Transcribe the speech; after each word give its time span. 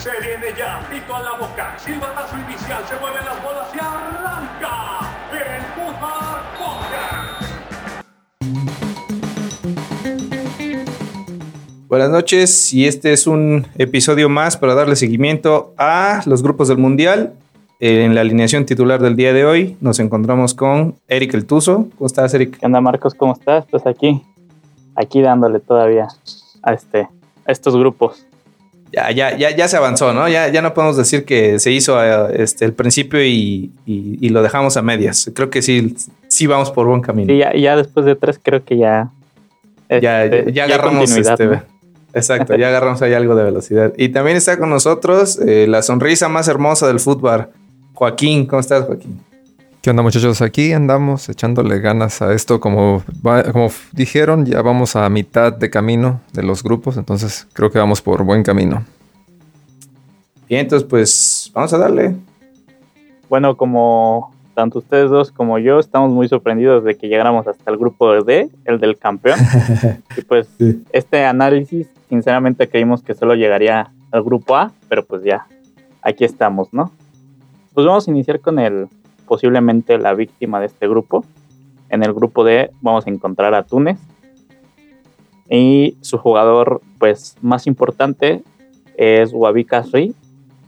Se 0.00 0.08
viene 0.26 0.46
ya, 0.56 0.80
pito 0.90 1.14
a 1.14 1.20
la 1.20 1.32
boca, 1.32 1.78
silbatazo 1.78 2.36
inicial, 2.38 2.82
se 2.88 2.98
mueven 3.00 3.22
las 3.22 3.42
bolas 3.44 3.68
y 3.74 3.78
arranca 3.78 4.98
el 5.30 5.60
Fútbol 5.74 6.40
Podcast. 6.56 7.44
Buenas 11.86 12.08
noches 12.08 12.72
y 12.72 12.86
este 12.86 13.12
es 13.12 13.26
un 13.26 13.66
episodio 13.76 14.30
más 14.30 14.56
para 14.56 14.74
darle 14.74 14.96
seguimiento 14.96 15.74
a 15.76 16.22
los 16.24 16.42
grupos 16.42 16.68
del 16.68 16.78
Mundial. 16.78 17.34
En 17.78 18.14
la 18.14 18.22
alineación 18.22 18.64
titular 18.64 19.02
del 19.02 19.16
día 19.16 19.34
de 19.34 19.44
hoy 19.44 19.76
nos 19.82 19.98
encontramos 19.98 20.54
con 20.54 20.94
Eric 21.08 21.34
El 21.34 21.44
Tuzo. 21.44 21.88
¿Cómo 21.98 22.06
estás, 22.06 22.32
Eric? 22.32 22.58
¿Qué 22.58 22.64
onda, 22.64 22.80
Marcos? 22.80 23.12
¿Cómo 23.12 23.34
estás? 23.34 23.66
Pues 23.70 23.86
aquí, 23.86 24.22
aquí 24.94 25.20
dándole 25.20 25.60
todavía 25.60 26.08
a, 26.62 26.72
este, 26.72 27.06
a 27.44 27.52
estos 27.52 27.76
grupos. 27.76 28.24
Ya, 28.92 29.10
ya, 29.12 29.36
ya, 29.36 29.50
ya 29.50 29.68
se 29.68 29.76
avanzó, 29.76 30.12
¿no? 30.12 30.28
Ya, 30.28 30.48
ya 30.48 30.62
no 30.62 30.74
podemos 30.74 30.96
decir 30.96 31.24
que 31.24 31.60
se 31.60 31.70
hizo 31.70 32.02
eh, 32.02 32.42
este, 32.42 32.64
el 32.64 32.72
principio 32.72 33.22
y, 33.24 33.70
y, 33.86 34.18
y, 34.20 34.28
lo 34.30 34.42
dejamos 34.42 34.76
a 34.76 34.82
medias. 34.82 35.30
Creo 35.32 35.48
que 35.48 35.62
sí, 35.62 35.94
sí 36.26 36.46
vamos 36.48 36.72
por 36.72 36.86
buen 36.86 37.00
camino. 37.00 37.32
Sí, 37.32 37.38
ya, 37.38 37.54
ya 37.54 37.76
después 37.76 38.04
de 38.04 38.16
tres 38.16 38.40
creo 38.42 38.64
que 38.64 38.78
ya... 38.78 39.10
ya, 39.88 40.24
este, 40.24 40.52
ya, 40.52 40.64
agarramos 40.64 41.16
este, 41.16 41.46
¿no? 41.46 41.62
Exacto, 42.14 42.56
ya 42.58 42.68
agarramos 42.68 43.00
ahí 43.02 43.14
algo 43.14 43.34
de 43.36 43.44
velocidad. 43.44 43.92
Y 43.96 44.08
también 44.08 44.36
está 44.36 44.58
con 44.58 44.70
nosotros 44.70 45.38
eh, 45.38 45.66
la 45.68 45.82
sonrisa 45.82 46.28
más 46.28 46.48
hermosa 46.48 46.88
del 46.88 46.98
fútbol, 46.98 47.48
Joaquín. 47.94 48.46
¿Cómo 48.46 48.60
estás, 48.60 48.84
Joaquín? 48.86 49.20
¿Qué 49.82 49.88
onda, 49.88 50.02
muchachos? 50.02 50.42
Aquí 50.42 50.74
andamos 50.74 51.30
echándole 51.30 51.78
ganas 51.78 52.20
a 52.20 52.34
esto. 52.34 52.60
Como, 52.60 53.02
como 53.50 53.70
dijeron, 53.92 54.44
ya 54.44 54.60
vamos 54.60 54.94
a 54.94 55.08
mitad 55.08 55.54
de 55.54 55.70
camino 55.70 56.20
de 56.34 56.42
los 56.42 56.62
grupos, 56.62 56.98
entonces 56.98 57.48
creo 57.54 57.70
que 57.70 57.78
vamos 57.78 58.02
por 58.02 58.22
buen 58.22 58.42
camino. 58.42 58.84
Bien, 60.50 60.60
entonces, 60.60 60.86
pues 60.86 61.50
vamos 61.54 61.72
a 61.72 61.78
darle. 61.78 62.14
Bueno, 63.30 63.56
como 63.56 64.34
tanto 64.52 64.80
ustedes 64.80 65.08
dos 65.08 65.32
como 65.32 65.58
yo 65.58 65.78
estamos 65.78 66.10
muy 66.10 66.28
sorprendidos 66.28 66.84
de 66.84 66.98
que 66.98 67.08
llegáramos 67.08 67.46
hasta 67.46 67.70
el 67.70 67.78
grupo 67.78 68.22
D, 68.22 68.50
el 68.66 68.80
del 68.80 68.98
campeón. 68.98 69.38
y 70.18 70.20
pues 70.20 70.46
sí. 70.58 70.84
este 70.92 71.24
análisis, 71.24 71.88
sinceramente 72.10 72.68
creímos 72.68 73.02
que 73.02 73.14
solo 73.14 73.34
llegaría 73.34 73.90
al 74.10 74.22
grupo 74.24 74.56
A, 74.56 74.72
pero 74.90 75.06
pues 75.06 75.22
ya, 75.22 75.46
aquí 76.02 76.26
estamos, 76.26 76.68
¿no? 76.70 76.92
Pues 77.72 77.86
vamos 77.86 78.06
a 78.06 78.10
iniciar 78.10 78.40
con 78.40 78.58
el 78.58 78.88
posiblemente 79.30 79.96
la 79.96 80.12
víctima 80.14 80.58
de 80.58 80.66
este 80.66 80.88
grupo. 80.88 81.24
En 81.88 82.02
el 82.02 82.12
grupo 82.12 82.42
D 82.42 82.72
vamos 82.80 83.06
a 83.06 83.10
encontrar 83.10 83.54
a 83.54 83.62
Túnez. 83.62 84.00
Y 85.48 85.96
su 86.00 86.18
jugador 86.18 86.80
pues 86.98 87.36
más 87.40 87.68
importante 87.68 88.42
es 88.96 89.32
Wabi 89.32 89.64
Kasri, 89.64 90.16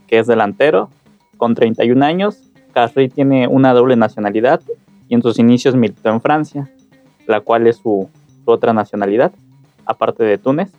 que 0.07 0.19
es 0.19 0.27
delantero, 0.27 0.89
con 1.35 1.55
31 1.55 2.05
años. 2.05 2.41
Kasri 2.73 3.09
tiene 3.09 3.49
una 3.49 3.73
doble 3.73 3.97
nacionalidad 3.97 4.61
y 5.09 5.15
en 5.15 5.21
sus 5.21 5.39
inicios 5.39 5.75
militó 5.75 6.09
en 6.11 6.21
Francia, 6.21 6.71
la 7.27 7.41
cual 7.41 7.67
es 7.67 7.75
su, 7.75 8.09
su 8.45 8.49
otra 8.49 8.71
nacionalidad, 8.71 9.33
aparte 9.85 10.23
de 10.23 10.37
Túnez, 10.37 10.71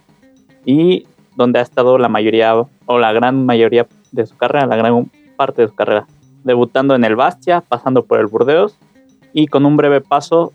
y 0.64 1.06
donde 1.36 1.58
ha 1.58 1.62
estado 1.62 1.98
la 1.98 2.08
mayoría 2.08 2.54
o 2.86 2.98
la 2.98 3.12
gran 3.12 3.44
mayoría 3.44 3.86
de 4.10 4.24
su 4.24 4.38
carrera, 4.38 4.64
la 4.64 4.76
gran 4.76 5.10
parte 5.36 5.60
de 5.60 5.69
su 5.69 5.74
carrera 5.74 6.06
debutando 6.45 6.95
en 6.95 7.05
el 7.05 7.17
Bastia, 7.17 7.62
pasando 7.62 8.05
por 8.05 8.20
el 8.20 8.27
Burdeos 8.27 8.77
y 9.33 9.48
con 9.48 9.67
un 9.67 9.77
breve 9.77 10.00
paso 10.00 10.53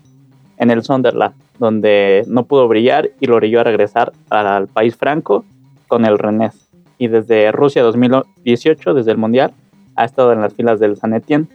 en 0.56 0.70
el 0.70 0.82
Sunderland, 0.82 1.34
donde 1.58 2.24
no 2.26 2.44
pudo 2.44 2.66
brillar 2.68 3.10
y 3.20 3.26
lo 3.26 3.36
orilló 3.36 3.60
a 3.60 3.64
regresar 3.64 4.12
al 4.30 4.68
país 4.68 4.96
franco 4.96 5.44
con 5.88 6.04
el 6.04 6.18
Rennes. 6.18 6.68
Y 6.98 7.08
desde 7.08 7.50
Rusia 7.52 7.82
2018, 7.82 8.94
desde 8.94 9.10
el 9.10 9.18
Mundial, 9.18 9.52
ha 9.96 10.04
estado 10.04 10.32
en 10.32 10.40
las 10.40 10.54
filas 10.54 10.80
del 10.80 10.96
San 10.96 11.14
Etienne, 11.14 11.48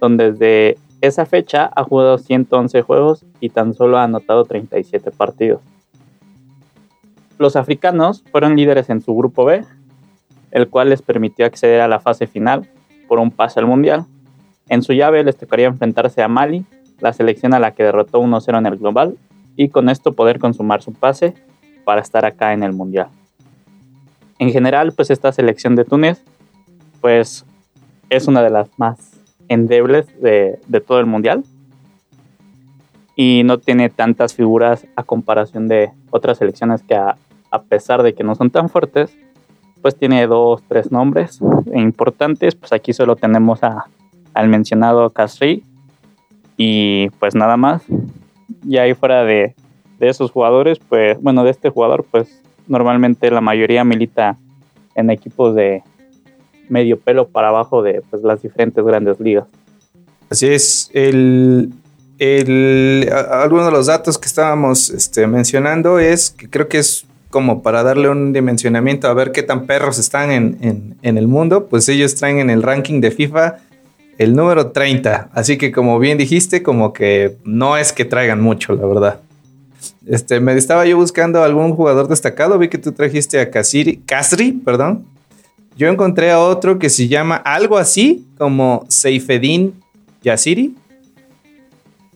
donde 0.00 0.32
desde 0.32 0.78
esa 1.00 1.26
fecha 1.26 1.70
ha 1.74 1.82
jugado 1.82 2.18
111 2.18 2.82
juegos 2.82 3.24
y 3.40 3.50
tan 3.50 3.74
solo 3.74 3.98
ha 3.98 4.04
anotado 4.04 4.44
37 4.44 5.10
partidos. 5.10 5.60
Los 7.38 7.56
africanos 7.56 8.24
fueron 8.30 8.56
líderes 8.56 8.88
en 8.88 9.02
su 9.02 9.14
grupo 9.14 9.44
B, 9.44 9.64
el 10.50 10.68
cual 10.68 10.88
les 10.88 11.02
permitió 11.02 11.44
acceder 11.44 11.80
a 11.80 11.88
la 11.88 12.00
fase 12.00 12.26
final 12.26 12.66
por 13.08 13.18
un 13.18 13.30
pase 13.30 13.60
al 13.60 13.66
Mundial. 13.66 14.04
En 14.68 14.82
su 14.82 14.92
llave 14.92 15.22
les 15.24 15.36
tocaría 15.36 15.66
enfrentarse 15.66 16.22
a 16.22 16.28
Mali, 16.28 16.64
la 17.00 17.12
selección 17.12 17.54
a 17.54 17.58
la 17.58 17.72
que 17.72 17.84
derrotó 17.84 18.20
1-0 18.20 18.58
en 18.58 18.66
el 18.66 18.76
global, 18.76 19.16
y 19.56 19.68
con 19.68 19.88
esto 19.88 20.12
poder 20.12 20.38
consumar 20.38 20.82
su 20.82 20.92
pase 20.92 21.34
para 21.84 22.00
estar 22.00 22.24
acá 22.24 22.52
en 22.52 22.62
el 22.62 22.72
Mundial. 22.72 23.08
En 24.38 24.50
general, 24.50 24.92
pues 24.92 25.10
esta 25.10 25.32
selección 25.32 25.76
de 25.76 25.84
Túnez, 25.84 26.22
pues 27.00 27.44
es 28.10 28.28
una 28.28 28.42
de 28.42 28.50
las 28.50 28.68
más 28.78 29.16
endebles 29.48 30.06
de, 30.20 30.58
todo 30.86 31.00
el 31.00 31.06
Mundial. 31.06 31.44
Y 33.14 33.42
no 33.44 33.58
tiene 33.58 33.88
tantas 33.88 34.34
figuras 34.34 34.86
a 34.94 35.02
comparación 35.02 35.68
de 35.68 35.90
otras 36.10 36.38
selecciones 36.38 36.82
que 36.82 36.94
a, 36.94 37.16
a 37.50 37.62
pesar 37.62 38.02
de 38.02 38.14
que 38.14 38.24
no 38.24 38.34
son 38.34 38.50
tan 38.50 38.68
fuertes, 38.68 39.16
pues 39.86 39.94
tiene 39.94 40.26
dos, 40.26 40.64
tres 40.66 40.90
nombres 40.90 41.38
importantes. 41.72 42.56
Pues 42.56 42.72
aquí 42.72 42.92
solo 42.92 43.14
tenemos 43.14 43.62
a, 43.62 43.84
al 44.34 44.48
mencionado 44.48 45.10
Casri 45.10 45.62
y 46.56 47.08
pues 47.20 47.36
nada 47.36 47.56
más. 47.56 47.82
Y 48.66 48.78
ahí 48.78 48.94
fuera 48.94 49.22
de, 49.22 49.54
de, 50.00 50.08
esos 50.08 50.32
jugadores, 50.32 50.80
pues 50.88 51.22
bueno, 51.22 51.44
de 51.44 51.52
este 51.52 51.70
jugador, 51.70 52.04
pues 52.10 52.42
normalmente 52.66 53.30
la 53.30 53.40
mayoría 53.40 53.84
milita 53.84 54.36
en 54.96 55.08
equipos 55.08 55.54
de 55.54 55.84
medio 56.68 56.98
pelo 56.98 57.28
para 57.28 57.50
abajo 57.50 57.80
de 57.80 58.02
pues, 58.10 58.24
las 58.24 58.42
diferentes 58.42 58.84
grandes 58.84 59.20
ligas. 59.20 59.46
Así 60.28 60.48
es, 60.48 60.90
el, 60.94 61.72
el, 62.18 63.08
algunos 63.30 63.66
de 63.66 63.70
los 63.70 63.86
datos 63.86 64.18
que 64.18 64.26
estábamos 64.26 64.90
este, 64.90 65.28
mencionando 65.28 66.00
es 66.00 66.30
que 66.30 66.50
creo 66.50 66.66
que 66.66 66.78
es 66.78 67.06
como 67.36 67.60
para 67.60 67.82
darle 67.82 68.08
un 68.08 68.32
dimensionamiento 68.32 69.08
a 69.08 69.12
ver 69.12 69.30
qué 69.30 69.42
tan 69.42 69.66
perros 69.66 69.98
están 69.98 70.30
en, 70.30 70.96
en, 71.02 71.18
el 71.18 71.28
mundo, 71.28 71.66
pues 71.66 71.86
ellos 71.90 72.14
traen 72.14 72.38
en 72.38 72.48
el 72.48 72.62
ranking 72.62 73.02
de 73.02 73.10
FIFA 73.10 73.56
el 74.16 74.34
número 74.34 74.68
30. 74.68 75.28
Así 75.34 75.58
que 75.58 75.70
como 75.70 75.98
bien 75.98 76.16
dijiste, 76.16 76.62
como 76.62 76.94
que 76.94 77.36
no 77.44 77.76
es 77.76 77.92
que 77.92 78.06
traigan 78.06 78.40
mucho, 78.40 78.74
la 78.74 78.86
verdad. 78.86 79.20
Este, 80.06 80.40
me 80.40 80.54
estaba 80.54 80.86
yo 80.86 80.96
buscando 80.96 81.42
algún 81.42 81.74
jugador 81.74 82.08
destacado, 82.08 82.58
vi 82.58 82.68
que 82.68 82.78
tú 82.78 82.92
trajiste 82.92 83.38
a 83.38 83.50
Casiri, 83.50 83.98
Casri, 84.06 84.52
perdón. 84.52 85.04
Yo 85.76 85.88
encontré 85.88 86.30
a 86.30 86.40
otro 86.40 86.78
que 86.78 86.88
se 86.88 87.06
llama 87.06 87.36
algo 87.36 87.76
así 87.76 88.24
como 88.38 88.86
Seifedin 88.88 89.74
Yassiri. 90.22 90.74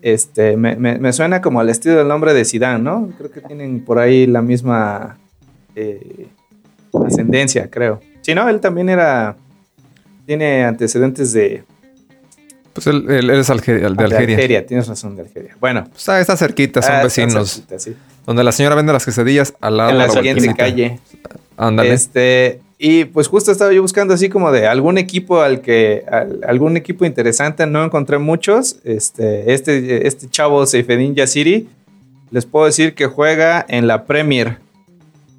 Este, 0.03 0.57
me, 0.57 0.77
me, 0.77 0.99
me, 0.99 1.13
suena 1.13 1.41
como 1.43 1.61
al 1.61 1.69
estilo 1.69 1.97
del 1.97 2.09
nombre 2.09 2.33
de 2.33 2.45
Zidane, 2.45 2.83
¿no? 2.83 3.11
Creo 3.19 3.31
que 3.31 3.41
tienen 3.41 3.85
por 3.85 3.99
ahí 3.99 4.27
la 4.27 4.41
misma 4.41 5.19
eh, 5.77 6.29
ascendencia, 7.07 7.71
creo. 7.71 8.01
Sí, 8.23 8.35
¿no? 8.35 8.49
Él 8.49 8.61
también 8.61 8.89
era... 8.89 9.37
Tiene 10.27 10.65
antecedentes 10.65 11.33
de... 11.33 11.65
Pues 12.73 12.87
él, 12.87 13.11
él 13.11 13.31
es 13.31 13.51
Algeria, 13.51 13.81
de 13.81 13.87
Algeria. 13.87 14.17
De 14.19 14.35
Algeria, 14.35 14.67
tienes 14.67 14.87
razón, 14.87 15.17
de 15.17 15.23
Algeria. 15.23 15.57
Bueno. 15.61 15.89
Está, 15.95 16.21
está 16.21 16.37
cerquita, 16.37 16.81
son 16.81 16.95
ah, 16.95 17.03
vecinos. 17.03 17.55
Cerquita, 17.55 17.79
sí. 17.79 17.97
Donde 18.25 18.45
la 18.45 18.53
señora 18.53 18.77
vende 18.77 18.93
las 18.93 19.05
quesadillas 19.05 19.55
al 19.61 19.77
lado 19.77 19.91
en 19.91 19.99
la, 19.99 20.07
la 20.07 20.13
siguiente 20.13 20.55
calle. 20.55 21.01
Ándale. 21.57 21.93
Este, 21.93 22.61
y 22.83 23.05
pues 23.05 23.29
justo 23.29 23.53
estaba 23.53 23.75
yo 23.75 23.83
buscando 23.83 24.15
así 24.15 24.31
como 24.31 24.51
de 24.51 24.67
algún 24.67 24.97
equipo 24.97 25.43
al 25.43 25.61
que, 25.61 26.03
al, 26.11 26.41
algún 26.49 26.79
equipo 26.79 27.05
interesante, 27.05 27.67
no 27.67 27.85
encontré 27.85 28.17
muchos. 28.17 28.79
Este, 28.85 29.53
este, 29.53 30.07
este 30.07 30.31
chavo 30.31 30.65
Seifedin 30.65 31.15
Yassiri, 31.15 31.69
les 32.31 32.47
puedo 32.47 32.65
decir 32.65 32.95
que 32.95 33.05
juega 33.05 33.67
en 33.69 33.87
la 33.87 34.07
Premier, 34.07 34.61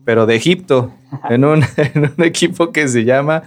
pero 0.06 0.28
de 0.28 0.35
Egipto, 0.35 0.93
en 1.32 1.43
un, 1.43 1.66
en 1.78 2.14
un 2.16 2.23
equipo 2.23 2.72
que 2.72 2.88
se 2.88 3.05
llama 3.05 3.41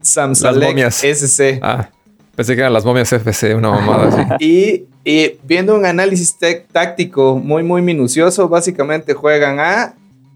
Samsalek 0.00 0.90
SC. 0.90 1.58
Ah, 1.60 1.90
pensé 2.34 2.54
que 2.54 2.62
eran 2.62 2.72
las 2.72 2.86
momias 2.86 3.12
FC, 3.12 3.54
una 3.54 3.72
mamada 3.72 4.08
así. 4.08 4.26
y, 4.42 4.84
y 5.04 5.36
viendo 5.42 5.76
un 5.76 5.84
análisis 5.84 6.34
táctico 6.72 7.36
muy, 7.36 7.62
muy 7.62 7.82
minucioso, 7.82 8.48
básicamente 8.48 9.12
juegan 9.12 9.60
a 9.60 9.94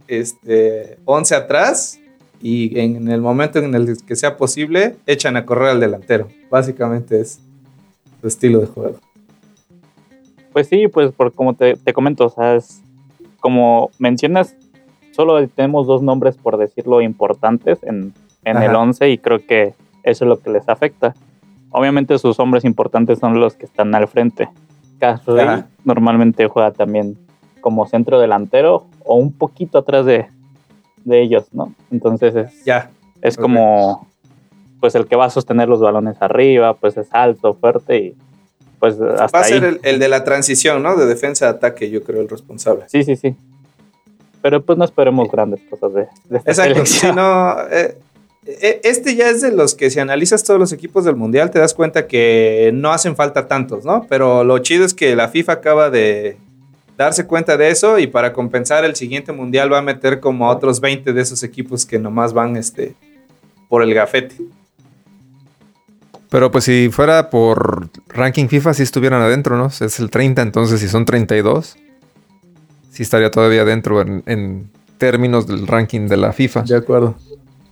este, 0.08 0.98
11 1.06 1.34
atrás 1.34 1.98
y 2.40 2.78
en 2.78 3.08
el 3.08 3.20
momento 3.20 3.58
en 3.58 3.74
el 3.74 3.96
que 4.06 4.16
sea 4.16 4.36
posible, 4.36 4.96
echan 5.06 5.36
a 5.36 5.44
correr 5.44 5.70
al 5.70 5.80
delantero. 5.80 6.28
Básicamente 6.50 7.20
es 7.20 7.40
su 8.20 8.28
estilo 8.28 8.60
de 8.60 8.66
juego. 8.66 8.98
Pues 10.52 10.68
sí, 10.68 10.88
pues 10.88 11.12
por 11.12 11.32
como 11.32 11.54
te, 11.54 11.76
te 11.76 11.92
comento, 11.92 12.26
o 12.26 12.30
sea, 12.30 12.54
es, 12.54 12.82
como 13.40 13.90
mencionas, 13.98 14.56
solo 15.12 15.46
tenemos 15.48 15.86
dos 15.86 16.02
nombres, 16.02 16.36
por 16.36 16.56
decirlo, 16.56 17.00
importantes 17.00 17.78
en, 17.82 18.12
en 18.44 18.62
el 18.62 18.74
11 18.74 19.10
y 19.10 19.18
creo 19.18 19.44
que 19.44 19.74
eso 20.02 20.24
es 20.24 20.28
lo 20.28 20.40
que 20.40 20.50
les 20.50 20.68
afecta. 20.68 21.14
Obviamente 21.70 22.18
sus 22.18 22.38
hombres 22.40 22.64
importantes 22.64 23.18
son 23.18 23.40
los 23.40 23.54
que 23.54 23.66
están 23.66 23.94
al 23.94 24.08
frente. 24.08 24.48
Casrey 24.98 25.64
normalmente 25.84 26.48
juega 26.48 26.72
también 26.72 27.16
como 27.60 27.86
centro 27.86 28.18
delantero 28.18 28.86
o 29.04 29.16
un 29.16 29.32
poquito 29.32 29.78
atrás 29.78 30.06
de, 30.06 30.26
de 31.08 31.22
ellos, 31.22 31.46
¿no? 31.52 31.72
Entonces 31.90 32.34
es, 32.36 32.64
ya. 32.64 32.90
Es 33.20 33.36
como, 33.36 34.06
pues 34.80 34.94
el 34.94 35.06
que 35.06 35.16
va 35.16 35.24
a 35.26 35.30
sostener 35.30 35.68
los 35.68 35.80
balones 35.80 36.16
arriba, 36.20 36.74
pues 36.74 36.96
es 36.96 37.08
alto, 37.10 37.54
fuerte 37.54 37.96
y 37.98 38.14
pues 38.78 38.94
hasta 39.00 39.38
Va 39.38 39.44
a 39.44 39.48
ser 39.48 39.64
ahí. 39.64 39.70
el, 39.70 39.80
el 39.82 39.98
de 39.98 40.08
la 40.08 40.22
transición, 40.22 40.82
¿no? 40.82 40.96
De 40.96 41.06
defensa 41.06 41.46
a 41.48 41.50
ataque, 41.50 41.90
yo 41.90 42.02
creo, 42.04 42.20
el 42.20 42.28
responsable. 42.28 42.84
Sí, 42.86 43.02
sí, 43.02 43.16
sí. 43.16 43.34
Pero 44.40 44.62
pues 44.62 44.78
no 44.78 44.84
esperemos 44.84 45.28
grandes 45.32 45.60
cosas 45.68 45.94
de, 45.94 46.06
de 46.28 46.38
esta 46.38 46.50
Exacto. 46.52 46.74
selección. 46.74 47.12
Si 47.12 47.16
no, 47.16 47.56
eh, 47.72 47.98
eh, 48.46 48.80
este 48.84 49.16
ya 49.16 49.30
es 49.30 49.40
de 49.42 49.50
los 49.50 49.74
que 49.74 49.90
si 49.90 49.98
analizas 49.98 50.44
todos 50.44 50.60
los 50.60 50.72
equipos 50.72 51.04
del 51.04 51.16
mundial 51.16 51.50
te 51.50 51.58
das 51.58 51.74
cuenta 51.74 52.06
que 52.06 52.70
no 52.72 52.90
hacen 52.92 53.16
falta 53.16 53.48
tantos, 53.48 53.84
¿no? 53.84 54.06
Pero 54.08 54.44
lo 54.44 54.58
chido 54.60 54.84
es 54.84 54.94
que 54.94 55.16
la 55.16 55.28
FIFA 55.28 55.52
acaba 55.54 55.90
de 55.90 56.36
darse 56.98 57.26
cuenta 57.26 57.56
de 57.56 57.70
eso 57.70 57.98
y 58.00 58.08
para 58.08 58.32
compensar 58.32 58.84
el 58.84 58.96
siguiente 58.96 59.30
mundial 59.30 59.72
va 59.72 59.78
a 59.78 59.82
meter 59.82 60.18
como 60.18 60.46
a 60.46 60.50
otros 60.50 60.80
20 60.80 61.12
de 61.12 61.22
esos 61.22 61.44
equipos 61.44 61.86
que 61.86 61.98
nomás 61.98 62.32
van 62.32 62.56
este 62.56 62.94
por 63.68 63.82
el 63.82 63.94
gafete. 63.94 64.34
Pero 66.28 66.50
pues 66.50 66.64
si 66.64 66.90
fuera 66.90 67.30
por 67.30 67.88
ranking 68.08 68.48
FIFA, 68.48 68.74
si 68.74 68.82
estuvieran 68.82 69.22
adentro, 69.22 69.56
¿no? 69.56 69.68
Es 69.68 70.00
el 70.00 70.10
30, 70.10 70.42
entonces 70.42 70.80
si 70.80 70.88
son 70.88 71.04
32, 71.04 71.76
sí 72.90 73.02
estaría 73.04 73.30
todavía 73.30 73.62
adentro 73.62 74.02
en, 74.02 74.24
en 74.26 74.68
términos 74.98 75.46
del 75.46 75.68
ranking 75.68 76.08
de 76.08 76.16
la 76.16 76.32
FIFA. 76.32 76.62
De 76.62 76.76
acuerdo. 76.76 77.16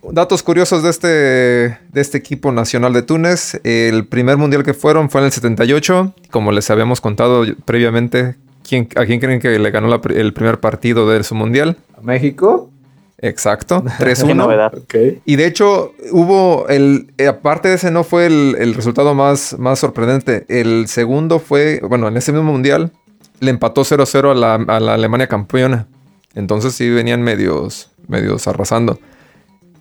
Datos 0.08 0.44
curiosos 0.44 0.84
de 0.84 0.90
este, 0.90 1.08
de 1.08 2.00
este 2.00 2.17
equipo 2.17 2.52
nacional 2.52 2.93
de 2.93 3.02
Túnez. 3.02 3.61
El 3.64 4.06
primer 4.06 4.37
mundial 4.37 4.62
que 4.62 4.73
fueron 4.73 5.11
fue 5.11 5.20
en 5.20 5.25
el 5.26 5.32
78. 5.32 6.14
Como 6.31 6.52
les 6.52 6.70
habíamos 6.70 7.00
contado 7.00 7.44
previamente, 7.64 8.37
¿quién, 8.66 8.88
¿a 8.96 9.04
quién 9.06 9.20
creen 9.20 9.40
que 9.40 9.58
le 9.58 9.70
ganó 9.70 9.88
la 9.88 10.00
el 10.14 10.32
primer 10.32 10.60
partido 10.60 11.08
de 11.08 11.22
su 11.24 11.34
mundial? 11.34 11.76
¿A 11.96 12.00
México? 12.02 12.70
Exacto, 13.18 13.82
Qué 13.98 14.04
3-1. 14.04 14.34
novedad. 14.34 14.74
Ok. 14.76 14.94
Y 15.24 15.36
de 15.36 15.46
hecho, 15.46 15.92
hubo 16.12 16.68
el. 16.68 17.12
eh, 17.18 17.28
aparte 17.28 17.68
de 17.68 17.74
ese, 17.76 17.90
no 17.90 18.04
fue 18.04 18.26
el, 18.26 18.56
el 18.58 18.74
resultado 18.74 19.14
más, 19.14 19.56
más 19.58 19.78
sorprendente. 19.78 20.44
El 20.48 20.86
segundo 20.88 21.38
fue. 21.38 21.80
Bueno, 21.88 22.08
en 22.08 22.16
ese 22.16 22.32
mismo 22.32 22.52
mundial, 22.52 22.92
le 23.40 23.50
empató 23.50 23.82
0-0 23.82 24.30
a 24.30 24.34
la, 24.34 24.54
a 24.54 24.80
la 24.80 24.94
Alemania 24.94 25.28
campeona. 25.28 25.86
Entonces 26.34 26.74
sí 26.74 26.90
venían 26.90 27.22
medios, 27.22 27.90
medios 28.06 28.46
arrasando. 28.46 28.98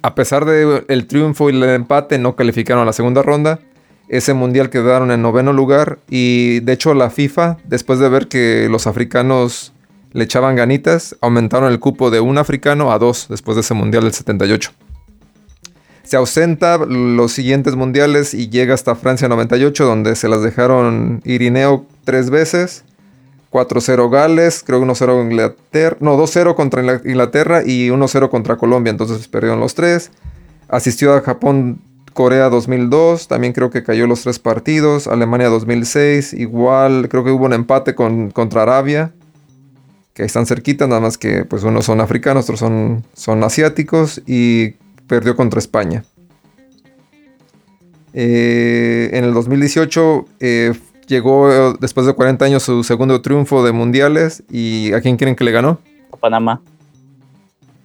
A 0.01 0.15
pesar 0.15 0.45
del 0.45 1.07
triunfo 1.07 1.49
y 1.49 1.53
el 1.53 1.63
empate, 1.63 2.17
no 2.19 2.35
calificaron 2.35 2.83
a 2.83 2.85
la 2.85 2.93
segunda 2.93 3.21
ronda. 3.23 3.59
Ese 4.07 4.33
mundial 4.33 4.69
quedaron 4.69 5.11
en 5.11 5.21
noveno 5.21 5.51
lugar. 5.53 5.99
Y 6.09 6.59
de 6.61 6.73
hecho, 6.73 6.93
la 6.93 7.09
FIFA, 7.09 7.57
después 7.65 7.99
de 7.99 8.09
ver 8.09 8.27
que 8.27 8.67
los 8.69 8.87
africanos 8.87 9.73
le 10.13 10.23
echaban 10.23 10.55
ganitas, 10.55 11.15
aumentaron 11.21 11.71
el 11.71 11.79
cupo 11.79 12.09
de 12.11 12.19
un 12.19 12.37
africano 12.37 12.91
a 12.91 12.99
dos 12.99 13.27
después 13.29 13.55
de 13.55 13.61
ese 13.61 13.73
mundial 13.73 14.03
del 14.03 14.13
78. 14.13 14.71
Se 16.03 16.17
ausenta 16.17 16.77
los 16.77 17.31
siguientes 17.31 17.75
mundiales 17.75 18.33
y 18.35 18.49
llega 18.49 18.75
hasta 18.75 18.93
Francia 18.95 19.27
98, 19.27 19.85
donde 19.85 20.15
se 20.15 20.29
las 20.29 20.43
dejaron 20.43 21.21
Irineo 21.25 21.85
tres 22.03 22.29
veces. 22.29 22.83
4-0 23.51 24.09
Gales, 24.09 24.63
creo 24.65 24.79
que 24.81 24.85
1-0 24.85 25.23
Inglaterra, 25.23 25.95
no, 26.01 26.17
2-0 26.17 26.55
contra 26.55 26.81
Ingla- 26.83 27.01
Inglaterra 27.05 27.63
y 27.65 27.89
1-0 27.89 28.29
contra 28.29 28.57
Colombia, 28.57 28.91
entonces 28.91 29.27
perdieron 29.29 29.59
los 29.61 29.75
tres. 29.75 30.11
Asistió 30.67 31.13
a 31.13 31.21
Japón, 31.21 31.79
Corea 32.15 32.49
2002, 32.49 33.27
también 33.27 33.51
creo 33.51 33.69
que 33.69 33.83
cayó 33.83 34.07
los 34.07 34.21
tres 34.21 34.39
partidos. 34.39 35.05
Alemania 35.05 35.49
2006, 35.49 36.31
igual, 36.31 37.09
creo 37.09 37.25
que 37.25 37.31
hubo 37.31 37.43
un 37.43 37.51
empate 37.51 37.93
con, 37.93 38.31
contra 38.31 38.61
Arabia, 38.61 39.11
que 40.13 40.23
están 40.23 40.45
cerquitas, 40.45 40.87
nada 40.87 41.01
más 41.01 41.17
que 41.17 41.43
pues 41.43 41.63
unos 41.63 41.83
son 41.83 41.99
africanos, 41.99 42.45
otros 42.45 42.59
son, 42.59 43.03
son 43.13 43.43
asiáticos 43.43 44.21
y 44.25 44.75
perdió 45.07 45.35
contra 45.35 45.59
España. 45.59 46.05
Eh, 48.13 49.09
en 49.11 49.25
el 49.25 49.33
2018 49.33 50.25
eh, 50.39 50.73
llegó 51.07 51.73
después 51.73 52.07
de 52.07 52.13
40 52.13 52.45
años 52.45 52.63
su 52.63 52.85
segundo 52.85 53.21
triunfo 53.21 53.61
de 53.61 53.73
mundiales 53.73 54.41
y 54.49 54.93
¿a 54.93 55.01
quién 55.01 55.17
quieren 55.17 55.35
que 55.35 55.43
le 55.43 55.51
ganó? 55.51 55.81
A 56.13 56.15
Panamá. 56.15 56.61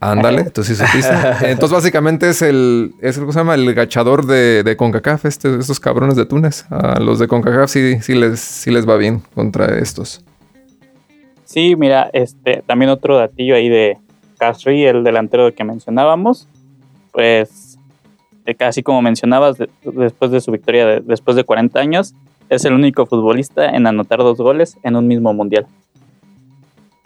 Ándale, 0.01 0.45
tú 0.51 0.65
sí 0.65 0.75
supiste. 0.75 1.13
Entonces 1.43 1.71
básicamente 1.73 2.31
es 2.31 2.41
el, 2.43 2.95
es 3.01 3.17
el, 3.17 3.23
¿cómo 3.25 3.33
se 3.33 3.39
llama? 3.41 3.55
El 3.55 3.73
gachador 3.75 4.27
de, 4.27 4.63
de 4.63 4.77
CONCACAF, 4.77 5.27
este, 5.27 5.59
estos 5.59 5.79
cabrones 5.79 6.17
de 6.17 6.25
Túnez. 6.27 6.65
A 6.71 6.99
los 7.01 7.19
de 7.19 7.29
CONCACAF 7.29 7.71
sí, 7.71 8.01
sí, 8.01 8.15
les, 8.15 8.41
sí 8.41 8.71
les 8.71 8.89
va 8.89 8.97
bien 8.97 9.23
contra 9.35 9.79
estos. 9.79 10.25
Sí, 11.45 11.77
mira, 11.77 12.09
este, 12.13 12.63
también 12.67 12.91
otro 12.91 13.19
datillo 13.19 13.55
ahí 13.57 13.69
de 13.69 13.99
Castri, 14.39 14.85
el 14.85 15.05
delantero 15.05 15.53
que 15.55 15.65
mencionábamos, 15.65 16.47
pues 17.13 17.77
casi 18.59 18.83
como 18.83 19.03
mencionabas, 19.03 19.59
de- 19.59 19.69
después 19.85 20.31
de 20.31 20.41
su 20.41 20.51
victoria, 20.51 20.87
de- 20.87 21.01
después 21.01 21.37
de 21.37 21.45
40 21.45 21.79
años, 21.79 22.15
es 22.49 22.65
el 22.65 22.73
único 22.73 23.05
futbolista 23.07 23.69
en 23.71 23.87
anotar 23.87 24.19
dos 24.21 24.39
goles 24.39 24.77
en 24.83 24.97
un 24.97 25.07
mismo 25.07 25.33
mundial. 25.35 25.67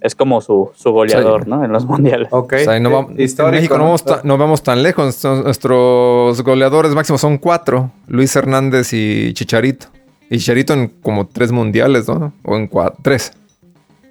Es 0.05 0.15
como 0.15 0.41
su, 0.43 0.71
su 0.75 0.93
goleador, 0.93 1.45
Sí. 1.45 1.51
¿no? 1.51 1.65
En 1.65 1.73
los 1.73 1.87
mundiales. 1.87 2.29
Ok. 2.31 2.53
O 2.53 2.59
sea, 2.59 2.79
no 2.79 2.91
va- 2.91 3.07
en 3.09 3.51
México 3.51 3.79
no 3.79 3.85
vamos, 3.85 4.05
ta- 4.05 4.21
no 4.23 4.37
vamos 4.37 4.63
tan 4.63 4.83
lejos. 4.83 5.25
Nuestros 5.25 6.43
goleadores 6.43 6.95
máximos 6.95 7.21
son 7.23 7.39
cuatro. 7.39 7.91
Luis 8.07 8.37
Hernández 8.37 8.93
y 8.93 9.33
Chicharito. 9.33 9.87
Y 10.29 10.39
Chicharito 10.39 10.75
en 10.75 10.89
como 10.89 11.27
tres 11.27 11.53
mundiales, 11.53 12.07
¿no? 12.07 12.33
O 12.45 12.55
en 12.57 12.69
cua- 12.71 12.93
tres. 13.03 13.33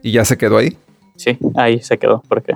Y 0.01 0.12
ya 0.12 0.25
se 0.25 0.36
quedó 0.38 0.57
ahí. 0.57 0.75
Sí, 1.16 1.38
ahí 1.56 1.80
se 1.81 1.98
quedó. 2.00 2.24
porque 2.28 2.56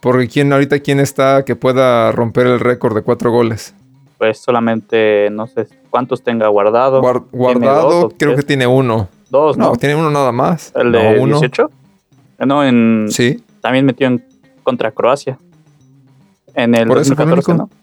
Porque 0.00 0.26
quién 0.28 0.50
ahorita 0.52 0.80
quién 0.80 0.98
está 0.98 1.44
que 1.44 1.54
pueda 1.54 2.10
romper 2.10 2.46
el 2.46 2.58
récord 2.58 2.94
de 2.94 3.02
cuatro 3.02 3.30
goles. 3.30 3.74
Pues 4.16 4.38
solamente 4.38 5.28
no 5.30 5.46
sé 5.46 5.66
cuántos 5.90 6.22
tenga 6.22 6.48
guardado. 6.48 7.02
Guar- 7.02 7.24
¿Tiene 7.30 7.38
guardado 7.66 7.90
dos 8.02 8.14
creo 8.18 8.34
que 8.34 8.42
tiene 8.42 8.66
uno. 8.66 9.08
Dos, 9.28 9.56
¿no? 9.58 9.70
No, 9.70 9.76
tiene 9.76 9.94
uno 9.94 10.10
nada 10.10 10.32
más. 10.32 10.72
el 10.74 10.90
No, 10.90 10.98
de 10.98 11.18
uno. 11.20 11.38
18. 11.38 11.70
No, 12.46 12.64
en, 12.64 13.06
Sí. 13.08 13.42
también 13.60 13.84
metió 13.86 14.06
en 14.06 14.24
contra 14.62 14.90
Croacia. 14.90 15.38
En 16.54 16.74
el 16.74 16.86
Por 16.86 16.98
eso 16.98 17.14
fue 17.14 17.24
el 17.24 17.30
2014, 17.30 17.52
único. 17.52 17.76
¿no? 17.76 17.82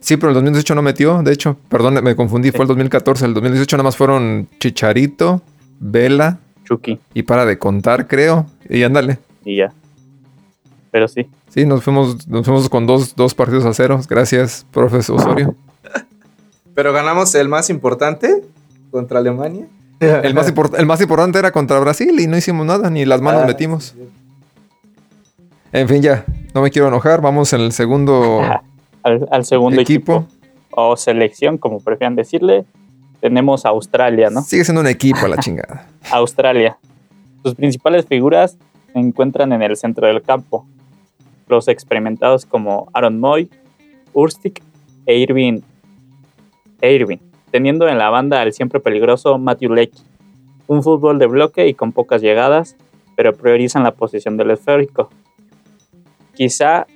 Sí, 0.00 0.16
pero 0.16 0.28
el 0.28 0.34
2018 0.34 0.74
no 0.74 0.82
metió. 0.82 1.22
De 1.22 1.32
hecho, 1.32 1.56
perdón, 1.68 2.02
me 2.02 2.16
confundí. 2.16 2.50
Fue 2.50 2.62
el 2.62 2.68
2014. 2.68 3.26
El 3.26 3.34
2018 3.34 3.76
nada 3.76 3.84
más 3.84 3.96
fueron 3.96 4.48
Chicharito, 4.58 5.42
Vela 5.78 6.38
Chucky 6.64 6.98
y 7.14 7.22
para 7.22 7.44
de 7.44 7.58
contar, 7.58 8.06
creo. 8.08 8.46
Y 8.68 8.82
ándale. 8.82 9.18
y 9.44 9.56
ya. 9.56 9.72
Pero 10.90 11.06
sí. 11.06 11.26
Sí, 11.50 11.66
nos 11.66 11.82
fuimos, 11.84 12.26
nos 12.28 12.44
fuimos 12.46 12.68
con 12.68 12.86
dos, 12.86 13.14
dos 13.14 13.34
partidos 13.34 13.64
a 13.66 13.74
cero. 13.74 14.00
Gracias, 14.08 14.66
profesor 14.70 15.16
Osorio. 15.20 15.54
Pero 16.74 16.92
ganamos 16.92 17.34
el 17.34 17.48
más 17.48 17.68
importante 17.70 18.42
contra 18.90 19.18
Alemania. 19.18 19.66
El 20.00 20.34
más, 20.34 20.52
el 20.78 20.86
más 20.86 21.00
importante 21.00 21.38
era 21.38 21.52
contra 21.52 21.78
Brasil 21.78 22.18
y 22.20 22.26
no 22.26 22.36
hicimos 22.36 22.64
nada, 22.66 22.88
ni 22.90 23.04
las 23.04 23.20
manos 23.20 23.42
Ah, 23.44 23.46
metimos. 23.46 23.94
En 25.72 25.88
fin, 25.88 26.02
ya, 26.02 26.24
no 26.54 26.62
me 26.62 26.70
quiero 26.70 26.88
enojar. 26.88 27.20
Vamos 27.20 27.52
en 27.52 27.60
el 27.60 27.72
segundo 27.72 28.40
Al, 29.02 29.28
al 29.30 29.44
segundo 29.44 29.80
equipo. 29.80 30.26
equipo. 30.26 30.34
o 30.72 30.96
selección, 30.96 31.58
como 31.58 31.80
prefieran 31.80 32.16
decirle, 32.16 32.64
tenemos 33.20 33.64
a 33.66 33.70
Australia, 33.70 34.30
¿no? 34.30 34.42
Sigue 34.42 34.64
siendo 34.64 34.80
un 34.80 34.86
equipo 34.86 35.24
a 35.24 35.28
la 35.28 35.36
chingada. 35.36 35.86
Australia. 36.10 36.76
Sus 37.42 37.54
principales 37.54 38.06
figuras 38.06 38.56
se 38.92 38.98
encuentran 38.98 39.52
en 39.52 39.62
el 39.62 39.76
centro 39.76 40.06
del 40.06 40.22
campo. 40.22 40.66
Los 41.48 41.68
experimentados 41.68 42.46
como 42.46 42.88
Aaron 42.92 43.18
Moy, 43.20 43.50
Urstic 44.12 44.62
e 45.06 45.16
Irving, 45.18 45.60
e 46.80 46.92
Irving, 46.94 47.18
teniendo 47.50 47.88
en 47.88 47.98
la 47.98 48.10
banda 48.10 48.40
al 48.40 48.52
siempre 48.52 48.80
peligroso 48.80 49.38
Matthew 49.38 49.74
Leckie. 49.74 50.02
Un 50.66 50.82
fútbol 50.82 51.18
de 51.18 51.26
bloque 51.26 51.66
y 51.68 51.74
con 51.74 51.92
pocas 51.92 52.22
llegadas, 52.22 52.76
pero 53.16 53.34
priorizan 53.34 53.82
la 53.82 53.92
posición 53.92 54.36
del 54.36 54.52
esférico. 54.52 55.10
Quizá 56.34 56.86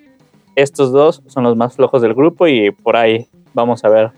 estos 0.54 0.92
dos 0.92 1.22
son 1.26 1.44
los 1.44 1.56
más 1.56 1.74
flojos 1.74 2.00
del 2.02 2.14
grupo 2.14 2.46
y 2.46 2.70
por 2.70 2.96
ahí 2.96 3.26
vamos 3.52 3.84
a 3.84 3.88
ver 3.88 4.12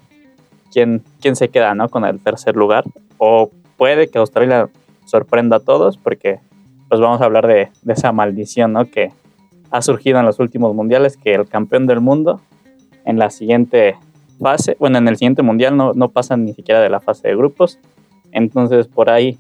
quién, 0.73 1.03
quién 1.21 1.37
se 1.37 1.49
queda 1.49 1.75
¿no? 1.75 1.89
con 1.89 2.05
el 2.05 2.21
tercer 2.21 2.55
lugar. 2.55 2.85
O 3.19 3.51
puede 3.77 4.09
que 4.09 4.19
Australia 4.19 4.69
sorprenda 5.07 5.57
a 5.57 5.61
todos 5.61 5.97
porque 5.97 6.41
pues 6.89 7.01
vamos 7.01 7.21
a 7.21 7.25
hablar 7.25 7.47
de, 7.47 7.71
de 7.83 7.93
esa 7.93 8.13
maldición 8.13 8.75
¿no? 8.75 8.85
que 8.85 9.11
ha 9.71 9.83
surgido 9.83 10.19
en 10.19 10.27
los 10.27 10.39
últimos 10.39 10.75
mundiales, 10.75 11.17
que 11.17 11.35
el 11.35 11.49
campeón 11.49 11.87
del 11.87 12.01
mundo 12.01 12.41
en 13.05 13.19
la 13.19 13.31
siguiente 13.31 13.97
fase, 14.41 14.77
bueno, 14.79 14.99
en 14.99 15.09
el 15.09 15.17
siguiente 15.17 15.43
mundial 15.43 15.77
no, 15.77 15.93
no 15.95 16.09
pasan 16.11 16.45
ni 16.45 16.53
siquiera 16.55 16.81
de 16.81 16.89
la 16.91 17.01
fase 17.01 17.29
de 17.29 17.37
grupos. 17.37 17.79
Entonces 18.33 18.87
por 18.87 19.11
ahí 19.11 19.39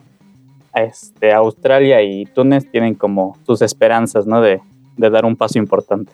este, 0.74 1.32
Australia 1.32 2.02
y 2.02 2.26
Túnez 2.26 2.70
tienen 2.70 2.94
como 2.94 3.36
sus 3.46 3.62
esperanzas 3.62 4.26
¿no? 4.26 4.40
de, 4.40 4.60
de 4.96 5.10
dar 5.10 5.24
un 5.24 5.36
paso 5.36 5.58
importante. 5.58 6.12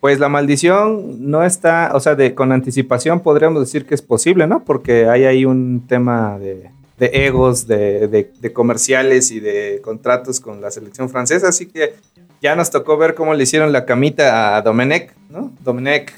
Pues 0.00 0.18
la 0.18 0.28
maldición 0.30 1.30
no 1.30 1.44
está, 1.44 1.90
o 1.92 2.00
sea, 2.00 2.14
de, 2.14 2.34
con 2.34 2.52
anticipación 2.52 3.20
podríamos 3.20 3.60
decir 3.60 3.84
que 3.84 3.94
es 3.94 4.00
posible, 4.00 4.46
¿no? 4.46 4.64
Porque 4.64 5.06
hay 5.08 5.24
ahí 5.24 5.44
un 5.44 5.84
tema 5.86 6.38
de, 6.38 6.70
de 6.98 7.26
egos, 7.26 7.66
de, 7.66 8.08
de- 8.08 8.52
comerciales 8.54 9.30
y 9.30 9.40
de 9.40 9.80
contratos 9.84 10.40
con 10.40 10.62
la 10.62 10.70
selección 10.70 11.10
francesa, 11.10 11.48
así 11.48 11.66
que 11.66 11.96
ya 12.40 12.56
nos 12.56 12.70
tocó 12.70 12.96
ver 12.96 13.14
cómo 13.14 13.34
le 13.34 13.42
hicieron 13.42 13.72
la 13.72 13.84
camita 13.84 14.56
a 14.56 14.62
Domenech, 14.62 15.12
¿no? 15.28 15.52
Domenech 15.62 16.14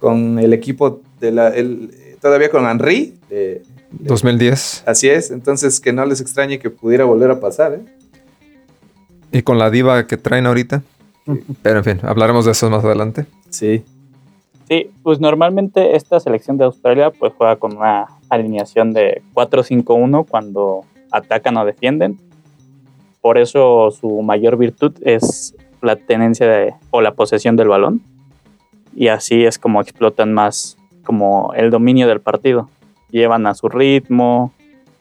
con 0.00 0.38
el 0.38 0.52
equipo 0.52 1.00
de 1.20 1.30
la, 1.30 1.48
el, 1.48 1.90
todavía 2.20 2.50
con 2.50 2.66
Henry. 2.68 3.14
De, 3.28 3.62
2010. 3.92 4.84
Así 4.86 5.08
es, 5.08 5.30
entonces 5.30 5.80
que 5.80 5.92
no 5.92 6.04
les 6.04 6.20
extrañe 6.20 6.58
que 6.58 6.70
pudiera 6.70 7.04
volver 7.04 7.30
a 7.30 7.40
pasar. 7.40 7.74
¿eh? 7.74 7.80
Y 9.32 9.42
con 9.42 9.58
la 9.58 9.70
diva 9.70 10.06
que 10.06 10.16
traen 10.16 10.46
ahorita. 10.46 10.82
Pero 11.62 11.78
en 11.78 11.84
fin, 11.84 12.00
hablaremos 12.02 12.44
de 12.44 12.52
eso 12.52 12.70
más 12.70 12.84
adelante. 12.84 13.26
Sí. 13.50 13.84
Sí, 14.68 14.90
pues 15.02 15.20
normalmente 15.20 15.96
esta 15.96 16.20
selección 16.20 16.56
de 16.56 16.64
Australia 16.64 17.10
pues 17.10 17.32
juega 17.36 17.56
con 17.56 17.76
una 17.76 18.06
alineación 18.28 18.92
de 18.92 19.22
4-5-1 19.34 20.26
cuando 20.28 20.84
atacan 21.10 21.56
o 21.56 21.64
defienden. 21.64 22.18
Por 23.20 23.36
eso 23.36 23.90
su 23.90 24.22
mayor 24.22 24.56
virtud 24.56 24.92
es 25.02 25.54
la 25.82 25.96
tenencia 25.96 26.46
de, 26.46 26.74
o 26.90 27.00
la 27.00 27.14
posesión 27.14 27.56
del 27.56 27.68
balón. 27.68 28.00
Y 28.94 29.08
así 29.08 29.44
es 29.44 29.58
como 29.58 29.80
explotan 29.80 30.32
más 30.32 30.76
como 31.04 31.52
el 31.54 31.70
dominio 31.70 32.08
del 32.08 32.20
partido. 32.20 32.68
Llevan 33.10 33.46
a 33.46 33.54
su 33.54 33.68
ritmo, 33.68 34.52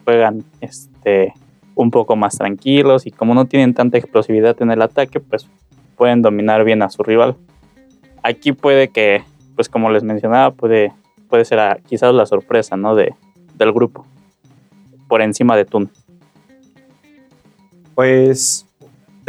juegan 0.04 0.44
este, 0.62 1.34
un 1.76 1.92
poco 1.92 2.16
más 2.16 2.38
tranquilos 2.38 3.06
y 3.06 3.12
como 3.12 3.34
no 3.34 3.46
tienen 3.46 3.74
tanta 3.74 3.98
explosividad 3.98 4.62
en 4.62 4.72
el 4.72 4.82
ataque, 4.82 5.20
pues 5.20 5.48
pueden 5.96 6.22
dominar 6.22 6.64
bien 6.64 6.82
a 6.82 6.90
su 6.90 7.04
rival. 7.04 7.36
Aquí 8.24 8.52
puede 8.52 8.90
que, 8.90 9.24
pues 9.56 9.70
como 9.70 9.90
les 9.90 10.04
mencionaba, 10.04 10.52
puede, 10.52 10.94
puede 11.30 11.46
ser 11.46 11.82
quizás 11.88 12.14
la 12.14 12.26
sorpresa 12.26 12.78
¿no? 12.78 12.96
de, 12.96 13.14
del 13.56 13.72
grupo 13.72 14.06
por 15.08 15.22
encima 15.22 15.58
de 15.58 15.66
Túnez. 15.66 15.92
Pues 17.96 18.66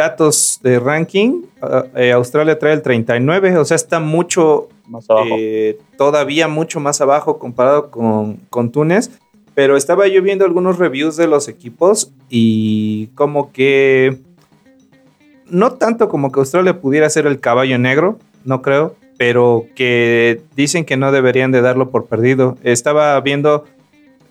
datos 0.00 0.58
de 0.62 0.78
ranking, 0.78 1.42
ah, 1.62 1.84
eh, 1.94 2.12
Australia 2.12 2.58
trae 2.58 2.72
el 2.72 2.82
39, 2.82 3.56
o 3.58 3.64
sea, 3.64 3.74
está 3.74 4.00
mucho 4.00 4.68
más 4.86 5.08
abajo. 5.08 5.36
Eh, 5.38 5.78
todavía 5.96 6.48
mucho 6.48 6.80
más 6.80 7.00
abajo 7.00 7.38
comparado 7.38 7.90
con, 7.90 8.36
con 8.50 8.70
Túnez. 8.72 9.10
Pero 9.54 9.76
estaba 9.76 10.06
yo 10.06 10.22
viendo 10.22 10.44
algunos 10.44 10.78
reviews 10.78 11.16
de 11.16 11.26
los 11.26 11.48
equipos 11.48 12.12
y 12.30 13.08
como 13.08 13.52
que 13.52 14.18
no 15.48 15.72
tanto 15.72 16.08
como 16.08 16.30
que 16.30 16.40
Australia 16.40 16.80
pudiera 16.80 17.10
ser 17.10 17.26
el 17.26 17.40
caballo 17.40 17.76
negro, 17.78 18.18
no 18.44 18.62
creo, 18.62 18.94
pero 19.18 19.66
que 19.74 20.40
dicen 20.56 20.84
que 20.84 20.96
no 20.96 21.12
deberían 21.12 21.50
de 21.52 21.60
darlo 21.60 21.90
por 21.90 22.06
perdido. 22.06 22.56
Estaba 22.62 23.20
viendo 23.20 23.64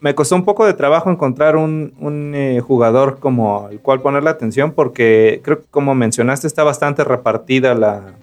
me 0.01 0.15
costó 0.15 0.35
un 0.35 0.45
poco 0.45 0.65
de 0.65 0.73
trabajo 0.73 1.11
encontrar 1.11 1.55
un, 1.55 1.93
eh, 2.35 2.61
jugador 2.61 3.19
como 3.19 3.67
al 3.67 3.79
cual 3.79 4.01
ponerle 4.01 4.29
atención 4.29 4.71
porque 4.71 5.41
creo 5.43 5.61
que 5.61 5.67
como 5.69 5.93
mencionaste 5.95 6.47
está 6.47 6.63
bastante 6.63 7.03
repartida 7.03 7.73
la, 7.75 8.13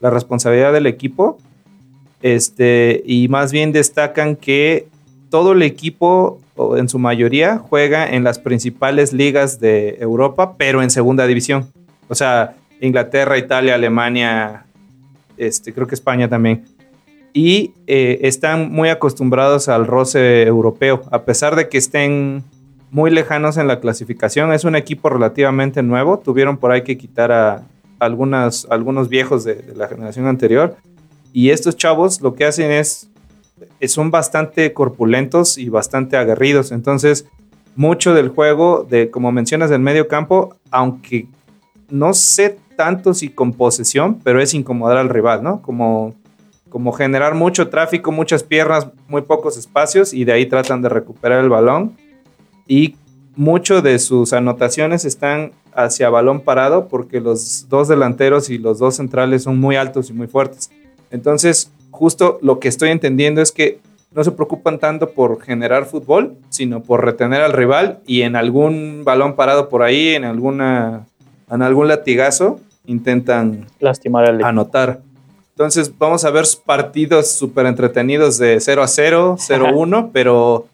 responsabilidad 0.00 0.72
del 0.72 0.86
equipo. 0.86 1.36
Este, 2.22 3.02
y 3.04 3.26
más 3.26 3.50
bien 3.50 3.72
destacan 3.72 4.36
que 4.36 4.86
todo 5.30 5.52
el 5.52 5.62
equipo, 5.62 6.40
en 6.76 6.88
su 6.88 7.00
mayoría, 7.00 7.58
juega 7.58 8.08
en 8.08 8.22
las 8.22 8.38
principales 8.38 9.12
ligas 9.12 9.58
de 9.58 9.96
Europa, 9.98 10.54
pero 10.56 10.80
en 10.80 10.90
segunda 10.90 11.26
división. 11.26 11.66
O 12.08 12.14
sea, 12.14 12.54
Inglaterra, 12.80 13.36
Italia, 13.36 13.74
Alemania, 13.74 14.64
este, 15.36 15.72
creo 15.72 15.88
que 15.88 15.96
España 15.96 16.28
también 16.28 16.64
y 17.36 17.74
eh, 17.86 18.20
están 18.22 18.72
muy 18.72 18.88
acostumbrados 18.88 19.68
al 19.68 19.86
roce 19.86 20.44
europeo, 20.44 21.02
a 21.10 21.26
pesar 21.26 21.54
de 21.54 21.68
que 21.68 21.76
estén 21.76 22.42
muy 22.90 23.10
lejanos 23.10 23.58
en 23.58 23.68
la 23.68 23.78
clasificación. 23.78 24.54
Es 24.54 24.64
un 24.64 24.74
equipo 24.74 25.10
relativamente 25.10 25.82
nuevo, 25.82 26.18
tuvieron 26.18 26.56
por 26.56 26.72
ahí 26.72 26.80
que 26.80 26.96
quitar 26.96 27.32
a 27.32 27.62
algunas, 27.98 28.66
algunos 28.70 29.10
viejos 29.10 29.44
de, 29.44 29.62
la 29.76 29.86
generación 29.86 30.26
anterior 30.26 30.76
y 31.34 31.50
estos 31.50 31.76
chavos 31.76 32.22
lo 32.22 32.34
que 32.34 32.46
hacen 32.46 32.70
es, 32.70 33.10
son 33.86 34.10
bastante 34.10 34.72
corpulentos 34.72 35.58
y 35.58 35.68
bastante 35.68 36.16
aguerridos, 36.16 36.72
entonces 36.72 37.26
mucho 37.74 38.14
del 38.14 38.30
juego, 38.30 38.86
de 38.88 39.10
como 39.10 39.30
mencionas, 39.30 39.68
del 39.68 39.80
medio 39.80 40.08
campo, 40.08 40.56
aunque 40.70 41.26
no 41.90 42.14
sé 42.14 42.56
tanto 42.76 43.12
si 43.12 43.28
con 43.28 43.52
posesión, 43.52 44.20
pero 44.24 44.40
es 44.40 44.54
incomodar 44.54 44.96
al 44.96 45.10
rival, 45.10 45.42
¿no? 45.42 45.60
Como 45.60 46.14
como 46.68 46.92
generar 46.92 47.34
mucho 47.34 47.68
tráfico, 47.68 48.12
muchas 48.12 48.42
piernas, 48.42 48.88
muy 49.08 49.22
pocos 49.22 49.56
espacios 49.56 50.12
y 50.12 50.24
de 50.24 50.32
ahí 50.32 50.46
tratan 50.46 50.82
de 50.82 50.88
recuperar 50.88 51.42
el 51.42 51.48
balón. 51.48 51.96
Y 52.66 52.96
mucho 53.36 53.82
de 53.82 53.98
sus 53.98 54.32
anotaciones 54.32 55.04
están 55.04 55.52
hacia 55.72 56.10
balón 56.10 56.40
parado 56.40 56.88
porque 56.88 57.20
los 57.20 57.68
dos 57.68 57.88
delanteros 57.88 58.50
y 58.50 58.58
los 58.58 58.78
dos 58.78 58.96
centrales 58.96 59.42
son 59.42 59.58
muy 59.58 59.76
altos 59.76 60.10
y 60.10 60.12
muy 60.12 60.26
fuertes. 60.26 60.70
Entonces, 61.10 61.70
justo 61.90 62.38
lo 62.42 62.58
que 62.58 62.68
estoy 62.68 62.90
entendiendo 62.90 63.40
es 63.40 63.52
que 63.52 63.78
no 64.12 64.24
se 64.24 64.32
preocupan 64.32 64.78
tanto 64.78 65.10
por 65.10 65.42
generar 65.42 65.84
fútbol, 65.84 66.36
sino 66.48 66.82
por 66.82 67.04
retener 67.04 67.42
al 67.42 67.52
rival 67.52 68.00
y 68.06 68.22
en 68.22 68.34
algún 68.34 69.02
balón 69.04 69.36
parado 69.36 69.68
por 69.68 69.82
ahí, 69.82 70.14
en 70.14 70.24
alguna 70.24 71.06
en 71.50 71.62
algún 71.62 71.88
latigazo 71.88 72.58
intentan 72.86 73.66
lastimar 73.78 74.28
al 74.28 74.42
anotar. 74.42 75.00
Entonces 75.56 75.90
vamos 75.96 76.22
a 76.26 76.30
ver 76.30 76.44
partidos 76.66 77.30
súper 77.30 77.64
entretenidos 77.64 78.36
de 78.36 78.60
0 78.60 78.82
a 78.82 78.86
0, 78.86 79.36
0 79.38 79.66
a 79.68 79.72
1, 79.72 80.10
pero 80.12 80.66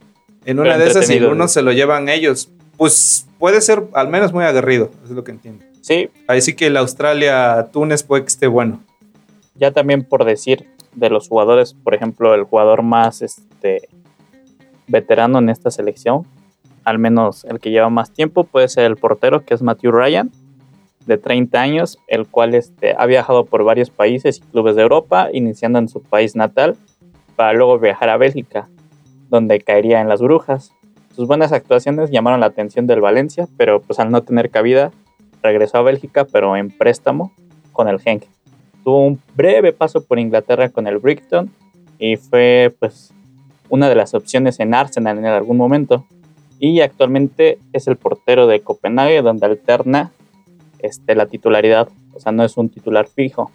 en 0.44 0.58
una 0.58 0.76
de 0.76 0.88
esas, 0.88 1.06
si 1.06 1.20
uno 1.20 1.46
se 1.46 1.62
lo 1.62 1.70
llevan 1.70 2.08
ellos, 2.08 2.50
pues 2.76 3.28
puede 3.38 3.60
ser 3.60 3.84
al 3.92 4.08
menos 4.08 4.32
muy 4.32 4.42
aguerrido, 4.42 4.90
es 5.04 5.10
lo 5.10 5.22
que 5.22 5.30
entiendo. 5.30 5.64
Sí. 5.82 6.10
Así 6.26 6.54
que 6.54 6.66
el 6.66 6.76
Australia-Túnez 6.76 8.02
puede 8.02 8.22
que 8.22 8.28
esté 8.28 8.48
bueno. 8.48 8.80
Ya 9.54 9.70
también 9.70 10.02
por 10.02 10.24
decir 10.24 10.66
de 10.96 11.10
los 11.10 11.28
jugadores, 11.28 11.74
por 11.74 11.94
ejemplo, 11.94 12.34
el 12.34 12.42
jugador 12.42 12.82
más 12.82 13.22
este, 13.22 13.88
veterano 14.88 15.38
en 15.38 15.48
esta 15.48 15.70
selección, 15.70 16.26
al 16.82 16.98
menos 16.98 17.44
el 17.44 17.60
que 17.60 17.70
lleva 17.70 17.88
más 17.88 18.12
tiempo, 18.12 18.42
puede 18.42 18.66
ser 18.66 18.86
el 18.86 18.96
portero, 18.96 19.44
que 19.44 19.54
es 19.54 19.62
Matthew 19.62 19.92
Ryan 19.92 20.32
de 21.06 21.18
30 21.18 21.60
años, 21.60 21.98
el 22.08 22.26
cual 22.26 22.54
este, 22.54 22.94
ha 22.96 23.06
viajado 23.06 23.44
por 23.44 23.64
varios 23.64 23.90
países 23.90 24.38
y 24.38 24.50
clubes 24.50 24.76
de 24.76 24.82
Europa, 24.82 25.28
iniciando 25.32 25.78
en 25.78 25.88
su 25.88 26.02
país 26.02 26.36
natal, 26.36 26.76
para 27.36 27.52
luego 27.52 27.78
viajar 27.78 28.08
a 28.08 28.16
Bélgica, 28.16 28.68
donde 29.30 29.60
caería 29.60 30.00
en 30.00 30.08
las 30.08 30.20
brujas. 30.20 30.72
Sus 31.14 31.26
buenas 31.26 31.52
actuaciones 31.52 32.10
llamaron 32.10 32.40
la 32.40 32.46
atención 32.46 32.86
del 32.86 33.00
Valencia, 33.00 33.48
pero 33.56 33.80
pues 33.80 33.98
al 33.98 34.10
no 34.10 34.22
tener 34.22 34.50
cabida, 34.50 34.92
regresó 35.42 35.78
a 35.78 35.82
Bélgica, 35.82 36.24
pero 36.24 36.56
en 36.56 36.70
préstamo 36.70 37.32
con 37.72 37.88
el 37.88 38.00
Genk. 38.00 38.24
Tuvo 38.84 39.06
un 39.06 39.20
breve 39.34 39.72
paso 39.72 40.04
por 40.04 40.18
Inglaterra 40.18 40.68
con 40.68 40.86
el 40.86 40.98
Brighton 40.98 41.50
y 41.98 42.16
fue 42.16 42.74
pues 42.78 43.12
una 43.68 43.88
de 43.88 43.94
las 43.94 44.14
opciones 44.14 44.60
en 44.60 44.74
Arsenal 44.74 45.18
en 45.18 45.26
algún 45.26 45.56
momento. 45.56 46.06
Y 46.58 46.80
actualmente 46.80 47.58
es 47.72 47.86
el 47.88 47.96
portero 47.96 48.46
de 48.46 48.60
Copenhague, 48.60 49.22
donde 49.22 49.46
alterna 49.46 50.12
este, 50.82 51.14
la 51.14 51.26
titularidad. 51.26 51.88
O 52.12 52.20
sea, 52.20 52.32
no 52.32 52.44
es 52.44 52.56
un 52.56 52.68
titular 52.68 53.08
fijo. 53.08 53.50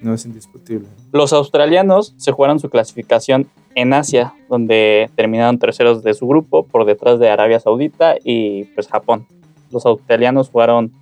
No 0.00 0.12
es 0.12 0.26
indiscutible. 0.26 0.88
Los 1.12 1.32
australianos 1.32 2.14
se 2.16 2.32
jugaron 2.32 2.60
su 2.60 2.68
clasificación 2.68 3.48
en 3.74 3.92
Asia, 3.92 4.34
donde 4.48 5.10
terminaron 5.14 5.58
terceros 5.58 6.02
de 6.02 6.14
su 6.14 6.26
grupo 6.26 6.64
por 6.64 6.84
detrás 6.84 7.18
de 7.18 7.28
Arabia 7.28 7.60
Saudita 7.60 8.16
y 8.22 8.64
pues 8.74 8.88
Japón. 8.88 9.26
Los 9.70 9.86
australianos 9.86 10.50
jugaron 10.50 10.92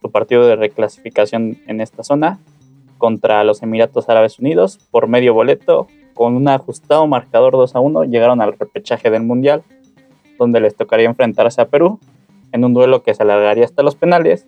su 0.00 0.10
partido 0.10 0.46
de 0.46 0.56
reclasificación 0.56 1.58
en 1.66 1.80
esta 1.80 2.02
zona 2.02 2.38
contra 2.98 3.44
los 3.44 3.62
Emiratos 3.62 4.08
Árabes 4.08 4.38
Unidos 4.38 4.78
por 4.90 5.08
medio 5.08 5.34
boleto. 5.34 5.86
Con 6.14 6.36
un 6.36 6.48
ajustado 6.48 7.06
marcador 7.06 7.52
2 7.52 7.74
a 7.74 7.80
1 7.80 8.04
llegaron 8.04 8.40
al 8.40 8.56
repechaje 8.58 9.10
del 9.10 9.22
Mundial, 9.22 9.62
donde 10.38 10.60
les 10.60 10.76
tocaría 10.76 11.08
enfrentarse 11.08 11.60
a 11.60 11.68
Perú 11.68 11.98
en 12.52 12.64
un 12.64 12.74
duelo 12.74 13.02
que 13.02 13.14
se 13.14 13.22
alargaría 13.22 13.64
hasta 13.64 13.82
los 13.82 13.96
penales 13.96 14.46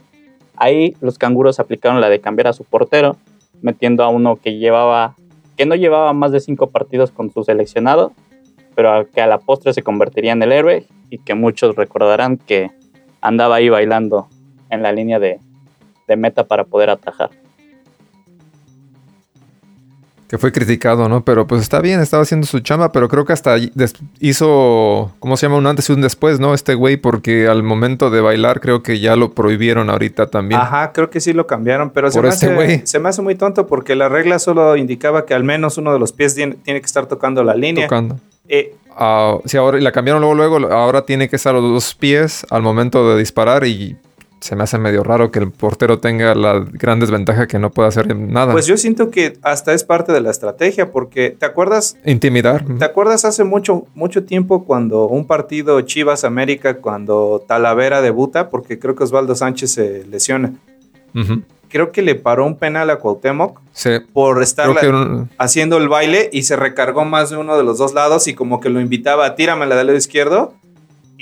Ahí 0.56 0.96
los 1.00 1.18
canguros 1.18 1.60
aplicaron 1.60 2.00
la 2.00 2.08
de 2.08 2.20
cambiar 2.20 2.48
a 2.48 2.52
su 2.52 2.64
portero, 2.64 3.16
metiendo 3.60 4.04
a 4.04 4.08
uno 4.08 4.36
que 4.36 4.58
llevaba, 4.58 5.16
que 5.56 5.66
no 5.66 5.74
llevaba 5.74 6.12
más 6.12 6.32
de 6.32 6.40
cinco 6.40 6.70
partidos 6.70 7.10
con 7.10 7.30
su 7.30 7.44
seleccionado, 7.44 8.12
pero 8.74 9.08
que 9.10 9.20
a 9.20 9.26
la 9.26 9.38
postre 9.38 9.72
se 9.72 9.82
convertiría 9.82 10.32
en 10.32 10.42
el 10.42 10.52
héroe 10.52 10.86
y 11.10 11.18
que 11.18 11.34
muchos 11.34 11.76
recordarán 11.76 12.38
que 12.38 12.70
andaba 13.20 13.56
ahí 13.56 13.68
bailando 13.68 14.28
en 14.70 14.82
la 14.82 14.92
línea 14.92 15.18
de, 15.18 15.40
de 16.08 16.16
meta 16.16 16.44
para 16.44 16.64
poder 16.64 16.90
atajar 16.90 17.41
que 20.32 20.38
fue 20.38 20.50
criticado, 20.50 21.10
¿no? 21.10 21.26
Pero 21.26 21.46
pues 21.46 21.60
está 21.60 21.82
bien, 21.82 22.00
estaba 22.00 22.22
haciendo 22.22 22.46
su 22.46 22.60
chamba, 22.60 22.90
pero 22.90 23.06
creo 23.06 23.26
que 23.26 23.34
hasta 23.34 23.56
hizo, 24.18 25.12
¿cómo 25.18 25.36
se 25.36 25.44
llama? 25.44 25.58
Un 25.58 25.66
antes 25.66 25.90
y 25.90 25.92
un 25.92 26.00
después, 26.00 26.40
¿no? 26.40 26.54
Este 26.54 26.72
güey, 26.72 26.96
porque 26.96 27.48
al 27.48 27.62
momento 27.62 28.08
de 28.08 28.22
bailar 28.22 28.62
creo 28.62 28.82
que 28.82 28.98
ya 28.98 29.14
lo 29.14 29.32
prohibieron 29.32 29.90
ahorita 29.90 30.28
también. 30.28 30.58
Ajá, 30.58 30.92
creo 30.92 31.10
que 31.10 31.20
sí 31.20 31.34
lo 31.34 31.46
cambiaron, 31.46 31.90
pero 31.90 32.10
se, 32.10 32.22
me 32.22 32.28
este 32.30 32.46
hace, 32.46 32.86
se 32.86 32.98
me 32.98 33.10
hace 33.10 33.20
muy 33.20 33.34
tonto 33.34 33.66
porque 33.66 33.94
la 33.94 34.08
regla 34.08 34.38
solo 34.38 34.74
indicaba 34.74 35.26
que 35.26 35.34
al 35.34 35.44
menos 35.44 35.76
uno 35.76 35.92
de 35.92 35.98
los 35.98 36.12
pies 36.14 36.34
tiene, 36.34 36.56
que 36.64 36.76
estar 36.78 37.04
tocando 37.04 37.44
la 37.44 37.54
línea. 37.54 37.86
Tocando. 37.86 38.18
Eh, 38.48 38.74
ah, 38.96 39.36
sí, 39.44 39.58
ahora 39.58 39.78
la 39.80 39.92
cambiaron 39.92 40.22
luego, 40.22 40.34
luego, 40.34 40.72
ahora 40.72 41.04
tiene 41.04 41.28
que 41.28 41.36
estar 41.36 41.52
los 41.52 41.62
dos 41.62 41.94
pies 41.94 42.46
al 42.48 42.62
momento 42.62 43.06
de 43.10 43.18
disparar 43.18 43.66
y 43.66 43.98
se 44.42 44.56
me 44.56 44.64
hace 44.64 44.76
medio 44.76 45.02
raro 45.04 45.30
que 45.30 45.38
el 45.38 45.50
portero 45.50 45.98
tenga 46.00 46.34
la 46.34 46.58
gran 46.72 47.00
desventaja 47.00 47.46
que 47.46 47.58
no 47.58 47.70
pueda 47.70 47.88
hacer 47.88 48.14
nada. 48.16 48.52
Pues 48.52 48.66
yo 48.66 48.76
siento 48.76 49.10
que 49.10 49.38
hasta 49.42 49.72
es 49.72 49.84
parte 49.84 50.12
de 50.12 50.20
la 50.20 50.30
estrategia, 50.30 50.90
porque 50.90 51.30
¿te 51.38 51.46
acuerdas? 51.46 51.96
Intimidar. 52.04 52.64
¿Te 52.78 52.84
acuerdas 52.84 53.24
hace 53.24 53.44
mucho, 53.44 53.86
mucho 53.94 54.24
tiempo 54.24 54.64
cuando 54.64 55.06
un 55.06 55.26
partido 55.26 55.80
Chivas 55.82 56.24
América, 56.24 56.78
cuando 56.78 57.44
Talavera 57.46 58.02
debuta, 58.02 58.50
porque 58.50 58.78
creo 58.78 58.94
que 58.96 59.04
Osvaldo 59.04 59.34
Sánchez 59.34 59.70
se 59.72 60.04
lesiona? 60.06 60.52
Creo 61.68 61.90
que 61.90 62.02
le 62.02 62.14
paró 62.14 62.44
un 62.46 62.56
penal 62.56 62.90
a 62.90 62.96
Cuauhtémoc 62.98 63.58
Sí. 63.72 63.90
por 64.12 64.42
estar 64.42 64.68
un- 64.68 65.30
haciendo 65.38 65.78
el 65.78 65.88
baile 65.88 66.28
y 66.32 66.42
se 66.42 66.56
recargó 66.56 67.04
más 67.06 67.30
de 67.30 67.38
uno 67.38 67.56
de 67.56 67.64
los 67.64 67.78
dos 67.78 67.94
lados 67.94 68.28
y 68.28 68.34
como 68.34 68.60
que 68.60 68.68
lo 68.68 68.78
invitaba 68.80 69.24
a 69.24 69.34
tíramela 69.34 69.74
del 69.76 69.86
lado 69.86 69.96
izquierdo. 69.96 70.52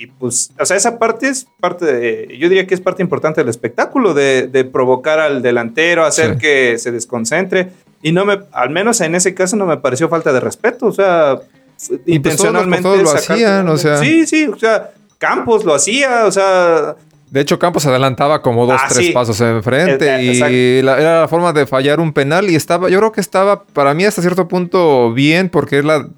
Y 0.03 0.07
pues, 0.07 0.51
o 0.59 0.65
sea, 0.65 0.77
esa 0.79 0.99
parte 0.99 1.29
es 1.29 1.47
parte 1.61 1.85
de, 1.85 2.37
yo 2.39 2.49
diría 2.49 2.67
que 2.67 2.75
es 2.75 2.81
parte 2.81 3.03
importante 3.03 3.41
del 3.43 3.51
espectáculo, 3.51 4.15
de, 4.15 4.47
de 4.49 4.65
provocar 4.65 5.21
al 5.21 5.43
delantero, 5.43 6.05
hacer 6.07 6.35
Sí. 6.35 6.39
que 6.39 6.79
se 6.79 6.91
desconcentre. 6.91 7.69
Y 8.03 8.13
no 8.13 8.25
me, 8.25 8.41
al 8.53 8.71
menos 8.71 9.01
en 9.03 9.15
ese 9.15 9.35
caso 9.35 9.57
no 9.57 9.67
me 9.67 9.77
pareció 9.77 10.09
falta 10.09 10.33
de 10.33 10.41
respeto, 10.41 10.87
o 10.87 10.93
sea, 10.93 11.37
pues 11.37 11.89
todos 11.89 12.01
intencionalmente. 12.07 12.83
porteros 12.89 13.13
lo 13.13 13.19
hacían, 13.19 13.69
o 13.69 13.77
sea. 13.77 13.99
Sí, 13.99 14.27
sí, 14.27 14.47
o 14.47 14.57
sea, 14.59 14.91
Campos 15.19 15.65
lo 15.67 15.75
hacía, 15.75 16.25
o 16.25 16.33
sea, 16.33 16.97
De 17.31 17.41
hecho, 17.43 17.59
Campos 17.59 17.85
adelantaba 17.87 18.41
como 18.43 18.67
dos, 18.67 18.81
Ah, 18.83 18.87
tres 18.89 19.07
sí. 19.09 19.13
pasos 19.13 19.39
enfrente 19.43 20.07
Eh, 20.07 20.33
eh, 20.43 20.79
y 20.81 20.83
la- 20.83 20.99
era 20.99 21.21
la 21.21 21.29
forma 21.29 21.53
de 21.53 21.67
fallar 21.67 22.01
un 22.01 22.13
penal 22.15 22.49
y 22.51 22.57
estaba, 22.57 22.89
yo 22.89 22.99
creo 22.99 23.13
que 23.13 23.21
estaba 23.21 23.65
para 23.65 23.93
mí 23.95 24.05
hasta 24.05 24.21
cierto 24.23 24.49
punto 24.49 25.13
bien 25.13 25.49
porque 25.51 25.79
es 25.81 25.85
la, 25.85 26.09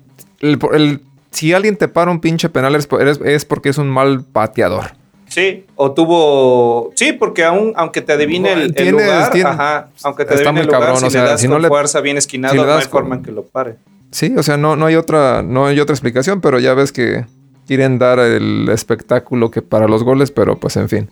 el, 0.41 0.59
el- 0.73 1.03
si 1.33 1.53
alguien 1.53 1.77
te 1.77 1.89
para 1.89 2.11
un 2.11 2.21
pinche 2.21 2.49
penal 2.49 2.75
es, 2.77 2.89
es- 3.25 3.45
porque 3.45 3.69
es 3.71 3.79
un 3.79 3.91
mal 3.91 4.25
pateador. 4.25 4.93
Sí, 5.29 5.65
o 5.77 5.93
tuvo. 5.93 6.93
Sí, 6.95 7.13
porque 7.13 7.43
aún, 7.45 7.73
aunque 7.77 8.03
te 8.03 8.13
adivine 8.13 8.53
el, 8.53 8.73
el 8.77 8.89
lugar, 8.91 9.31
tienes- 9.33 9.53
ajá, 9.53 9.89
aunque 10.05 10.25
te 10.27 10.35
adivine 10.35 10.51
el 10.51 10.55
muy 10.57 10.65
lugar, 10.67 10.81
cabrón, 10.83 11.01
si 11.01 11.07
o 11.07 11.11
sea, 11.11 11.25
le 11.25 11.31
das 11.31 11.41
si 11.41 11.49
no 11.49 11.55
con 11.55 11.63
le- 11.63 11.69
fuerza 11.69 12.01
bien 12.03 12.19
esquinado, 12.19 12.53
si 12.53 12.61
le 12.61 12.67
no 12.67 12.73
hay 12.75 12.83
con- 12.83 12.91
forma 12.91 13.15
en 13.17 13.23
que 13.23 13.33
lo 13.33 13.43
pare. 13.45 13.77
Sí, 14.11 14.35
o 14.37 14.43
sea, 14.43 14.59
no, 14.59 14.77
no 14.77 14.85
hay 14.87 14.95
otra, 14.97 15.43
no 15.43 15.65
hay 15.67 15.81
otra 15.81 15.95
explicación, 15.95 16.43
pero 16.43 16.59
ya 16.59 16.75
ves 16.75 16.93
que 16.93 17.25
quieren 17.67 17.99
dar 17.99 18.19
el 18.19 18.69
espectáculo 18.71 19.51
que 19.51 19.63
para 19.63 19.89
los 19.89 20.03
goles, 20.05 20.31
pero 20.31 20.59
pues 20.59 20.77
en 20.77 20.91
fin. 20.91 21.09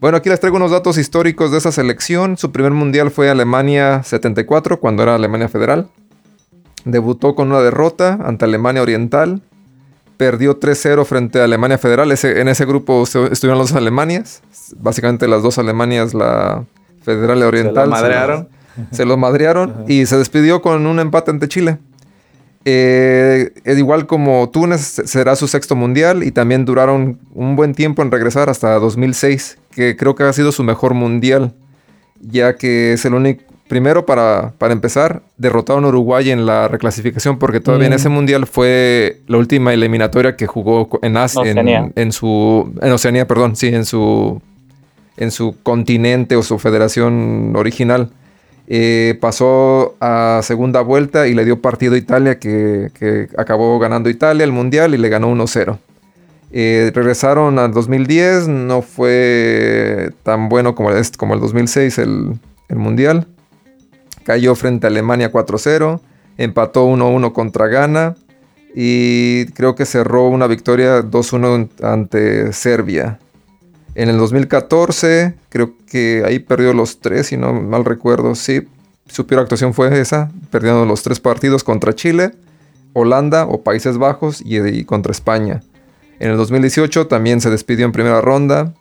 Bueno, 0.00 0.16
aquí 0.16 0.30
les 0.30 0.40
traigo 0.40 0.56
unos 0.56 0.70
datos 0.70 0.96
históricos 0.96 1.52
de 1.52 1.58
esa 1.58 1.70
selección. 1.72 2.36
Su 2.38 2.50
primer 2.52 2.72
mundial 2.72 3.10
fue 3.10 3.28
Alemania 3.28 4.02
74, 4.02 4.80
cuando 4.80 5.02
era 5.02 5.14
Alemania 5.14 5.48
Federal. 5.48 5.88
Debutó 6.84 7.34
con 7.34 7.48
una 7.48 7.60
derrota 7.60 8.18
ante 8.24 8.44
Alemania 8.44 8.82
Oriental. 8.82 9.42
Perdió 10.16 10.58
3-0 10.60 11.04
frente 11.04 11.40
a 11.40 11.44
Alemania 11.44 11.78
Federal. 11.78 12.10
Ese- 12.12 12.40
en 12.40 12.48
ese 12.48 12.64
grupo 12.64 13.02
estu- 13.02 13.30
estuvieron 13.30 13.58
las 13.58 13.68
dos 13.70 13.76
Alemanias. 13.76 14.42
Básicamente 14.78 15.26
las 15.28 15.42
dos 15.42 15.58
Alemanias, 15.58 16.14
la 16.14 16.64
Federal 17.02 17.38
y 17.38 17.40
la 17.40 17.46
Oriental. 17.48 17.84
Se 17.84 17.90
lo 17.90 17.90
madrearon. 17.90 18.48
Se 18.90 19.04
los 19.04 19.18
madrearon 19.18 19.84
y 19.88 20.06
se 20.06 20.16
despidió 20.16 20.62
con 20.62 20.86
un 20.86 20.98
empate 21.00 21.30
ante 21.30 21.48
Chile. 21.48 21.78
Eh, 22.64 23.50
es 23.64 23.76
igual 23.78 24.06
como 24.06 24.48
Túnez 24.50 24.80
será 25.04 25.34
su 25.34 25.48
sexto 25.48 25.74
mundial 25.74 26.22
y 26.22 26.30
también 26.30 26.64
duraron 26.64 27.18
un 27.34 27.56
buen 27.56 27.74
tiempo 27.74 28.02
en 28.02 28.10
regresar 28.12 28.48
hasta 28.48 28.78
2006, 28.78 29.58
que 29.72 29.96
creo 29.96 30.14
que 30.14 30.22
ha 30.22 30.32
sido 30.32 30.52
su 30.52 30.62
mejor 30.62 30.94
mundial, 30.94 31.54
ya 32.20 32.54
que 32.54 32.92
es 32.92 33.04
el 33.04 33.14
único, 33.14 33.42
primero 33.72 34.04
para, 34.04 34.52
para 34.58 34.74
empezar, 34.74 35.22
derrotaron 35.38 35.86
a 35.86 35.88
Uruguay 35.88 36.30
en 36.30 36.44
la 36.44 36.68
reclasificación 36.68 37.38
porque 37.38 37.58
todavía 37.58 37.86
en 37.86 37.94
Mm. 37.94 37.96
ese 37.96 38.08
mundial 38.10 38.46
fue 38.46 39.20
la 39.28 39.38
última 39.38 39.72
eliminatoria 39.72 40.36
que 40.36 40.46
jugó 40.46 40.90
en 41.00 41.16
Asia, 41.16 41.40
en, 41.40 41.52
Oceanía. 41.58 41.90
en 41.96 42.12
su, 42.12 42.70
en 42.82 42.92
Oceanía, 42.92 43.26
perdón, 43.26 43.56
sí, 43.56 43.68
en 43.68 43.86
su, 43.86 44.42
en 45.16 45.30
su 45.30 45.56
continente 45.62 46.36
o 46.36 46.42
su 46.42 46.58
federación 46.58 47.54
original. 47.56 48.10
Eh, 48.68 49.16
pasó 49.22 49.94
a 50.00 50.40
segunda 50.42 50.82
vuelta 50.82 51.26
y 51.26 51.32
le 51.34 51.46
dio 51.46 51.62
partido 51.62 51.94
a 51.94 51.96
Italia, 51.96 52.38
que, 52.38 52.90
que 52.98 53.28
acabó 53.38 53.78
ganando 53.78 54.10
Italia 54.10 54.44
el 54.44 54.52
mundial 54.52 54.94
y 54.94 54.98
le 54.98 55.08
ganó 55.08 55.30
1-0. 55.34 55.78
Eh, 56.52 56.92
regresaron 56.94 57.58
al 57.58 57.72
2010, 57.72 58.48
no 58.48 58.82
fue 58.82 60.10
tan 60.24 60.50
bueno 60.50 60.74
como, 60.74 60.90
el- 60.90 61.02
como 61.16 61.32
el 61.32 61.40
2006 61.40 61.96
el, 61.96 62.34
el 62.68 62.76
mundial. 62.76 63.26
Cayó 64.24 64.54
frente 64.54 64.86
a 64.86 64.90
Alemania 64.90 65.32
4-0, 65.32 66.00
empató 66.38 66.86
1-1 66.86 67.32
contra 67.32 67.66
Ghana 67.68 68.16
y 68.74 69.46
creo 69.52 69.74
que 69.74 69.84
cerró 69.84 70.28
una 70.28 70.46
victoria 70.46 71.02
2-1 71.02 71.68
ante 71.82 72.52
Serbia. 72.52 73.18
En 73.94 74.08
el 74.08 74.16
2014, 74.16 75.34
creo 75.50 75.74
que 75.86 76.22
ahí 76.24 76.38
perdió 76.38 76.72
los 76.72 77.00
tres, 77.00 77.26
si 77.26 77.36
no 77.36 77.52
mal 77.52 77.84
recuerdo. 77.84 78.34
Sí, 78.34 78.66
su 79.06 79.26
peor 79.26 79.42
actuación 79.42 79.74
fue 79.74 80.00
esa, 80.00 80.30
perdiendo 80.50 80.86
los 80.86 81.02
tres 81.02 81.20
partidos 81.20 81.62
contra 81.62 81.94
Chile, 81.94 82.32
Holanda 82.94 83.44
o 83.46 83.62
Países 83.62 83.98
Bajos 83.98 84.40
y, 84.40 84.58
y 84.58 84.84
contra 84.84 85.12
España. 85.12 85.62
En 86.18 86.30
el 86.30 86.36
2018 86.36 87.08
también 87.08 87.40
se 87.40 87.50
despidió 87.50 87.84
en 87.84 87.92
primera 87.92 88.20
ronda, 88.20 88.72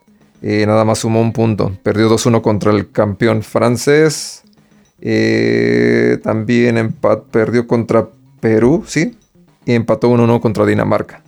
eh, 0.42 0.66
nada 0.66 0.86
más 0.86 1.00
sumó 1.00 1.22
un 1.22 1.34
punto. 1.34 1.78
Perdió 1.84 2.10
2-1 2.10 2.42
contra 2.42 2.72
el 2.72 2.92
campeón 2.92 3.44
francés. 3.44 4.44
Eh, 5.02 6.20
también 6.24 6.78
empat- 6.78 7.24
perdió 7.32 7.66
contra 7.68 8.08
Perú, 8.40 8.84
sí, 8.86 9.18
y 9.66 9.74
empató 9.74 10.10
1-1 10.10 10.40
contra 10.42 10.66
Dinamarca. 10.66 11.22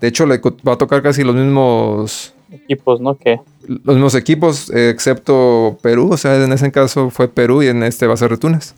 De 0.00 0.08
hecho, 0.08 0.24
le 0.26 0.40
va 0.66 0.72
a 0.74 0.78
tocar 0.78 1.02
casi 1.02 1.24
los 1.24 1.34
mismos 1.34 2.32
Equipos, 2.48 3.00
¿no? 3.00 3.16
Que 3.18 3.40
los 3.66 3.96
mismos 3.96 4.14
equipos, 4.14 4.70
eh, 4.70 4.88
excepto 4.90 5.78
Perú. 5.82 6.10
O 6.12 6.16
sea, 6.16 6.42
en 6.42 6.52
ese 6.52 6.70
caso 6.70 7.10
fue 7.10 7.26
Perú 7.28 7.62
y 7.62 7.66
en 7.66 7.82
este 7.82 8.06
va 8.06 8.14
a 8.14 8.16
ser 8.16 8.38
Túnez. 8.38 8.74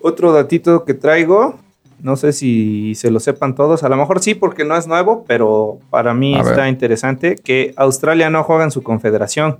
Otro 0.00 0.32
datito 0.32 0.84
que 0.84 0.94
traigo, 0.94 1.56
no 2.02 2.16
sé 2.16 2.32
si 2.32 2.94
se 2.96 3.10
lo 3.10 3.20
sepan 3.20 3.54
todos, 3.54 3.84
a 3.84 3.88
lo 3.88 3.96
mejor 3.96 4.20
sí 4.20 4.34
porque 4.34 4.64
no 4.64 4.76
es 4.76 4.86
nuevo, 4.86 5.24
pero 5.28 5.78
para 5.90 6.14
mí 6.14 6.34
A 6.34 6.40
está 6.40 6.62
ver. 6.62 6.68
interesante 6.68 7.36
que 7.36 7.74
Australia 7.76 8.28
no 8.30 8.42
juega 8.42 8.64
en 8.64 8.70
su 8.70 8.82
confederación. 8.82 9.58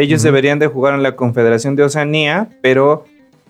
Ellos 0.00 0.20
Ujú. 0.20 0.26
deberían 0.28 0.58
de 0.58 0.68
jugar 0.68 0.94
en 0.94 1.02
la 1.02 1.16
Confederación 1.16 1.74
de 1.76 1.82
Oceanía, 1.82 2.48
pero 2.62 3.04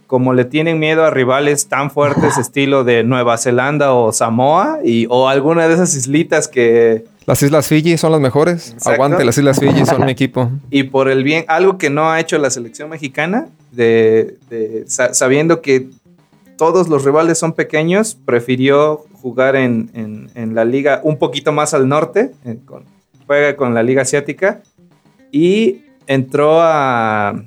como 0.06 0.32
le 0.32 0.46
tienen 0.46 0.78
miedo 0.78 1.04
a 1.04 1.10
rivales 1.10 1.68
tan 1.68 1.90
fuertes 1.90 2.38
estilo 2.38 2.82
de 2.82 3.04
Nueva 3.04 3.36
Zelanda 3.36 3.92
o 3.92 4.10
Samoa 4.12 4.78
y 4.82 5.06
o 5.10 5.28
alguna 5.28 5.68
de 5.68 5.74
esas 5.74 5.94
islitas 5.94 6.48
que 6.48 7.04
Las 7.26 7.42
Islas 7.42 7.68
Fiji 7.68 7.98
son 7.98 8.12
las 8.12 8.20
mejores. 8.22 8.70
Exacto. 8.70 8.90
Aguante, 8.92 9.24
las 9.26 9.36
Islas 9.36 9.60
Fiji 9.60 9.84
son 9.84 10.06
mi 10.06 10.12
equipo. 10.12 10.50
y 10.70 10.84
por 10.84 11.10
el 11.10 11.22
bien, 11.24 11.44
algo 11.48 11.76
que 11.76 11.90
no 11.90 12.10
ha 12.10 12.18
hecho 12.20 12.38
la 12.38 12.48
selección 12.48 12.88
mexicana, 12.88 13.48
de, 13.72 14.38
de- 14.48 14.84
sa- 14.86 15.12
sabiendo 15.12 15.60
que 15.60 15.88
todos 16.56 16.88
los 16.88 17.04
rivales 17.04 17.36
son 17.38 17.52
pequeños, 17.52 18.16
prefirió 18.24 19.04
jugar 19.20 19.54
en, 19.56 19.90
en- 19.92 20.30
en 20.34 20.54
la 20.54 20.64
liga 20.64 21.00
un 21.04 21.18
poquito 21.18 21.52
más 21.52 21.74
al 21.74 21.86
norte, 21.86 22.30
en- 22.46 22.56
con- 22.60 22.84
juega 23.26 23.54
con 23.56 23.74
la 23.74 23.82
liga 23.82 24.00
asiática 24.00 24.62
y 25.30 25.82
entró 26.08 26.58
a... 26.60 27.40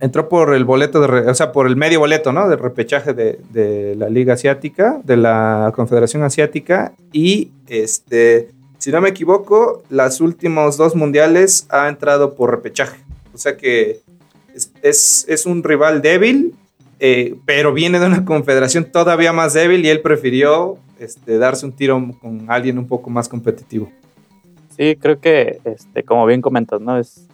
Entró 0.00 0.28
por 0.28 0.52
el 0.52 0.64
boleto, 0.64 1.00
de 1.00 1.30
o 1.30 1.34
sea, 1.34 1.52
por 1.52 1.68
el 1.68 1.76
medio 1.76 2.00
boleto, 2.00 2.32
¿no? 2.32 2.48
De 2.48 2.56
repechaje 2.56 3.14
de, 3.14 3.38
de 3.52 3.94
la 3.94 4.08
Liga 4.08 4.34
Asiática, 4.34 5.00
de 5.04 5.16
la 5.16 5.70
Confederación 5.76 6.24
Asiática. 6.24 6.92
Y, 7.12 7.52
este, 7.68 8.50
si 8.78 8.90
no 8.90 9.00
me 9.00 9.10
equivoco, 9.10 9.84
las 9.90 10.20
últimos 10.20 10.76
dos 10.76 10.96
mundiales 10.96 11.68
ha 11.70 11.88
entrado 11.88 12.34
por 12.34 12.50
repechaje. 12.50 12.98
O 13.32 13.38
sea 13.38 13.56
que 13.56 14.00
es, 14.52 14.72
es- 14.82 15.24
es 15.28 15.46
un 15.46 15.62
rival 15.62 16.02
débil, 16.02 16.52
eh, 16.98 17.36
pero 17.46 17.72
viene 17.72 18.00
de 18.00 18.06
una 18.06 18.24
confederación 18.24 18.86
todavía 18.86 19.32
más 19.32 19.52
débil 19.54 19.84
y 19.84 19.88
él 19.88 20.00
prefirió 20.00 20.78
este, 20.98 21.38
darse 21.38 21.64
un 21.64 21.72
tiro 21.72 22.04
con 22.20 22.46
alguien 22.48 22.76
un 22.76 22.88
poco 22.88 23.08
más 23.08 23.28
competitivo. 23.28 23.88
sí, 24.76 24.96
creo 25.00 25.20
que, 25.20 25.60
este, 25.64 26.02
como 26.02 26.26
bien 26.26 26.40
comentas, 26.40 26.80
¿no? 26.80 26.98
Es 26.98 27.28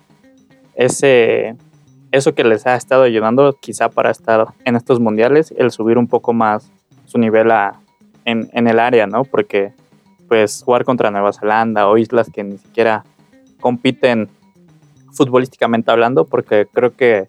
ese, 0.79 1.57
eso 2.13 2.35
que 2.35 2.45
les 2.45 2.67
ha 2.67 2.77
estado 2.77 3.03
ayudando 3.03 3.59
quizá 3.61 3.89
para 3.89 4.13
estar 4.13 4.47
en 4.65 4.77
estos 4.77 5.01
mundiales, 5.01 5.53
el 5.59 5.73
subir 5.73 5.99
un 5.99 6.07
poco 6.07 6.33
más 6.33 6.71
su 7.05 7.19
nivel 7.19 7.51
a, 7.51 7.81
en, 8.25 8.49
en 8.53 8.69
el 8.69 8.79
área, 8.79 9.09
¿no? 9.09 9.25
Porque 9.25 9.73
pues 10.29 10.63
jugar 10.65 10.85
contra 10.85 11.11
Nueva 11.11 11.33
Zelanda 11.33 11.89
o 11.89 11.99
islas 11.99 12.31
que 12.33 12.45
ni 12.45 12.59
siquiera 12.59 13.05
compiten 13.61 14.29
futbolísticamente 15.13 15.91
hablando, 15.91 16.27
porque 16.27 16.69
creo 16.73 16.95
que 16.95 17.27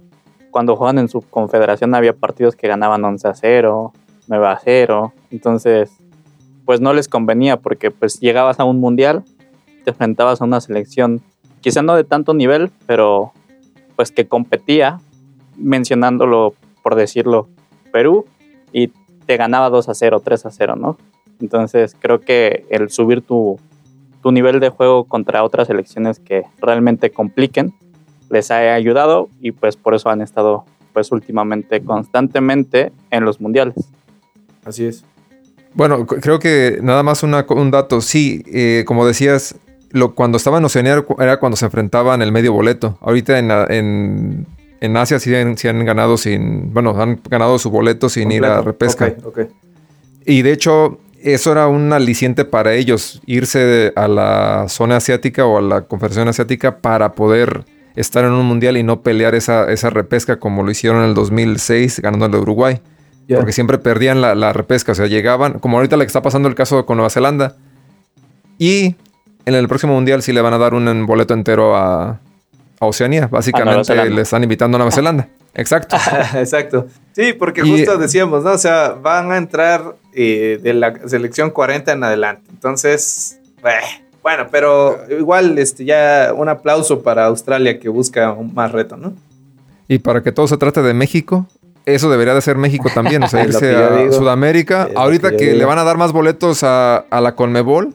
cuando 0.52 0.76
juegan 0.76 1.00
en 1.00 1.10
su 1.10 1.22
confederación 1.22 1.96
había 1.96 2.14
partidos 2.14 2.56
que 2.56 2.68
ganaban 2.68 3.04
11 3.04 3.28
a 3.28 3.34
0, 3.34 3.94
9 4.28 4.48
a 4.48 4.60
0, 4.64 5.14
entonces 5.32 5.92
pues 6.66 6.82
no 6.82 6.94
les 6.94 7.08
convenía 7.08 7.58
porque 7.58 7.90
pues 7.90 8.20
llegabas 8.20 8.60
a 8.60 8.64
un 8.64 8.80
mundial, 8.80 9.24
te 9.86 9.90
enfrentabas 9.90 10.40
a 10.40 10.46
una 10.46 10.62
selección 10.62 11.24
quizá 11.62 11.82
no 11.82 11.96
de 11.96 12.04
tanto 12.04 12.34
nivel, 12.34 12.72
pero 12.86 13.34
pues 14.00 14.14
que 14.14 14.30
competía, 14.30 15.02
mencionándolo 15.58 16.54
por 16.84 16.96
decirlo, 16.96 17.50
Perú, 17.92 18.26
y 18.72 18.94
te 19.26 19.36
ganaba 19.36 19.70
2 19.70 19.90
a 19.90 19.94
0, 19.94 20.22
3 20.24 20.46
a 20.46 20.52
0, 20.52 20.76
¿no? 20.78 20.98
Entonces 21.42 21.98
creo 22.00 22.22
que 22.22 22.64
el 22.70 22.90
subir 22.92 23.22
tu, 23.22 23.60
tu 24.24 24.32
nivel 24.32 24.62
de 24.62 24.70
juego 24.70 25.04
contra 25.04 25.44
otras 25.44 25.68
selecciones 25.68 26.22
que 26.22 26.44
realmente 26.62 27.10
compliquen 27.10 27.74
les 28.30 28.52
ha 28.52 28.74
ayudado 28.74 29.28
y 29.42 29.52
pues 29.52 29.76
por 29.76 29.94
eso 29.94 30.10
han 30.10 30.22
estado 30.22 30.64
pues 30.94 31.12
últimamente 31.12 31.84
constantemente 31.84 32.94
en 33.12 33.26
los 33.26 33.42
mundiales. 33.42 33.76
Así 34.64 34.86
es. 34.86 35.04
Bueno, 35.74 36.06
creo 36.06 36.40
que 36.40 36.80
nada 36.82 37.04
más 37.04 37.22
una, 37.24 37.46
un 37.50 37.70
dato. 37.70 38.00
Sí, 38.00 38.44
eh, 38.48 38.86
como 38.88 39.06
decías, 39.06 39.60
lo, 39.92 40.16
cuando 40.16 40.38
estaba 40.38 40.58
en 40.58 40.66
Oceanía 40.66 41.04
era 41.20 41.40
cuando 41.40 41.56
se 41.56 41.66
enfrentaban 41.66 42.22
el 42.22 42.32
medio 42.32 42.54
boleto. 42.54 42.98
Ahorita 43.02 43.40
en, 43.40 43.52
en, 43.52 44.48
en 44.82 44.98
Asia 44.98 45.20
sí 45.20 45.34
han, 45.36 45.56
han, 45.64 45.86
ganado 45.86 46.18
sin. 46.18 46.74
Bueno, 46.74 47.00
han 47.02 47.20
ganado 47.30 47.60
su 47.60 47.70
boleto 47.70 48.10
sin 48.10 48.32
ir 48.32 48.46
a 48.46 48.62
repesca. 48.62 49.14
Y 50.26 50.42
de 50.42 50.52
hecho, 50.52 51.00
eso 51.22 51.52
era 51.52 51.68
un 51.68 51.92
aliciente 51.92 52.46
para 52.46 52.74
ellos, 52.74 53.22
irse 53.26 53.92
a 53.96 54.08
la 54.08 54.66
zona 54.70 54.98
asiática 54.98 55.46
o 55.46 55.58
a 55.58 55.62
la 55.62 55.82
Confederación 55.82 56.28
Asiática 56.28 56.78
para 56.78 57.14
poder 57.14 57.66
estar 57.96 58.24
en 58.24 58.32
un 58.32 58.46
mundial 58.46 58.78
y 58.78 58.84
no 58.84 59.02
pelear 59.02 59.36
esa, 59.36 59.70
esa 59.72 59.90
repesca 59.90 60.40
como 60.40 60.64
lo 60.64 60.72
hicieron 60.72 61.02
en 61.02 61.10
el 61.10 61.14
2006 61.16 62.00
ganando 62.02 62.28
el 62.28 62.32
de 62.32 62.38
Uruguay. 62.38 62.82
Porque 63.28 63.52
siempre 63.52 63.78
perdían 63.78 64.22
la, 64.22 64.34
la, 64.34 64.54
repesca, 64.54 64.94
o 64.94 64.96
sea, 64.96 65.06
llegaban, 65.06 65.60
como 65.60 65.78
ahorita 65.78 65.98
le 65.98 66.06
está 66.06 66.24
pasando 66.24 66.50
el 66.50 66.56
caso 66.56 66.88
con 66.88 66.98
Nueva 66.98 67.12
Zelanda. 67.12 67.58
Y 68.58 68.96
en 69.50 69.56
el 69.56 69.68
próximo 69.68 69.94
mundial 69.94 70.22
sí 70.22 70.34
le 70.34 70.42
van 70.42 70.54
a 70.54 70.58
dar 70.58 70.74
un 70.74 71.06
boleto 71.06 71.34
entero 71.34 71.76
a, 71.76 72.20
a 72.80 72.86
Oceanía. 72.86 73.28
Básicamente 73.28 73.94
le 74.10 74.22
están 74.22 74.44
invitando 74.44 74.78
a 74.78 74.80
Nueva 74.80 74.92
Zelanda. 74.96 75.28
Exacto. 75.54 75.98
Exacto. 76.36 76.88
Sí, 77.14 77.34
porque 77.34 77.62
justo 77.62 77.98
decíamos, 77.98 78.44
¿no? 78.44 78.52
O 78.52 78.58
sea, 78.58 78.92
van 78.92 79.32
a 79.32 79.38
entrar 79.38 79.96
eh, 80.14 80.60
de 80.62 80.74
la 80.74 81.08
selección 81.08 81.52
40 81.52 81.92
en 81.92 82.04
adelante. 82.04 82.44
Entonces, 82.52 83.40
bueno, 84.22 84.48
pero 84.52 85.00
igual 85.10 85.58
este, 85.58 85.86
ya 85.86 86.32
un 86.36 86.50
aplauso 86.50 87.02
para 87.02 87.26
Australia 87.26 87.80
que 87.80 87.90
busca 87.90 88.32
un 88.32 88.54
más 88.54 88.72
reto, 88.72 88.98
¿no? 88.98 89.14
Y 89.88 90.00
para 90.00 90.22
que 90.22 90.32
todo 90.32 90.48
se 90.48 90.58
trate 90.58 90.82
de 90.84 90.94
México, 90.94 91.48
eso 91.86 92.10
debería 92.10 92.34
de 92.34 92.42
ser 92.42 92.58
México 92.58 92.90
también, 92.94 93.24
o 93.24 93.28
sea, 93.28 93.44
irse 93.46 93.76
a 93.76 94.12
Sudamérica. 94.12 94.90
Ahorita 94.96 95.36
que, 95.36 95.54
le 95.54 95.66
van 95.66 95.80
a 95.80 95.84
dar 95.84 95.98
más 95.98 96.12
boletos 96.12 96.64
a, 96.64 97.06
la 97.10 97.36
Conmebol, 97.36 97.94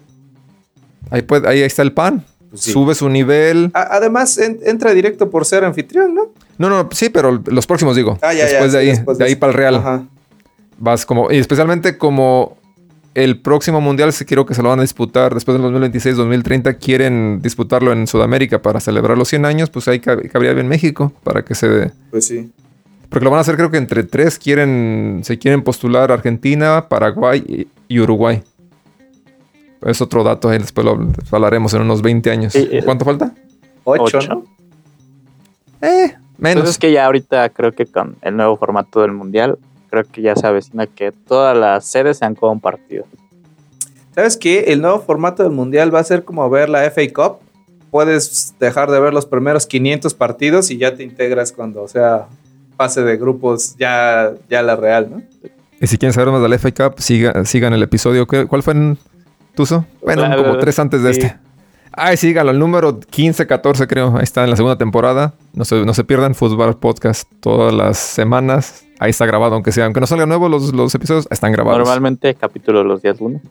ahí, 1.15 1.23
puede, 1.23 1.49
ahí 1.49 1.61
está 1.61 1.83
el 1.83 1.93
pan. 1.93 2.25
Pues 2.51 2.63
Sube 2.63 2.95
su 2.95 3.09
nivel. 3.09 3.71
además, 3.75 4.39
entra 4.39 4.93
directo 4.93 5.29
por 5.29 5.45
ser 5.45 5.65
anfitrión, 5.65 6.15
¿no? 6.15 6.33
No, 6.59 6.69
no, 6.69 6.89
sí, 6.93 7.09
pero 7.09 7.43
los 7.47 7.67
próximos 7.67 7.97
digo. 7.97 8.19
Ah, 8.23 8.33
después 8.33 8.73
de 8.73 8.79
ahí, 8.79 8.93
de, 9.19 9.25
ahí 9.25 9.35
para 9.35 9.51
el 9.51 9.57
Real. 9.57 10.09
Vas 10.79 11.05
como, 11.05 11.33
y 11.33 11.39
especialmente 11.39 11.99
como 11.99 12.57
el 13.15 13.41
próximo 13.41 13.81
mundial, 13.81 14.13
si 14.13 14.25
quiero 14.25 14.45
que 14.45 14.55
se 14.55 14.63
lo 14.63 14.69
van 14.69 14.81
a 14.81 14.83
disputar 14.83 15.35
después 15.35 15.61
del 15.61 15.67
2026-2030, 15.73 16.79
quieren 16.79 17.41
disputarlo 17.43 17.93
en 17.93 18.07
Sudamérica 18.07 18.61
para 18.61 18.81
celebrar 18.81 19.17
los 19.17 19.29
100 19.29 19.45
años, 19.47 19.71
pues 19.71 19.89
ahí 19.89 20.01
cabría 20.01 20.53
bien 20.53 20.69
México 20.69 21.13
para 21.23 21.45
que 21.45 21.55
se 21.55 21.69
dé. 21.69 21.93
Pues 22.11 22.27
sí. 22.27 22.51
Porque 23.09 23.25
lo 23.25 23.31
van 23.31 23.39
a 23.39 23.41
hacer, 23.43 23.55
creo 23.55 23.71
que 23.71 23.77
entre 23.77 24.03
tres 24.03 24.39
quieren, 24.39 25.21
se 25.23 25.39
quieren 25.39 25.63
postular 25.63 26.11
Argentina, 26.11 26.89
Paraguay 26.89 27.69
y, 27.89 28.01
Uruguay. 28.01 28.43
Es 29.85 30.01
otro 30.01 30.25
dato, 30.25 30.49
ahí 30.49 30.59
después 30.59 30.85
lo 30.85 30.99
hablaremos 31.31 31.75
en 31.75 31.83
unos 31.83 32.01
20 32.01 32.31
años. 32.31 32.55
Eh, 32.55 32.81
¿Cuánto 32.85 33.05
falta? 33.05 33.35
Ocho. 33.85 34.19
Eh, 35.83 36.15
menos. 36.39 36.57
Entonces 36.57 36.71
es 36.71 36.79
que 36.79 36.91
ya 36.91 37.05
ahorita 37.05 37.51
creo 37.51 37.73
que 37.73 37.85
con 37.85 38.17
el 38.23 38.37
nuevo 38.37 38.57
formato 38.57 39.03
del 39.03 39.13
mundial, 39.13 39.59
creo 39.91 40.05
que 40.05 40.23
ya 40.23 40.35
se 40.37 40.47
avecina 40.47 40.87
que 40.87 41.13
todas 41.13 41.57
las 41.57 41.85
sedes 41.85 42.19
se 42.19 42.25
han 42.25 42.35
compartido. 42.35 43.05
¿Sabes 44.15 44.37
qué? 44.37 44.65
El 44.69 44.81
nuevo 44.81 45.01
formato 45.01 45.43
del 45.43 45.53
mundial 45.53 45.95
va 45.95 45.99
a 45.99 46.05
ser 46.05 46.25
como 46.25 46.49
ver 46.49 46.69
la 46.69 46.91
FA 46.91 47.03
Cup. 47.13 47.39
Puedes 47.91 48.55
dejar 48.59 48.91
de 48.91 49.01
ver 49.01 49.13
los 49.13 49.27
primeros 49.27 49.67
500 49.67 50.15
partidos 50.15 50.71
y 50.71 50.79
ya 50.79 50.97
te 50.97 51.03
integras 51.03 51.53
cuando 51.53 51.87
sea 51.89 52.27
fase 52.77 53.03
de 53.03 53.17
grupos 53.17 53.77
ya, 53.79 54.33
ya 54.49 54.63
la 54.63 54.77
real, 54.77 55.11
¿no? 55.11 55.23
Y 55.81 55.87
si 55.87 55.99
quieren 55.99 56.13
saber 56.15 56.33
más 56.33 56.43
del 56.43 56.59
FA 56.59 56.73
Cup, 56.73 57.01
sigan 57.01 57.73
el 57.73 57.83
episodio. 57.83 58.27
¿Cuál 58.27 58.63
fue 58.63 58.73
en 58.73 58.99
Tuso? 59.55 59.87
Bueno, 60.03 60.25
como 60.37 60.59
tres 60.59 60.79
antes 60.79 61.03
de 61.03 61.11
este. 61.11 61.37
Ay, 61.93 62.17
síganlo, 62.17 62.51
el 62.51 62.59
número 62.59 62.99
15, 62.99 63.47
14 63.47 63.87
creo. 63.87 64.17
Ahí 64.17 64.25
está 64.25 64.43
en 64.43 64.51
la 64.51 64.57
segunda 64.57 64.77
temporada. 64.77 65.35
No 65.53 65.65
se, 65.65 65.85
no 65.85 65.95
se 65.95 66.03
pierdan 66.03 66.35
Fútbol 66.35 66.77
Podcast 66.77 67.31
todas 67.41 67.73
las 67.73 67.99
semanas. 67.99 68.85
Ahí 68.99 69.11
está 69.11 69.27
grabado, 69.27 69.55
aunque 69.55 69.71
sea, 69.71 69.85
aunque 69.85 70.01
no 70.01 70.07
salgan 70.07 70.29
nuevos 70.29 70.51
los, 70.51 70.73
los 70.75 70.93
episodios, 70.95 71.29
están 71.31 71.53
grabados. 71.53 71.79
Normalmente 71.79 72.35
capítulo 72.35 72.83
los 72.83 73.03
días 73.03 73.21
lunes 73.21 73.43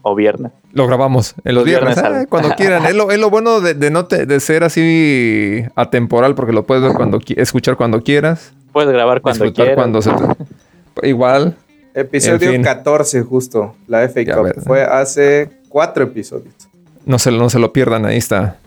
o 0.00 0.14
viernes. 0.14 0.52
Lo 0.72 0.86
grabamos 0.86 1.34
en 1.44 1.56
los, 1.56 1.64
viernes, 1.64 1.98
ah, 1.98 2.24
cuando 2.28 2.50
quieran. 2.56 2.86
es, 2.86 2.94
lo, 2.94 3.10
es 3.10 3.18
lo 3.18 3.28
bueno 3.28 3.60
de, 3.60 3.74
de 3.74 3.90
no 3.90 4.04
de 4.04 4.40
ser 4.40 4.64
así 4.64 5.62
atemporal 5.74 6.34
porque 6.34 6.52
lo 6.52 6.64
puedes 6.64 6.84
ver 6.84 6.94
cuando 6.94 7.20
escuchar 7.36 7.76
cuando 7.76 8.00
quieras. 8.02 8.54
Puedes 8.72 8.92
grabar 8.92 9.20
cuando 9.20 9.52
quieras. 9.52 9.74
Cuando 9.74 10.00
se 10.00 10.10
Igual. 11.02 11.56
Episodio 11.96 12.60
14 12.60 13.22
justo, 13.22 13.74
la 13.86 14.06
FA 14.06 14.22
Cup. 14.26 14.62
Fue 14.62 14.82
hace 14.82 15.48
cuatro 15.70 16.04
episodios. 16.04 16.54
No 17.06 17.18
se, 17.18 17.30
no 17.30 17.48
se 17.48 17.58
lo 17.58 17.72
pierdan, 17.72 18.04
ahí 18.04 18.18
está. 18.18 18.58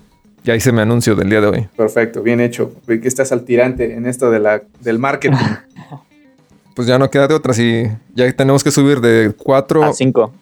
Ya 0.44 0.56
hice 0.56 0.72
mi 0.72 0.82
anuncio 0.82 1.16
del 1.16 1.30
día 1.30 1.40
de 1.40 1.48
hoy. 1.48 1.68
Perfecto, 1.78 2.24
bien 2.24 2.40
hecho. 2.40 2.74
Que 2.88 3.00
estás 3.04 3.32
al 3.32 3.46
tirante 3.46 3.94
en 3.94 4.08
esto 4.08 4.32
de 4.32 4.40
la, 4.40 4.64
del 4.80 4.98
marketing. 4.98 5.38
pues 6.76 6.88
ya 6.88 6.98
no 6.98 7.12
queda 7.12 7.28
de 7.28 7.36
otra. 7.36 7.54
Si 7.54 7.84
ya 8.16 8.34
tenemos 8.34 8.64
que 8.64 8.72
subir 8.72 9.00
de 9.00 9.32
cuatro 9.38 9.84
a 9.84 9.94
cinco 9.94 10.34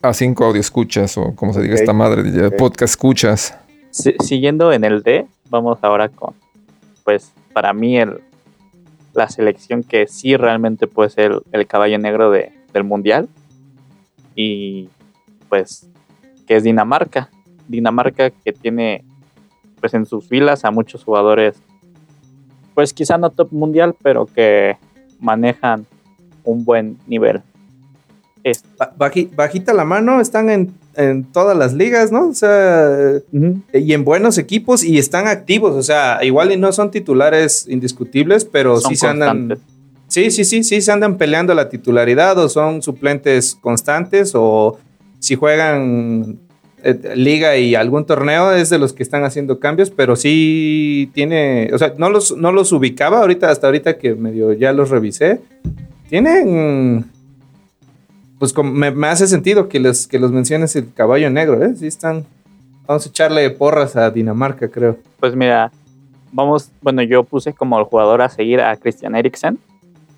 a 0.00 0.14
cinco 0.14 0.44
audio 0.44 0.60
escuchas 0.60 1.18
o 1.18 1.34
como 1.34 1.52
se 1.52 1.62
diga 1.62 1.74
esta 1.74 1.92
madre, 1.92 2.22
de 2.22 2.50
podcast 2.52 2.92
escuchas. 2.92 3.58
siguiendo 3.90 4.72
en 4.72 4.84
el 4.84 5.02
D, 5.02 5.26
vamos 5.50 5.78
ahora 5.82 6.10
con, 6.10 6.34
pues 7.02 7.32
para 7.52 7.72
mí 7.72 7.98
el, 7.98 8.20
la 9.14 9.28
selección 9.28 9.82
que 9.82 10.06
sí 10.06 10.36
realmente 10.36 10.86
puede 10.86 11.10
ser 11.10 11.40
el, 11.52 11.66
caballo 11.66 11.98
negro 11.98 12.30
de, 12.30 12.52
del 12.72 12.84
mundial 12.84 13.28
y 14.34 14.88
pues 15.48 15.88
que 16.46 16.56
es 16.56 16.64
Dinamarca. 16.64 17.30
Dinamarca 17.68 18.30
que 18.30 18.52
tiene 18.52 19.04
pues 19.80 19.94
en 19.94 20.06
sus 20.06 20.28
filas 20.28 20.64
a 20.64 20.70
muchos 20.70 21.04
jugadores 21.04 21.62
pues 22.74 22.92
quizá 22.92 23.16
no 23.18 23.30
top 23.30 23.52
mundial 23.52 23.94
pero 24.02 24.26
que 24.26 24.76
manejan 25.20 25.86
un 26.42 26.64
buen 26.64 26.98
nivel 27.06 27.42
bajita 29.36 29.72
la 29.72 29.84
mano, 29.84 30.20
están 30.20 30.50
en, 30.50 30.74
todas 31.32 31.56
las 31.56 31.74
ligas, 31.74 32.12
¿no? 32.12 32.28
O 32.28 32.34
sea, 32.34 33.20
y 33.72 33.92
en 33.92 34.04
buenos 34.04 34.38
equipos 34.38 34.84
y 34.84 34.98
están 34.98 35.26
activos, 35.26 35.74
o 35.74 35.82
sea, 35.82 36.20
igual 36.22 36.52
y 36.52 36.56
no 36.56 36.72
son 36.72 36.90
titulares 36.90 37.66
indiscutibles, 37.68 38.44
pero 38.44 38.80
sí 38.80 38.94
se 38.96 39.08
andan... 39.08 39.58
Sí, 40.06 40.30
sí, 40.30 40.44
sí, 40.44 40.62
sí, 40.62 40.80
se 40.80 40.92
andan 40.92 41.16
peleando 41.16 41.54
la 41.54 41.68
titularidad 41.68 42.38
o 42.38 42.48
son 42.48 42.82
suplentes 42.82 43.56
constantes 43.60 44.32
o 44.34 44.78
si 45.18 45.34
juegan 45.34 46.38
eh, 46.84 47.14
liga 47.16 47.56
y 47.56 47.74
algún 47.74 48.04
torneo 48.04 48.52
es 48.52 48.68
de 48.68 48.78
los 48.78 48.92
que 48.92 49.02
están 49.02 49.24
haciendo 49.24 49.58
cambios, 49.58 49.90
pero 49.90 50.14
sí 50.14 51.10
tiene, 51.14 51.70
o 51.72 51.78
sea, 51.78 51.94
no 51.96 52.10
los, 52.10 52.36
no 52.36 52.52
los 52.52 52.70
ubicaba 52.72 53.20
ahorita, 53.20 53.50
hasta 53.50 53.66
ahorita 53.66 53.96
que 53.96 54.14
medio 54.14 54.52
ya 54.52 54.72
los 54.72 54.90
revisé. 54.90 55.40
Tienen 56.10 57.06
pues 58.52 58.66
me, 58.66 59.06
hace 59.06 59.26
sentido 59.26 59.68
que 59.68 59.80
los, 59.80 60.06
que 60.06 60.18
los 60.18 60.32
menciones 60.32 60.76
el 60.76 60.92
caballo 60.92 61.30
negro, 61.30 61.64
¿eh? 61.64 61.74
Sí 61.76 61.86
están. 61.86 62.24
Vamos 62.86 63.06
a 63.06 63.08
echarle 63.08 63.48
porras 63.50 63.96
a 63.96 64.10
Dinamarca, 64.10 64.68
creo. 64.68 64.98
Pues 65.20 65.34
mira, 65.34 65.72
vamos, 66.32 66.70
bueno, 66.82 67.02
yo 67.02 67.24
puse 67.24 67.54
como 67.54 67.78
el 67.78 67.84
jugador 67.84 68.20
a 68.20 68.28
seguir 68.28 68.60
a 68.60 68.76
Christian 68.76 69.14
Eriksen. 69.14 69.58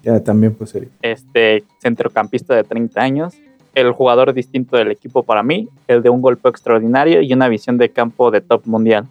Ya, 0.02 0.22
también 0.22 0.54
puse 0.54 0.88
Este 1.02 1.64
centrocampista 1.80 2.54
de 2.54 2.64
30 2.64 3.00
años. 3.00 3.34
El 3.74 3.92
jugador 3.92 4.32
distinto 4.32 4.76
del 4.76 4.90
equipo 4.90 5.22
para 5.22 5.42
mí, 5.42 5.68
el 5.86 6.02
de 6.02 6.08
un 6.08 6.22
golpe 6.22 6.48
extraordinario 6.48 7.20
y 7.20 7.32
una 7.32 7.48
visión 7.48 7.76
de 7.76 7.90
campo 7.90 8.30
de 8.30 8.40
top 8.40 8.66
mundial. 8.66 9.06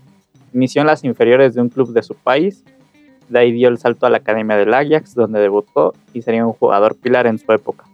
Inició 0.53 0.81
en 0.81 0.87
las 0.87 1.03
inferiores 1.03 1.53
de 1.53 1.61
un 1.61 1.69
club 1.69 1.93
de 1.93 2.01
su 2.01 2.15
país, 2.15 2.63
de 3.29 3.39
ahí 3.39 3.51
dio 3.51 3.69
el 3.69 3.77
salto 3.77 4.05
a 4.05 4.09
la 4.09 4.17
Academia 4.17 4.55
del 4.55 4.73
Ajax, 4.73 5.13
donde 5.15 5.39
debutó 5.39 5.93
y 6.13 6.21
sería 6.21 6.45
un 6.45 6.53
jugador 6.53 6.95
pilar 6.95 7.27
en 7.27 7.37
su 7.37 7.51
época. 7.51 7.85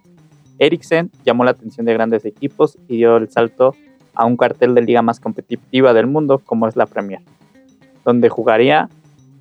Eriksen 0.61 1.09
llamó 1.25 1.43
la 1.43 1.51
atención 1.51 1.87
de 1.87 1.93
grandes 1.93 2.23
equipos 2.23 2.77
y 2.87 2.97
dio 2.97 3.17
el 3.17 3.29
salto 3.29 3.75
a 4.13 4.25
un 4.25 4.37
cartel 4.37 4.75
de 4.75 4.81
liga 4.81 5.01
más 5.01 5.19
competitiva 5.19 5.91
del 5.93 6.05
mundo 6.05 6.37
como 6.37 6.67
es 6.67 6.75
la 6.75 6.85
Premier, 6.85 7.21
donde 8.05 8.29
jugaría 8.29 8.87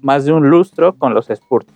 más 0.01 0.25
de 0.25 0.33
un 0.33 0.49
lustro 0.49 0.95
con 0.95 1.13
los 1.13 1.29
Spurs. 1.29 1.67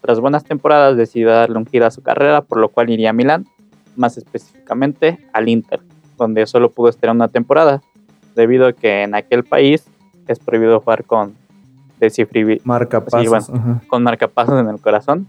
Tras 0.00 0.20
buenas 0.20 0.44
temporadas 0.44 0.96
decidió 0.96 1.28
darle 1.28 1.58
un 1.58 1.66
giro 1.66 1.84
a 1.84 1.90
su 1.90 2.02
carrera, 2.02 2.40
por 2.40 2.58
lo 2.58 2.70
cual 2.70 2.88
iría 2.88 3.10
a 3.10 3.12
Milán, 3.12 3.46
más 3.94 4.16
específicamente 4.16 5.18
al 5.34 5.50
Inter, 5.50 5.80
donde 6.16 6.46
solo 6.46 6.70
pudo 6.70 6.88
estar 6.88 7.10
una 7.10 7.28
temporada, 7.28 7.82
debido 8.34 8.68
a 8.68 8.72
que 8.72 9.02
en 9.02 9.14
aquel 9.14 9.44
país 9.44 9.84
es 10.26 10.38
prohibido 10.38 10.80
jugar 10.80 11.04
con 11.04 11.34
marcapasos, 12.64 13.50
con 13.86 14.02
marcapasos 14.02 14.58
en 14.58 14.68
el 14.68 14.80
corazón 14.80 15.26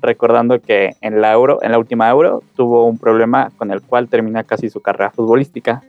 recordando 0.00 0.60
que 0.60 0.96
en 1.00 1.20
la 1.20 1.32
Euro, 1.32 1.62
en 1.62 1.72
la 1.72 1.78
última 1.78 2.08
Euro, 2.08 2.42
tuvo 2.56 2.86
un 2.86 2.98
problema 2.98 3.50
con 3.56 3.70
el 3.70 3.82
cual 3.82 4.08
termina 4.08 4.44
casi 4.44 4.70
su 4.70 4.80
carrera 4.80 5.10
futbolística. 5.10 5.82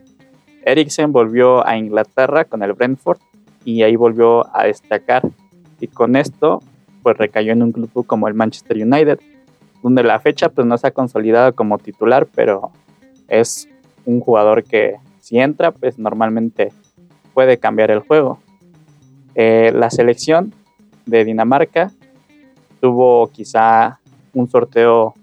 Eriksen 0.64 1.12
volvió 1.12 1.66
a 1.66 1.78
Inglaterra 1.78 2.46
con 2.46 2.64
el 2.64 2.74
Brentford 2.74 3.20
y 3.66 3.84
ahí 3.84 3.96
volvió 3.96 4.56
a 4.56 4.66
destacar. 4.66 5.24
Y 5.80 5.88
con 5.88 6.16
esto, 6.16 6.62
pues 7.02 7.18
recayó 7.18 7.54
en 7.54 7.64
un 7.64 7.72
club 7.72 8.06
como 8.06 8.28
el 8.28 8.34
Manchester 8.34 8.78
United, 8.78 9.20
donde 9.82 10.04
la 10.04 10.20
fecha 10.20 10.50
pues 10.50 10.68
no 10.68 10.78
se 10.78 10.88
ha 10.88 10.92
consolidado 10.92 11.56
como 11.56 11.78
titular, 11.80 12.28
pero 12.36 12.72
es 13.28 13.68
un 14.06 14.20
jugador 14.20 14.64
que 14.64 14.98
si 15.20 15.40
entra, 15.40 15.72
pues 15.72 15.98
normalmente 15.98 16.72
puede 17.34 17.58
cambiar 17.58 17.92
el 17.92 18.00
juego. 18.00 18.40
Eh, 19.36 19.72
la 19.74 19.90
selección 19.90 20.54
de 21.06 21.24
Dinamarca 21.24 21.92
tuvo 22.82 23.28
quizá 23.28 24.01
un 24.34 24.50
sorteo 24.50 25.14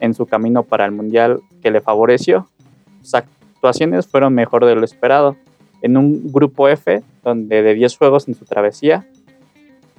en 0.00 0.14
su 0.14 0.26
camino 0.26 0.62
para 0.62 0.84
el 0.84 0.92
Mundial 0.92 1.40
que 1.62 1.70
le 1.70 1.80
favoreció. 1.80 2.48
Sus 3.02 3.14
actuaciones 3.14 4.06
fueron 4.06 4.34
mejor 4.34 4.64
de 4.64 4.74
lo 4.74 4.84
esperado. 4.84 5.36
En 5.82 5.96
un 5.96 6.32
grupo 6.32 6.68
F, 6.68 7.02
donde 7.22 7.62
de 7.62 7.74
10 7.74 7.96
juegos 7.96 8.26
en 8.28 8.34
su 8.34 8.44
travesía 8.44 9.06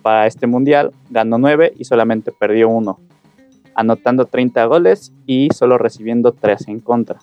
para 0.01 0.27
este 0.27 0.47
Mundial, 0.47 0.91
ganó 1.09 1.37
9 1.37 1.73
y 1.77 1.85
solamente 1.85 2.31
perdió 2.31 2.69
1, 2.69 2.99
anotando 3.75 4.25
30 4.25 4.65
goles 4.65 5.13
y 5.25 5.49
solo 5.53 5.77
recibiendo 5.77 6.31
3 6.33 6.67
en 6.67 6.79
contra. 6.79 7.19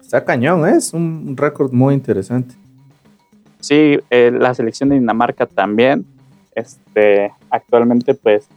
Está 0.00 0.24
cañón, 0.24 0.66
¿eh? 0.68 0.76
es 0.76 0.92
un 0.92 1.36
récord 1.36 1.72
muy 1.72 1.94
interesante. 1.94 2.54
Sí, 3.60 3.98
eh, 4.10 4.30
la 4.30 4.54
selección 4.54 4.90
de 4.90 4.94
Dinamarca 4.96 5.46
también. 5.46 6.06
Este, 6.54 7.32
actualmente, 7.50 8.14
pues, 8.14 8.48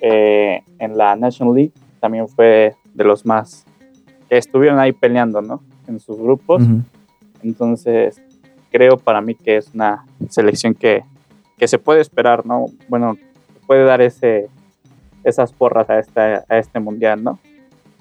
eh, 0.00 0.62
en 0.78 0.96
la 0.96 1.16
National 1.16 1.54
League 1.54 1.72
también 2.00 2.28
fue 2.28 2.74
de 2.94 3.04
los 3.04 3.24
más 3.24 3.64
que 4.28 4.36
estuvieron 4.38 4.78
ahí 4.78 4.92
peleando, 4.92 5.40
¿no? 5.40 5.62
En 5.86 6.00
sus 6.00 6.18
grupos. 6.18 6.62
Entonces, 7.42 8.20
creo 8.70 8.96
para 8.96 9.20
mí 9.20 9.34
que 9.34 9.56
es 9.56 9.70
una 9.74 10.04
selección 10.28 10.74
que, 10.74 11.04
que, 11.56 11.68
se 11.68 11.78
puede 11.78 12.00
esperar, 12.00 12.44
¿no? 12.44 12.66
Bueno, 12.88 13.16
puede 13.66 13.84
dar 13.84 14.00
ese, 14.00 14.48
esas 15.24 15.52
porras 15.52 15.88
a, 15.90 15.98
esta, 15.98 16.44
a 16.48 16.58
este 16.58 16.80
mundial, 16.80 17.22
¿no? 17.22 17.38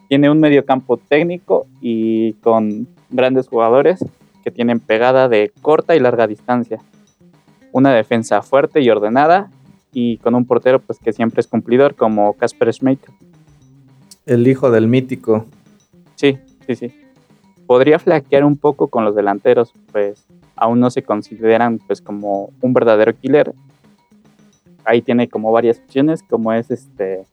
Tiene 0.07 0.29
un 0.29 0.39
mediocampo 0.39 0.97
técnico 0.97 1.67
y 1.81 2.33
con 2.33 2.87
grandes 3.09 3.47
jugadores 3.47 4.03
que 4.43 4.51
tienen 4.51 4.79
pegada 4.79 5.27
de 5.27 5.51
corta 5.61 5.95
y 5.95 5.99
larga 5.99 6.27
distancia. 6.27 6.79
Una 7.71 7.91
defensa 7.91 8.41
fuerte 8.41 8.81
y 8.81 8.89
ordenada 8.89 9.49
y 9.97 10.17
con 10.17 10.35
un 10.35 10.45
portero 10.45 10.79
pues 10.79 10.99
que 10.99 11.13
siempre 11.13 11.39
es 11.39 11.47
cumplidor 11.47 11.95
como 11.95 12.33
Casper 12.33 12.71
Schmeichel. 12.73 13.15
El 14.25 14.45
hijo 14.45 14.69
del 14.69 14.89
mítico. 14.89 15.45
Sí, 16.15 16.37
sí, 16.67 16.75
sí. 16.75 16.93
Podría 17.65 17.97
flaquear 17.97 18.43
un 18.43 18.57
poco 18.57 18.89
con 18.89 19.05
los 19.05 19.15
delanteros, 19.15 19.73
pues 19.93 20.25
aún 20.57 20.81
no 20.81 20.89
se 20.89 21.01
consideran 21.01 21.79
pues 21.87 22.01
como 22.01 22.49
un 22.59 22.73
verdadero 22.73 23.17
killer. 23.17 23.53
Ahí 24.83 25.01
tiene 25.01 25.29
como 25.29 25.53
varias 25.53 25.79
opciones, 25.79 26.21
como 26.23 26.51
es 26.51 26.69
este 26.69 27.23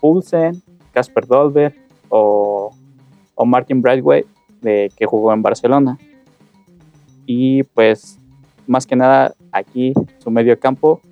Poulsen, 0.00 0.62
Casper 0.92 1.26
Dolber 1.26 1.76
o, 2.08 2.74
o 3.34 3.44
Martin 3.44 3.82
Bradway, 3.82 4.24
de 4.62 4.90
que 4.96 5.04
jugó 5.04 5.34
en 5.34 5.42
Barcelona. 5.42 5.98
Y 7.26 7.64
pues 7.64 8.18
más 8.66 8.86
que 8.86 8.96
nada 8.96 9.34
aquí 9.52 9.92
su 10.20 10.30
medio 10.30 10.58
campo 10.58 11.02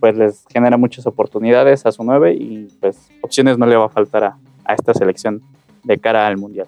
pues 0.00 0.16
les 0.16 0.44
genera 0.52 0.76
muchas 0.76 1.06
oportunidades 1.06 1.86
a 1.86 1.92
su 1.92 2.04
9 2.04 2.34
y 2.34 2.68
pues 2.80 3.08
opciones 3.22 3.58
no 3.58 3.66
le 3.66 3.76
va 3.76 3.86
a 3.86 3.88
faltar 3.88 4.24
a, 4.24 4.38
a 4.64 4.74
esta 4.74 4.94
selección 4.94 5.42
de 5.84 5.98
cara 5.98 6.26
al 6.26 6.36
Mundial. 6.36 6.66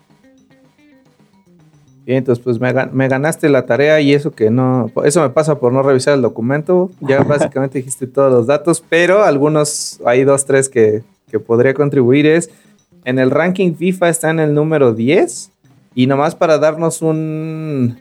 Bien, 2.06 2.18
entonces 2.18 2.42
pues 2.42 2.58
me, 2.58 2.72
me, 2.92 3.08
ganaste 3.08 3.48
la 3.48 3.66
tarea 3.66 4.00
y 4.00 4.14
eso 4.14 4.32
que 4.32 4.50
no, 4.50 4.90
eso 5.04 5.20
me 5.20 5.30
pasa 5.30 5.60
por 5.60 5.72
no 5.72 5.82
revisar 5.82 6.14
el 6.14 6.22
documento. 6.22 6.90
Ya 7.00 7.22
básicamente 7.24 7.78
dijiste 7.78 8.06
todos 8.06 8.32
los 8.32 8.46
datos, 8.46 8.82
pero 8.88 9.22
algunos, 9.22 10.00
hay 10.04 10.24
dos, 10.24 10.44
tres 10.46 10.68
que, 10.68 11.02
que 11.30 11.38
podría 11.38 11.74
contribuir. 11.74 12.26
Es 12.26 12.50
en 13.04 13.18
el 13.18 13.30
ranking 13.30 13.74
FIFA 13.74 14.08
está 14.08 14.30
en 14.30 14.40
el 14.40 14.54
número 14.54 14.92
10 14.92 15.52
y 15.94 16.06
nomás 16.06 16.34
para 16.34 16.58
darnos 16.58 17.02
un, 17.02 18.00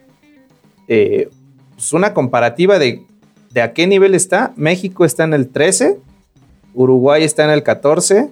eh, 0.88 1.30
pues 1.76 1.94
una 1.94 2.14
comparativa 2.14 2.80
de 2.80 3.04
de 3.52 3.62
a 3.62 3.74
qué 3.74 3.88
nivel 3.88 4.16
está. 4.16 4.54
México 4.56 5.06
está 5.06 5.24
en 5.24 5.34
el 5.34 5.50
13, 5.50 5.98
Uruguay 6.74 7.24
está 7.24 7.44
en 7.44 7.52
el 7.52 7.64
14. 7.64 8.30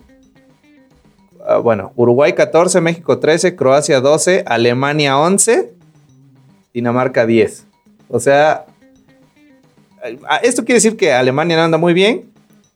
Ah, 1.46 1.58
bueno, 1.58 1.92
Uruguay 1.96 2.34
14, 2.34 2.82
México 2.82 3.20
13, 3.20 3.56
Croacia 3.56 4.02
12, 4.02 4.44
Alemania 4.46 5.18
11, 5.18 5.72
Dinamarca 6.74 7.26
10. 7.26 7.66
O 8.10 8.20
sea, 8.20 8.66
ah, 10.28 10.38
esto 10.44 10.64
quiere 10.66 10.78
decir 10.78 10.98
que 10.98 11.14
Alemania 11.14 11.58
no 11.58 11.64
anda 11.64 11.78
muy 11.78 11.94
bien, 11.94 12.30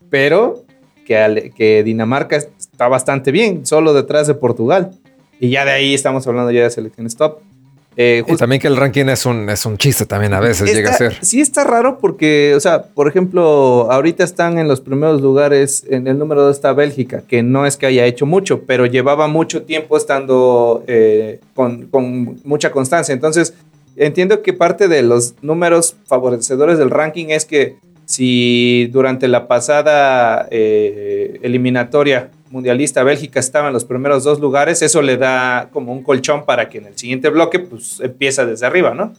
pero 0.10 0.64
que, 1.06 1.52
que 1.56 1.84
Dinamarca 1.84 2.38
está 2.38 2.88
bastante 2.88 3.32
bien, 3.32 3.66
solo 3.66 3.94
detrás 3.94 4.28
de 4.28 4.34
Portugal. 4.34 4.92
Y 5.40 5.50
ya 5.50 5.66
de 5.66 5.72
ahí 5.72 5.94
estamos 5.94 6.26
hablando 6.28 6.52
ya 6.52 6.64
de 6.64 6.70
selecciones 6.70 7.16
top. 7.16 7.40
Eh, 7.98 8.24
y 8.26 8.36
también 8.38 8.62
que 8.62 8.68
el 8.68 8.78
ranking 8.78 9.08
es 9.08 9.26
un, 9.26 9.50
es 9.50 9.66
un 9.66 9.78
chiste 9.78 10.06
también 10.06 10.34
a 10.34 10.40
veces 10.40 10.74
llega 10.74 10.92
a 10.92 10.98
ser. 10.98 11.18
Sí 11.22 11.42
está 11.42 11.66
raro 11.66 11.98
porque, 12.00 12.54
o 12.56 12.60
sea, 12.60 12.84
por 12.84 13.08
ejemplo, 13.08 13.92
ahorita 13.92 14.24
están 14.24 14.58
en 14.58 14.68
los 14.68 14.80
primeros 14.80 15.22
lugares, 15.22 15.86
en 15.90 16.08
el 16.08 16.18
número 16.18 16.42
2 16.44 16.56
está 16.56 16.72
Bélgica, 16.72 17.22
que 17.28 17.44
no 17.44 17.66
es 17.66 17.76
que 17.76 17.88
haya 17.88 18.06
hecho 18.06 18.26
mucho, 18.26 18.62
pero 18.66 18.86
llevaba 18.86 19.28
mucho 19.28 19.64
tiempo 19.64 19.98
estando 19.98 20.84
eh, 20.88 21.42
con, 21.54 21.88
con, 21.88 22.40
mucha 22.46 22.72
constancia. 22.72 23.14
Entonces, 23.14 23.54
entiendo 23.98 24.42
que 24.42 24.54
parte 24.54 24.88
de 24.88 25.04
los 25.04 25.36
números 25.42 25.96
favorecedores 26.06 26.78
del 26.78 26.92
ranking 26.92 27.28
es 27.28 27.46
que 27.46 27.76
si 28.06 28.90
durante 28.92 29.28
la 29.28 29.48
pasada 29.48 30.48
eh, 30.50 31.40
eliminatoria 31.44 32.30
mundialista 32.52 33.04
Bélgica 33.04 33.40
estaba 33.40 33.68
en 33.68 33.74
los 33.74 33.86
primeros 33.86 34.24
dos 34.24 34.40
lugares, 34.40 34.82
eso 34.82 35.02
le 35.02 35.18
da 35.18 35.70
como 35.72 35.94
un 35.94 36.04
colchón 36.04 36.46
para 36.46 36.70
que 36.70 36.78
en 36.80 36.88
el 36.88 36.98
siguiente 36.98 37.30
bloque 37.30 37.60
pues 37.60 38.00
empieza 38.02 38.46
desde 38.46 38.66
arriba, 38.66 38.94
¿no? 38.94 39.14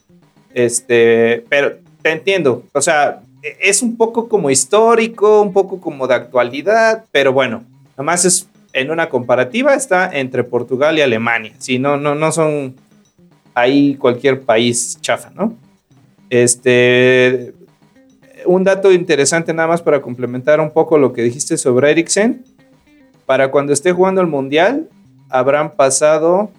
Este, 0.55 1.45
pero 1.49 1.77
te 2.03 2.12
entiendo, 2.12 2.64
o 2.73 2.81
sea, 2.81 3.23
es 3.61 3.83
un 3.83 3.97
poco 3.97 4.29
como 4.29 4.51
histórico, 4.51 5.40
un 5.40 5.53
poco 5.53 5.81
como 5.81 6.07
de 6.07 6.14
actualidad, 6.14 7.05
pero 7.11 7.33
bueno, 7.33 7.64
además 7.97 8.25
es 8.25 8.49
en 8.75 8.90
una 8.90 9.09
comparativa 9.09 9.75
está 9.75 10.11
entre 10.12 10.45
Portugal 10.45 10.99
y 10.99 11.03
Alemania, 11.03 11.53
si 11.59 11.79
no, 11.79 11.97
no, 11.97 12.14
no 12.14 12.33
son 12.33 12.75
ahí 13.55 13.97
cualquier 13.97 14.42
país 14.42 14.99
chafa, 15.01 15.31
¿no? 15.31 15.55
Este, 16.31 17.53
un 18.47 18.64
dato 18.64 18.92
interesante 18.92 19.53
nada 19.53 19.68
más 19.68 19.83
para 19.83 20.01
complementar 20.01 20.61
un 20.61 20.71
poco 20.71 20.99
lo 20.99 21.12
que 21.12 21.23
dijiste 21.23 21.59
sobre 21.59 21.90
Eriksen 21.90 22.45
para 23.33 23.51
cuando 23.51 23.73
esté 23.73 23.92
jugando 23.92 24.21
el 24.21 24.27
Mundial, 24.27 24.90
habrán 25.31 25.71
pasado 25.75 26.51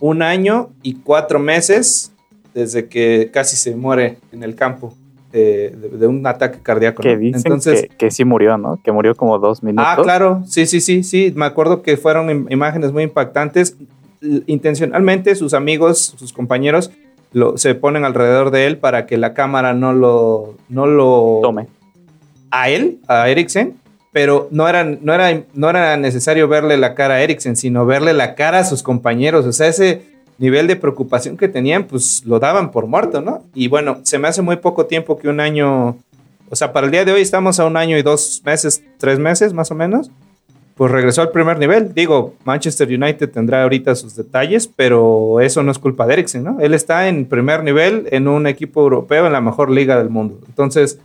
un 0.00 0.20
año 0.20 0.70
y 0.82 0.94
cuatro 0.94 1.38
meses 1.38 2.12
desde 2.52 2.88
que 2.88 3.30
casi 3.32 3.54
se 3.54 3.76
muere 3.76 4.18
en 4.32 4.42
el 4.42 4.56
campo 4.56 4.94
de, 5.30 5.72
un 6.08 6.26
ataque 6.26 6.58
cardíaco. 6.60 7.04
Que 7.04 7.16
dicen 7.16 7.42
Entonces, 7.44 7.86
que, 7.96 8.10
sí 8.10 8.24
murió, 8.24 8.58
¿no? 8.58 8.80
Que 8.82 8.90
murió 8.90 9.14
como 9.14 9.38
dos 9.38 9.62
minutos. 9.62 9.86
Ah, 9.88 9.96
claro, 10.02 10.42
sí, 10.44 10.66
sí, 10.66 10.80
sí, 10.80 11.04
sí. 11.04 11.32
Me 11.36 11.46
acuerdo 11.46 11.82
que 11.82 11.96
fueron 11.96 12.48
imágenes 12.50 12.90
muy 12.90 13.04
impactantes. 13.04 13.76
Intencionalmente 14.46 15.36
sus 15.36 15.54
amigos, 15.54 16.16
sus 16.18 16.32
compañeros, 16.32 16.90
lo, 17.32 17.58
se 17.58 17.76
ponen 17.76 18.04
alrededor 18.04 18.50
de 18.50 18.66
él 18.66 18.78
para 18.78 19.06
que 19.06 19.18
la 19.18 19.34
cámara 19.34 19.72
no 19.72 19.92
lo, 19.92 20.56
no 20.68 20.88
lo 20.88 21.38
tome. 21.42 21.68
A 22.50 22.70
él, 22.70 22.98
a 23.06 23.28
Eriksen, 23.28 23.83
pero 24.14 24.46
no 24.52 24.68
era, 24.68 24.84
no, 24.84 25.12
era, 25.12 25.42
no 25.54 25.68
era 25.68 25.96
necesario 25.96 26.46
verle 26.46 26.76
la 26.76 26.94
cara 26.94 27.14
a 27.14 27.20
Eriksen, 27.20 27.56
sino 27.56 27.84
verle 27.84 28.12
la 28.12 28.36
cara 28.36 28.60
a 28.60 28.64
sus 28.64 28.84
compañeros. 28.84 29.44
O 29.44 29.52
sea, 29.52 29.66
ese 29.66 30.02
nivel 30.38 30.68
de 30.68 30.76
preocupación 30.76 31.36
que 31.36 31.48
tenían, 31.48 31.82
pues 31.82 32.22
lo 32.24 32.38
daban 32.38 32.70
por 32.70 32.86
muerto, 32.86 33.20
¿no? 33.20 33.42
Y 33.54 33.66
bueno, 33.66 33.98
se 34.04 34.20
me 34.20 34.28
hace 34.28 34.40
muy 34.40 34.54
poco 34.54 34.86
tiempo 34.86 35.18
que 35.18 35.26
un 35.26 35.40
año, 35.40 35.96
o 36.48 36.54
sea, 36.54 36.72
para 36.72 36.86
el 36.86 36.92
día 36.92 37.04
de 37.04 37.10
hoy 37.10 37.22
estamos 37.22 37.58
a 37.58 37.64
un 37.64 37.76
año 37.76 37.98
y 37.98 38.02
dos 38.02 38.40
meses, 38.44 38.84
tres 38.98 39.18
meses 39.18 39.52
más 39.52 39.72
o 39.72 39.74
menos, 39.74 40.12
pues 40.76 40.92
regresó 40.92 41.22
al 41.22 41.32
primer 41.32 41.58
nivel. 41.58 41.92
Digo, 41.92 42.34
Manchester 42.44 42.86
United 42.86 43.28
tendrá 43.30 43.64
ahorita 43.64 43.96
sus 43.96 44.14
detalles, 44.14 44.68
pero 44.68 45.40
eso 45.40 45.64
no 45.64 45.72
es 45.72 45.80
culpa 45.80 46.06
de 46.06 46.12
Eriksen, 46.12 46.44
¿no? 46.44 46.60
Él 46.60 46.74
está 46.74 47.08
en 47.08 47.26
primer 47.26 47.64
nivel 47.64 48.06
en 48.12 48.28
un 48.28 48.46
equipo 48.46 48.80
europeo 48.80 49.26
en 49.26 49.32
la 49.32 49.40
mejor 49.40 49.72
liga 49.72 49.98
del 49.98 50.08
mundo. 50.08 50.38
Entonces, 50.46 51.00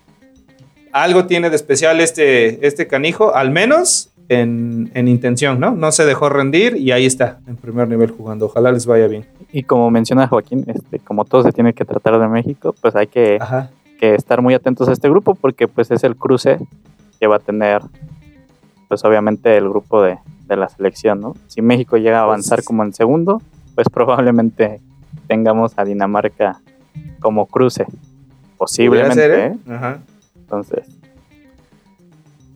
algo 0.91 1.25
tiene 1.25 1.49
de 1.49 1.55
especial 1.55 1.99
este, 1.99 2.65
este 2.65 2.87
canijo, 2.87 3.35
al 3.35 3.51
menos 3.51 4.09
en, 4.29 5.07
intención, 5.07 5.59
¿no? 5.59 5.71
No 5.71 5.91
se 5.91 6.05
dejó 6.05 6.29
rendir 6.29 6.77
y 6.77 6.91
ahí 6.91 7.05
está, 7.05 7.39
en 7.47 7.57
primer 7.57 7.87
nivel 7.87 8.11
jugando. 8.11 8.45
Ojalá 8.45 8.71
les 8.71 8.85
vaya 8.85 9.07
bien. 9.07 9.25
Y 9.51 9.63
como 9.63 9.89
menciona 9.89 10.27
Joaquín, 10.27 10.65
este, 10.67 10.99
como 10.99 11.25
todo 11.25 11.43
se 11.43 11.51
tiene 11.51 11.73
que 11.73 11.85
tratar 11.85 12.19
de 12.19 12.27
México, 12.27 12.75
pues 12.79 12.95
hay 12.95 13.07
que, 13.07 13.39
que 13.99 14.15
estar 14.15 14.41
muy 14.41 14.53
atentos 14.53 14.87
a 14.87 14.93
este 14.93 15.09
grupo 15.09 15.35
porque 15.35 15.67
pues 15.67 15.89
es 15.91 16.03
el 16.03 16.15
cruce 16.15 16.59
que 17.19 17.27
va 17.27 17.37
a 17.37 17.39
tener, 17.39 17.81
pues 18.87 19.03
obviamente 19.03 19.57
el 19.57 19.67
grupo 19.67 20.01
de, 20.01 20.19
la 20.47 20.67
selección, 20.67 21.21
¿no? 21.21 21.35
Si 21.47 21.61
México 21.61 21.97
llega 21.97 22.19
a 22.19 22.23
avanzar 22.23 22.57
pues 22.57 22.65
como 22.65 22.83
en 22.83 22.93
segundo, 22.93 23.41
pues 23.75 23.87
probablemente 23.93 24.81
tengamos 25.27 25.73
a 25.77 25.85
Dinamarca 25.85 26.59
como 27.19 27.45
cruce. 27.45 27.85
Posiblemente. 28.57 29.15
Ser, 29.15 29.31
¿eh? 29.31 29.57
Ajá. 29.69 29.99
Entonces. 30.49 30.85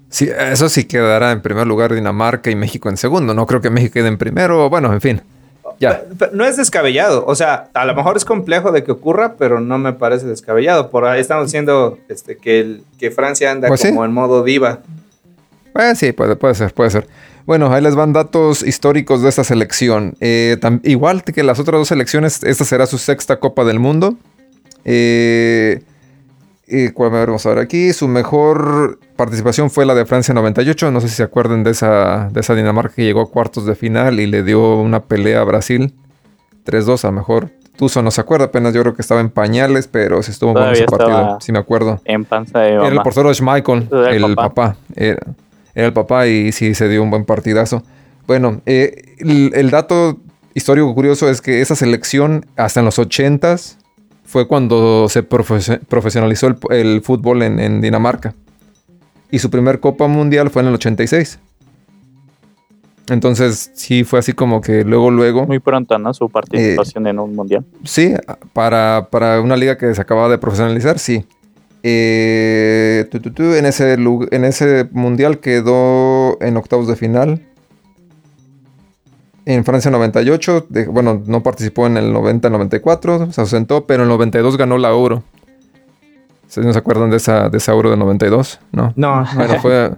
Sí, 0.09 0.29
eso 0.37 0.69
sí 0.69 0.85
quedará 0.85 1.31
en 1.31 1.41
primer 1.41 1.67
lugar 1.67 1.93
Dinamarca 1.93 2.49
y 2.49 2.55
México 2.55 2.89
en 2.89 2.97
segundo. 2.97 3.33
No 3.33 3.45
creo 3.45 3.61
que 3.61 3.69
México 3.69 3.93
quede 3.93 4.07
en 4.07 4.17
primero. 4.17 4.69
Bueno, 4.69 4.91
en 4.93 5.01
fin. 5.01 5.21
Ya. 5.79 6.03
no 6.31 6.45
es 6.45 6.57
descabellado. 6.57 7.25
O 7.25 7.35
sea, 7.35 7.69
a 7.73 7.85
lo 7.85 7.95
mejor 7.95 8.15
es 8.17 8.25
complejo 8.25 8.71
de 8.71 8.83
que 8.83 8.91
ocurra, 8.91 9.35
pero 9.37 9.59
no 9.59 9.77
me 9.77 9.93
parece 9.93 10.25
descabellado. 10.25 10.89
Por 10.89 11.05
ahí 11.05 11.19
estamos 11.19 11.47
diciendo 11.47 11.97
este, 12.09 12.37
que, 12.37 12.81
que 12.99 13.11
Francia 13.11 13.51
anda 13.51 13.67
pues 13.67 13.81
como 13.81 14.05
en 14.05 14.13
modo 14.13 14.43
diva. 14.43 14.79
Pues 15.73 15.97
sí, 15.97 16.11
puede, 16.11 16.35
puede 16.35 16.55
ser, 16.55 16.73
puede 16.73 16.91
ser. 16.91 17.07
Bueno, 17.45 17.73
ahí 17.73 17.81
les 17.81 17.95
van 17.95 18.13
datos 18.13 18.63
históricos 18.63 19.21
de 19.21 19.29
esta 19.29 19.43
selección. 19.43 20.15
Eh, 20.21 20.57
igual 20.83 21.23
que 21.23 21.43
las 21.43 21.59
otras 21.59 21.79
dos 21.79 21.87
selecciones, 21.89 22.43
esta 22.43 22.63
será 22.63 22.85
su 22.85 22.97
sexta 22.97 23.39
Copa 23.39 23.65
del 23.65 23.79
Mundo. 23.79 24.15
Eh, 24.85 25.81
vamos 26.97 27.45
a 27.45 27.49
ver 27.49 27.59
aquí. 27.59 27.93
Su 27.93 28.07
mejor 28.07 28.99
participación 29.15 29.69
fue 29.69 29.85
la 29.85 29.95
de 29.95 30.05
Francia 30.05 30.33
98. 30.33 30.91
No 30.91 31.01
sé 31.01 31.09
si 31.09 31.15
se 31.15 31.23
acuerdan 31.23 31.63
de 31.63 31.71
esa, 31.71 32.29
de 32.31 32.39
esa 32.39 32.55
Dinamarca 32.55 32.95
que 32.95 33.03
llegó 33.03 33.21
a 33.21 33.29
cuartos 33.29 33.65
de 33.65 33.75
final 33.75 34.19
y 34.19 34.27
le 34.27 34.43
dio 34.43 34.77
una 34.77 35.03
pelea 35.03 35.41
a 35.41 35.43
Brasil. 35.43 35.93
3-2 36.65 37.03
a 37.03 37.07
lo 37.07 37.13
mejor. 37.13 37.49
Tuso 37.75 38.03
no 38.03 38.11
se 38.11 38.21
acuerda, 38.21 38.45
apenas 38.45 38.73
yo 38.73 38.81
creo 38.81 38.93
que 38.93 39.01
estaba 39.01 39.19
en 39.19 39.31
pañales, 39.31 39.87
pero 39.87 40.21
sí 40.21 40.29
estuvo 40.29 40.53
bueno 40.53 40.71
ese 40.71 40.85
partido, 40.85 41.39
sí 41.41 41.51
me 41.51 41.57
acuerdo. 41.57 41.99
En 42.05 42.23
panza 42.23 42.59
de 42.59 42.73
Era 42.73 42.87
el 42.87 43.01
portero 43.01 43.33
Schmeichel, 43.33 43.89
el, 43.91 44.35
papá. 44.35 44.77
Era, 44.95 45.23
el 45.73 45.91
papá 45.91 46.27
y 46.27 46.51
sí 46.51 46.75
se 46.75 46.87
dio 46.87 47.01
un 47.01 47.09
buen 47.09 47.25
partidazo. 47.25 47.81
Bueno, 48.27 48.61
eh, 48.67 49.15
el, 49.17 49.71
dato 49.71 50.17
histórico 50.53 50.93
curioso 50.93 51.29
es 51.29 51.41
que 51.41 51.61
esa 51.61 51.75
selección 51.75 52.45
hasta 52.55 52.79
en 52.79 52.85
los 52.85 52.99
80s 52.99 53.77
fue 54.23 54.47
cuando 54.47 55.07
se 55.09 55.23
profesionalizó 55.23 56.55
el, 56.69 57.01
fútbol 57.01 57.43
en, 57.43 57.81
Dinamarca. 57.81 58.33
Y 59.29 59.39
su 59.39 59.49
primer 59.49 59.79
Copa 59.79 60.07
Mundial 60.07 60.49
fue 60.49 60.61
en 60.61 60.69
el 60.69 60.75
86. 60.75 61.39
Entonces 63.09 63.71
sí 63.73 64.03
fue 64.03 64.19
así 64.19 64.33
como 64.33 64.61
que 64.61 64.83
luego, 64.85 65.11
luego... 65.11 65.45
Muy 65.45 65.59
pronto, 65.59 65.97
¿no? 65.99 66.13
Su 66.13 66.29
participación 66.29 67.07
en 67.07 67.19
un 67.19 67.35
mundial. 67.35 67.65
Sí, 67.83 68.13
para, 68.53 69.09
para, 69.11 69.41
una 69.41 69.57
liga 69.57 69.77
que 69.77 69.93
se 69.93 70.01
acababa 70.01 70.29
de 70.29 70.37
profesionalizar, 70.37 70.99
sí. 70.99 71.25
Eh, 71.83 73.09
en, 73.11 73.65
ese, 73.65 73.93
en 73.93 74.45
ese 74.45 74.87
mundial 74.91 75.39
quedó 75.39 76.41
en 76.41 76.55
octavos 76.55 76.87
de 76.87 76.95
final 76.95 77.41
en 79.45 79.65
Francia 79.65 79.91
98, 79.91 80.67
bueno, 80.89 81.21
no 81.25 81.43
participó 81.43 81.87
en 81.87 81.97
el 81.97 82.13
90-94, 82.13 83.31
se 83.31 83.41
ausentó, 83.41 83.85
pero 83.85 84.03
en 84.03 84.09
el 84.09 84.15
92 84.15 84.57
ganó 84.57 84.77
la 84.77 84.89
Euro. 84.89 85.23
¿Se 86.47 86.71
se 86.71 86.77
acuerdan 86.77 87.09
de 87.09 87.17
esa, 87.17 87.49
de 87.49 87.57
esa 87.57 87.71
Euro 87.71 87.89
de 87.89 87.97
92? 87.97 88.59
No. 88.71 88.93
No. 88.95 89.25
Bueno, 89.35 89.59
fue, 89.59 89.91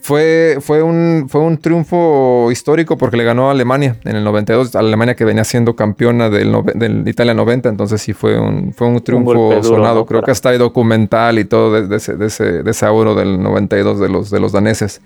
fue, 0.00 0.58
fue, 0.60 0.82
un, 0.82 1.26
fue 1.28 1.40
un 1.40 1.58
triunfo 1.58 2.50
histórico 2.52 2.96
porque 2.96 3.16
le 3.16 3.24
ganó 3.24 3.48
a 3.48 3.50
Alemania 3.50 3.96
en 4.04 4.16
el 4.16 4.24
92, 4.24 4.76
Alemania 4.76 5.16
que 5.16 5.24
venía 5.24 5.44
siendo 5.44 5.74
campeona 5.74 6.30
del, 6.30 6.54
del 6.76 7.06
Italia 7.08 7.34
90, 7.34 7.68
entonces 7.68 8.00
sí 8.00 8.12
fue 8.12 8.38
un, 8.38 8.72
fue 8.72 8.86
un 8.86 9.02
triunfo 9.02 9.62
sonado. 9.62 10.06
Creo 10.06 10.22
que 10.22 10.30
hasta 10.30 10.50
hay 10.50 10.58
documental 10.58 11.38
y 11.38 11.44
todo 11.44 11.82
de, 11.82 11.96
ese, 11.96 12.16
de, 12.16 12.26
ese, 12.26 12.62
de 12.62 12.70
esa 12.70 12.86
Euro 12.86 13.14
del 13.14 13.42
92 13.42 14.00
de 14.00 14.08
los, 14.08 14.30
de 14.30 14.40
los 14.40 14.52
daneses. 14.52 15.02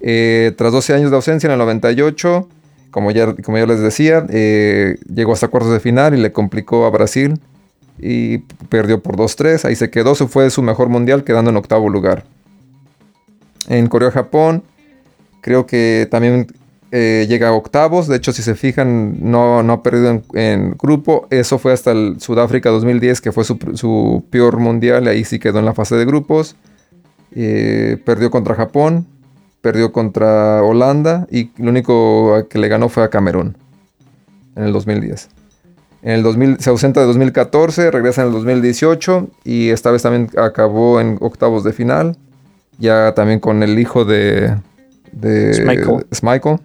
Eh, 0.00 0.54
tras 0.56 0.72
12 0.72 0.94
años 0.94 1.10
de 1.10 1.16
ausencia 1.16 1.48
en 1.48 1.52
el 1.52 1.58
98 1.58 2.48
como 2.90 3.10
ya, 3.10 3.34
como 3.34 3.58
ya 3.58 3.66
les 3.66 3.80
decía, 3.80 4.26
eh, 4.30 4.96
llegó 5.12 5.32
hasta 5.32 5.48
cuartos 5.48 5.72
de 5.72 5.80
final 5.80 6.14
y 6.14 6.20
le 6.20 6.32
complicó 6.32 6.86
a 6.86 6.90
Brasil 6.90 7.40
y 7.98 8.38
perdió 8.68 9.02
por 9.02 9.16
2-3. 9.16 9.64
Ahí 9.64 9.76
se 9.76 9.90
quedó, 9.90 10.14
se 10.14 10.26
fue 10.26 10.50
su 10.50 10.62
mejor 10.62 10.88
mundial 10.88 11.24
quedando 11.24 11.50
en 11.50 11.56
octavo 11.56 11.88
lugar. 11.88 12.24
En 13.68 13.86
Corea-Japón, 13.88 14.62
creo 15.42 15.66
que 15.66 16.08
también 16.10 16.46
eh, 16.90 17.26
llega 17.28 17.48
a 17.48 17.52
octavos. 17.52 18.08
De 18.08 18.16
hecho, 18.16 18.32
si 18.32 18.42
se 18.42 18.54
fijan, 18.54 19.18
no, 19.20 19.62
no 19.62 19.72
ha 19.74 19.82
perdido 19.82 20.22
en, 20.32 20.70
grupo. 20.78 21.26
Eso 21.30 21.58
fue 21.58 21.72
hasta 21.72 21.92
el 21.92 22.20
Sudáfrica 22.20 22.70
2010, 22.70 23.20
que 23.20 23.32
fue 23.32 23.44
su, 23.44 24.24
peor 24.30 24.58
mundial. 24.58 25.06
Ahí 25.08 25.24
sí 25.24 25.38
quedó 25.38 25.58
en 25.58 25.66
la 25.66 25.74
fase 25.74 25.96
de 25.96 26.06
grupos. 26.06 26.56
Eh, 27.32 27.98
perdió 28.06 28.30
contra 28.30 28.54
Japón 28.54 29.06
perdió 29.68 29.92
contra 29.92 30.62
Holanda 30.62 31.26
y 31.30 31.50
lo 31.58 31.68
único 31.68 32.46
que 32.48 32.58
le 32.58 32.68
ganó 32.68 32.88
fue 32.88 33.02
a 33.02 33.10
Camerún 33.10 33.54
en 34.56 34.64
el 34.64 34.72
2010. 34.72 35.28
En 36.00 36.12
el 36.12 36.22
2000, 36.22 36.58
se 36.58 36.70
ausenta 36.70 37.00
de 37.00 37.06
2014, 37.06 37.90
regresa 37.90 38.22
en 38.22 38.28
el 38.28 38.32
2018 38.32 39.28
y 39.44 39.68
esta 39.68 39.90
vez 39.90 40.00
también 40.04 40.30
acabó 40.38 41.02
en 41.02 41.18
octavos 41.20 41.64
de 41.64 41.74
final. 41.74 42.16
Ya 42.78 43.12
también 43.12 43.40
con 43.40 43.62
el 43.62 43.78
hijo 43.78 44.06
de, 44.06 44.56
de 45.12 45.52
Smichael. 46.14 46.60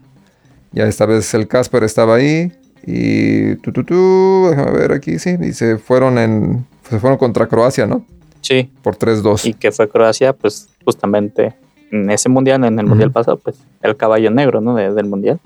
Ya 0.71 0.85
esta 0.85 1.05
vez 1.05 1.33
el 1.33 1.49
Casper 1.49 1.83
estaba 1.83 2.15
ahí. 2.15 2.53
Y 2.85 3.55
tú, 3.57 3.73
tú, 3.73 4.47
déjame 4.49 4.71
ver 4.71 4.93
aquí, 4.93 5.19
sí. 5.19 5.35
Y 5.41 5.51
se 5.51 5.77
fueron 5.77 6.17
en. 6.17 6.65
Se 6.89 6.99
fueron 6.99 7.17
contra 7.17 7.47
Croacia, 7.47 7.85
¿no? 7.85 8.05
Sí. 8.39 8.71
Por 8.81 8.97
3-2. 8.97 9.45
Y 9.45 9.55
que 9.55 9.73
fue 9.73 9.89
Croacia, 9.89 10.31
pues 10.31 10.69
justamente 10.85 11.53
en 11.93 12.09
ese 12.09 12.27
mundial, 12.27 12.63
en 12.63 12.79
el 12.79 12.85
mundial 12.85 13.11
pasado, 13.11 13.37
pues 13.37 13.57
el 13.81 13.95
caballo 13.95 14.31
negro, 14.31 14.61
¿no? 14.61 14.75
del 14.75 15.05
mundial. 15.05 15.39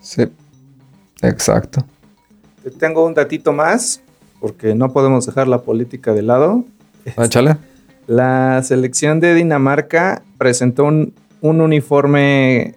Sí, 0.00 0.24
exacto. 1.22 1.84
Tengo 2.78 3.04
un 3.04 3.14
datito 3.14 3.52
más, 3.52 4.02
porque 4.40 4.74
no 4.74 4.92
podemos 4.92 5.24
dejar 5.26 5.48
la 5.48 5.62
política 5.62 6.12
de 6.12 6.22
lado. 6.22 6.64
Ah, 7.16 7.24
échale. 7.24 7.56
La 8.06 8.62
selección 8.62 9.18
de 9.18 9.32
Dinamarca 9.32 10.22
presentó 10.36 10.84
un, 10.84 11.14
uniforme 11.40 12.74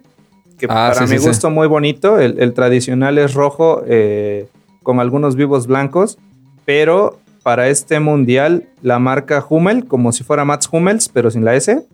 que 0.56 0.64
ah, 0.70 0.92
para 0.94 1.06
mi 1.06 1.18
gusto 1.18 1.50
muy 1.50 1.68
bonito. 1.68 2.18
El, 2.18 2.54
tradicional 2.54 3.18
es 3.18 3.34
rojo 3.34 3.82
eh, 3.86 4.48
con 4.82 5.00
algunos 5.00 5.36
vivos 5.36 5.66
blancos, 5.66 6.16
pero 6.64 7.18
para 7.42 7.68
este 7.68 8.00
mundial 8.00 8.68
la 8.80 8.98
marca 8.98 9.44
Hummel, 9.46 9.84
como 9.84 10.12
si 10.12 10.24
fuera 10.24 10.46
Mats 10.46 10.66
Hummels, 10.72 11.10
pero 11.10 11.30
sin 11.30 11.44
la 11.44 11.54
S, 11.54 11.86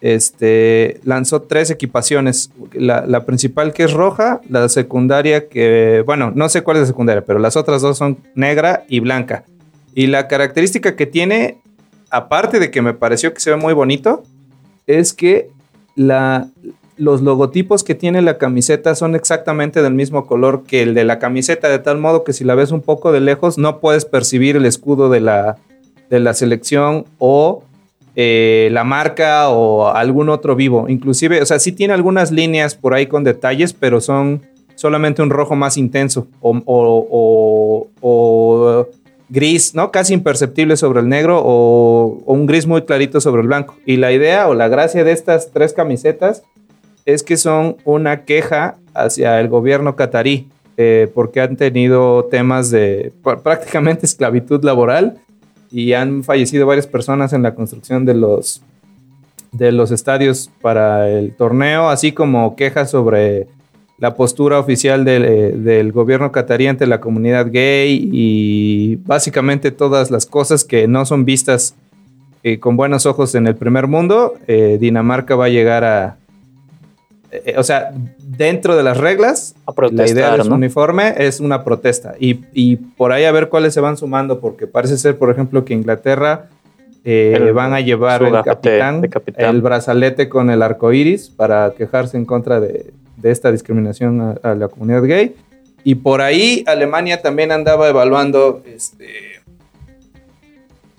este, 0.00 1.00
lanzó 1.04 1.42
tres 1.42 1.70
equipaciones. 1.70 2.50
La, 2.72 3.24
principal 3.24 3.72
que 3.72 3.84
es 3.84 3.92
roja, 3.92 4.40
la 4.48 4.68
secundaria 4.68 5.48
que, 5.48 6.02
bueno, 6.06 6.32
no 6.34 6.48
sé 6.48 6.62
cuál 6.62 6.76
es 6.76 6.82
la 6.82 6.86
secundaria, 6.86 7.24
pero 7.24 7.38
las 7.38 7.56
otras 7.56 7.82
dos 7.82 7.98
son 7.98 8.18
negra 8.34 8.84
y 8.88 9.00
blanca. 9.00 9.44
Y 9.94 10.06
la 10.06 10.28
característica 10.28 10.96
que 10.96 11.06
tiene, 11.06 11.58
aparte 12.10 12.60
de 12.60 12.70
que 12.70 12.82
me 12.82 12.94
pareció 12.94 13.34
que 13.34 13.40
se 13.40 13.50
ve 13.50 13.56
muy 13.56 13.74
bonito, 13.74 14.22
es 14.86 15.12
que 15.12 15.50
los 15.96 17.22
logotipos 17.22 17.82
que 17.82 17.96
tiene 17.96 18.22
la 18.22 18.38
camiseta 18.38 18.94
son 18.94 19.16
exactamente 19.16 19.82
del 19.82 19.94
mismo 19.94 20.26
color 20.26 20.62
que 20.64 20.82
el 20.82 20.94
de 20.94 21.04
la 21.04 21.18
camiseta, 21.18 21.68
de 21.68 21.80
tal 21.80 21.98
modo 21.98 22.22
que 22.22 22.32
si 22.32 22.44
la 22.44 22.54
ves 22.54 22.70
un 22.70 22.82
poco 22.82 23.10
de 23.10 23.20
lejos 23.20 23.58
no 23.58 23.80
puedes 23.80 24.04
percibir 24.04 24.56
el 24.56 24.66
escudo 24.66 25.08
de 25.08 25.20
la, 25.20 25.56
de 26.08 26.20
la 26.20 26.34
selección 26.34 27.06
o 27.18 27.64
eh, 28.20 28.68
la 28.72 28.82
marca 28.82 29.48
o 29.48 29.86
algún 29.90 30.28
otro 30.28 30.56
vivo. 30.56 30.86
Inclusive, 30.88 31.40
o 31.40 31.46
sea, 31.46 31.60
sí 31.60 31.70
tiene 31.70 31.94
algunas 31.94 32.32
líneas 32.32 32.74
por 32.74 32.92
ahí 32.92 33.06
con 33.06 33.22
detalles, 33.22 33.72
pero 33.72 34.00
son 34.00 34.42
solamente 34.74 35.22
un 35.22 35.30
rojo 35.30 35.54
más 35.54 35.76
intenso 35.76 36.26
o, 36.40 37.86
gris, 39.28 39.72
¿no? 39.76 39.92
Casi 39.92 40.14
imperceptible 40.14 40.76
sobre 40.76 40.98
el 40.98 41.08
negro 41.08 41.40
o, 41.44 42.20
un 42.26 42.46
gris 42.46 42.66
muy 42.66 42.82
clarito 42.82 43.20
sobre 43.20 43.42
el 43.42 43.46
blanco. 43.46 43.76
Y 43.86 43.98
la 43.98 44.10
idea 44.10 44.48
o 44.48 44.54
la 44.54 44.66
gracia 44.66 45.04
de 45.04 45.12
estas 45.12 45.52
tres 45.52 45.72
camisetas 45.72 46.42
es 47.04 47.22
que 47.22 47.36
son 47.36 47.76
una 47.84 48.24
queja 48.24 48.78
hacia 48.94 49.38
el 49.38 49.46
gobierno 49.46 49.94
catarí, 49.94 50.48
eh, 50.76 51.08
porque 51.14 51.40
han 51.40 51.56
tenido 51.56 52.24
temas 52.24 52.72
de 52.72 53.12
prácticamente 53.22 54.06
esclavitud 54.06 54.64
laboral 54.64 55.20
y 55.70 55.92
han 55.92 56.24
fallecido 56.24 56.66
varias 56.66 56.86
personas 56.86 57.32
en 57.32 57.42
la 57.42 57.54
construcción 57.54 58.04
de 58.04 58.14
los, 58.14 58.62
de 59.52 59.72
los 59.72 59.90
estadios 59.90 60.50
para 60.60 61.10
el 61.10 61.34
torneo, 61.34 61.88
así 61.88 62.12
como 62.12 62.56
quejas 62.56 62.90
sobre 62.90 63.46
la 63.98 64.14
postura 64.14 64.58
oficial 64.58 65.04
del, 65.04 65.24
eh, 65.24 65.52
del, 65.56 65.92
gobierno 65.92 66.30
catarí 66.30 66.68
ante 66.68 66.86
la 66.86 67.00
comunidad 67.00 67.50
gay 67.50 68.08
y 68.12 68.96
básicamente 69.04 69.72
todas 69.72 70.10
las 70.10 70.24
cosas 70.24 70.64
que 70.64 70.86
no 70.86 71.04
son 71.04 71.24
vistas 71.24 71.74
eh, 72.44 72.60
con 72.60 72.76
buenos 72.76 73.04
ojos 73.06 73.34
en 73.34 73.48
el 73.48 73.56
primer 73.56 73.88
mundo, 73.88 74.34
eh, 74.46 74.78
Dinamarca 74.80 75.34
va 75.34 75.46
a 75.46 75.48
llegar 75.48 75.82
a, 75.84 76.16
eh, 77.30 77.54
o 77.58 77.62
sea, 77.62 77.92
dentro 78.18 78.76
de 78.76 78.82
las 78.82 78.96
reglas, 78.96 79.54
la 79.90 80.06
idea 80.06 80.36
de 80.36 80.44
su 80.44 80.52
uniforme 80.52 81.14
es 81.18 81.40
una 81.40 81.62
protesta. 81.62 82.14
Y, 82.18 82.76
por 82.76 83.12
ahí 83.12 83.24
a 83.24 83.32
ver 83.32 83.48
cuáles 83.48 83.74
se 83.74 83.80
van 83.80 83.96
sumando, 83.96 84.40
porque 84.40 84.66
parece 84.66 84.96
ser, 84.96 85.18
por 85.18 85.30
ejemplo, 85.30 85.64
que 85.64 85.74
Inglaterra 85.74 86.46
eh, 87.04 87.52
van 87.54 87.74
a 87.74 87.80
llevar 87.80 88.22
el 88.22 88.42
capitán, 88.42 89.02
el 89.36 89.62
brazalete 89.62 90.28
con 90.28 90.50
el 90.50 90.62
arco 90.62 90.92
iris 90.92 91.28
para 91.28 91.72
quejarse 91.76 92.16
en 92.16 92.24
contra 92.24 92.60
de, 92.60 92.92
esta 93.22 93.52
discriminación 93.52 94.38
a, 94.42 94.54
la 94.54 94.68
comunidad 94.68 95.04
gay. 95.04 95.34
Y 95.84 95.96
por 95.96 96.20
ahí 96.22 96.64
Alemania 96.66 97.20
también 97.22 97.52
andaba 97.52 97.88
evaluando 97.88 98.62
este, 98.66 99.06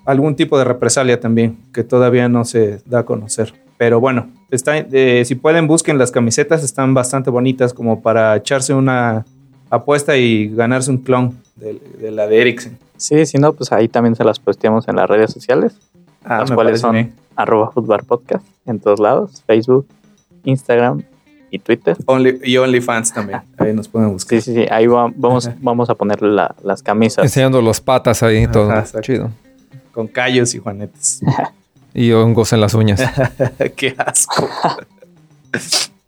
algún 0.04 0.36
tipo 0.36 0.58
de 0.58 0.64
represalia 0.64 1.20
también, 1.20 1.58
que 1.72 1.84
todavía 1.84 2.28
no 2.28 2.44
se 2.44 2.80
da 2.86 3.00
a 3.00 3.04
conocer. 3.04 3.52
Pero 3.80 3.98
bueno, 3.98 4.28
está, 4.50 4.76
eh, 4.76 5.24
si 5.24 5.36
pueden 5.36 5.66
busquen 5.66 5.96
las 5.96 6.10
camisetas, 6.10 6.62
están 6.62 6.92
bastante 6.92 7.30
bonitas 7.30 7.72
como 7.72 8.02
para 8.02 8.36
echarse 8.36 8.74
una 8.74 9.24
apuesta 9.70 10.18
y 10.18 10.48
ganarse 10.54 10.90
un 10.90 10.98
clon 10.98 11.34
de, 11.56 11.80
de 11.98 12.10
la 12.10 12.26
de 12.26 12.42
Ericsson. 12.42 12.76
Sí, 12.98 13.24
si 13.24 13.38
no, 13.38 13.54
pues 13.54 13.72
ahí 13.72 13.88
también 13.88 14.14
se 14.16 14.22
las 14.22 14.38
posteamos 14.38 14.86
en 14.86 14.96
las 14.96 15.08
redes 15.08 15.32
sociales, 15.32 15.78
Ah, 16.22 16.40
las 16.40 16.50
cuales 16.50 16.78
son 16.78 16.92
bien. 16.92 17.14
arroba 17.36 17.70
podcast 18.06 18.44
en 18.66 18.78
todos 18.80 19.00
lados, 19.00 19.42
Facebook, 19.46 19.86
Instagram 20.44 21.02
y 21.50 21.58
Twitter. 21.58 21.96
Only- 22.04 22.38
y 22.44 22.58
OnlyFans 22.58 23.14
también. 23.14 23.40
Ahí 23.56 23.72
nos 23.72 23.88
pueden 23.88 24.12
buscar. 24.12 24.42
Sí, 24.42 24.52
sí, 24.52 24.60
sí, 24.62 24.66
ahí 24.70 24.86
va- 24.88 25.10
vamos, 25.16 25.46
Ajá. 25.46 25.56
vamos 25.62 25.88
a 25.88 25.94
poner 25.94 26.20
la- 26.20 26.54
las 26.62 26.82
camisas. 26.82 27.24
Enseñando 27.24 27.62
los 27.62 27.80
patas 27.80 28.22
ahí 28.22 28.40
y 28.40 28.42
Ajá, 28.44 28.52
todo. 28.52 28.70
exacto. 28.72 29.00
Chido. 29.00 29.30
Con 29.92 30.06
callos 30.06 30.54
y 30.54 30.58
juanetes. 30.58 31.22
Y 31.94 32.12
hongos 32.12 32.52
en 32.52 32.60
las 32.60 32.74
uñas. 32.74 33.00
Qué 33.76 33.94
asco. 33.98 34.48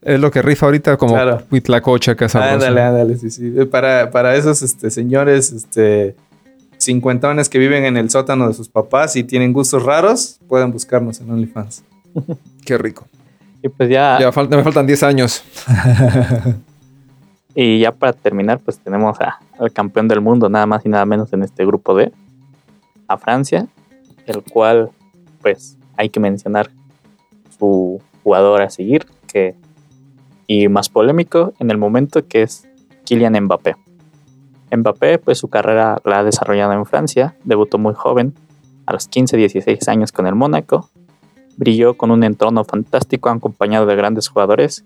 es 0.02 0.20
lo 0.20 0.30
que 0.30 0.42
rifa 0.42 0.66
ahorita 0.66 0.96
como 0.96 1.14
Claro. 1.14 1.42
Huitlacoche, 1.50 2.14
que. 2.16 2.24
Ándale, 2.32 2.82
ándale, 2.82 3.16
sí, 3.16 3.30
sí. 3.30 3.50
Para, 3.70 4.10
para 4.10 4.34
esos 4.36 4.62
este, 4.62 4.90
señores 4.90 5.50
este, 5.52 6.14
cincuentones 6.78 7.48
que 7.48 7.58
viven 7.58 7.84
en 7.84 7.96
el 7.96 8.10
sótano 8.10 8.48
de 8.48 8.54
sus 8.54 8.68
papás 8.68 9.16
y 9.16 9.24
tienen 9.24 9.52
gustos 9.52 9.82
raros, 9.84 10.38
pueden 10.48 10.70
buscarnos 10.72 11.20
en 11.20 11.30
OnlyFans. 11.30 11.82
Qué 12.64 12.78
rico. 12.78 13.06
Y 13.62 13.68
pues 13.68 13.88
ya, 13.90 14.18
Ya 14.20 14.32
falta- 14.32 14.56
me 14.56 14.62
faltan 14.64 14.86
10 14.86 15.02
años. 15.04 15.42
y 17.54 17.80
ya 17.80 17.92
para 17.92 18.12
terminar, 18.12 18.58
pues 18.60 18.78
tenemos 18.78 19.20
a- 19.20 19.38
al 19.58 19.72
campeón 19.72 20.08
del 20.08 20.20
mundo, 20.20 20.48
nada 20.48 20.66
más 20.66 20.84
y 20.84 20.88
nada 20.88 21.04
menos 21.06 21.32
en 21.32 21.42
este 21.42 21.64
grupo 21.66 21.94
D, 21.94 22.12
a 23.08 23.16
Francia, 23.18 23.66
el 24.26 24.42
cual, 24.42 24.90
pues, 25.42 25.78
hay 25.96 26.08
que 26.08 26.20
mencionar 26.20 26.70
su 27.58 28.00
jugador 28.22 28.62
a 28.62 28.70
seguir, 28.70 29.06
que, 29.30 29.54
y 30.46 30.68
más 30.68 30.88
polémico 30.88 31.52
en 31.58 31.70
el 31.70 31.78
momento, 31.78 32.26
que 32.26 32.42
es 32.42 32.68
Kylian 33.04 33.38
Mbappé. 33.44 33.76
Mbappé, 34.74 35.18
pues 35.18 35.38
su 35.38 35.48
carrera 35.48 36.00
la 36.04 36.20
ha 36.20 36.24
desarrollado 36.24 36.72
en 36.72 36.86
Francia, 36.86 37.36
debutó 37.44 37.78
muy 37.78 37.94
joven, 37.94 38.34
a 38.86 38.92
los 38.92 39.06
15, 39.08 39.36
16 39.36 39.88
años 39.88 40.12
con 40.12 40.26
el 40.26 40.34
Mónaco, 40.34 40.88
brilló 41.56 41.94
con 41.94 42.10
un 42.10 42.24
entorno 42.24 42.64
fantástico 42.64 43.28
acompañado 43.28 43.86
de 43.86 43.96
grandes 43.96 44.28
jugadores 44.28 44.84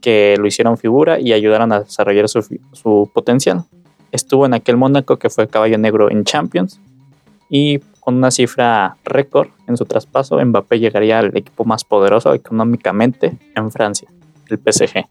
que 0.00 0.36
lo 0.38 0.46
hicieron 0.46 0.76
figura 0.76 1.18
y 1.18 1.32
ayudaron 1.32 1.72
a 1.72 1.80
desarrollar 1.80 2.28
su, 2.28 2.42
su 2.72 3.10
potencial. 3.12 3.64
Estuvo 4.12 4.46
en 4.46 4.54
aquel 4.54 4.76
Mónaco 4.76 5.16
que 5.16 5.30
fue 5.30 5.48
caballo 5.48 5.78
negro 5.78 6.10
en 6.10 6.24
Champions 6.24 6.80
y 7.50 7.80
con 8.06 8.14
una 8.14 8.30
cifra 8.30 8.98
récord 9.04 9.48
en 9.66 9.76
su 9.76 9.84
traspaso, 9.84 10.38
Mbappé 10.38 10.78
llegaría 10.78 11.18
al 11.18 11.36
equipo 11.36 11.64
más 11.64 11.82
poderoso 11.82 12.32
económicamente 12.34 13.36
en 13.56 13.72
Francia, 13.72 14.08
el 14.46 14.58
PSG. 14.58 15.06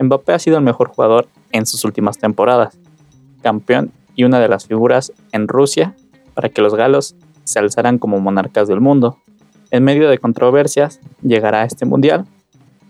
Mbappé 0.00 0.32
ha 0.32 0.40
sido 0.40 0.58
el 0.58 0.64
mejor 0.64 0.88
jugador 0.88 1.28
en 1.52 1.64
sus 1.64 1.84
últimas 1.84 2.18
temporadas, 2.18 2.76
campeón 3.40 3.92
y 4.16 4.24
una 4.24 4.40
de 4.40 4.48
las 4.48 4.66
figuras 4.66 5.12
en 5.30 5.46
Rusia 5.46 5.94
para 6.34 6.48
que 6.48 6.60
los 6.60 6.74
galos 6.74 7.14
se 7.44 7.60
alzaran 7.60 7.98
como 7.98 8.18
monarcas 8.18 8.66
del 8.66 8.80
mundo. 8.80 9.16
En 9.70 9.84
medio 9.84 10.10
de 10.10 10.18
controversias, 10.18 10.98
llegará 11.22 11.62
a 11.62 11.66
este 11.66 11.86
mundial 11.86 12.24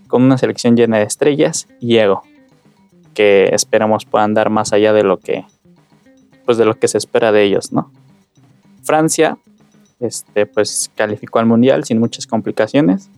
con 0.09 0.23
una 0.23 0.39
selección 0.39 0.75
llena 0.75 0.97
de 0.97 1.05
estrellas 1.05 1.69
y 1.81 1.99
ego, 1.99 2.23
que 3.13 3.51
esperamos 3.53 4.07
puedan 4.07 4.33
dar 4.33 4.49
más 4.49 4.73
allá 4.73 4.95
de 4.95 5.03
lo 5.03 5.19
que, 5.19 5.45
pues 6.47 6.57
de 6.57 6.65
lo 6.65 6.79
que 6.79 6.89
se 6.89 6.97
espera 6.97 7.31
de 7.31 7.43
ellos, 7.43 7.73
¿no? 7.73 7.93
Francia, 8.85 9.39
este, 10.01 10.47
pues 10.47 10.91
calificó 10.95 11.39
al 11.39 11.47
mundial 11.47 11.85
sin 11.85 11.99
muchas 11.99 12.27
complicaciones. 12.27 13.11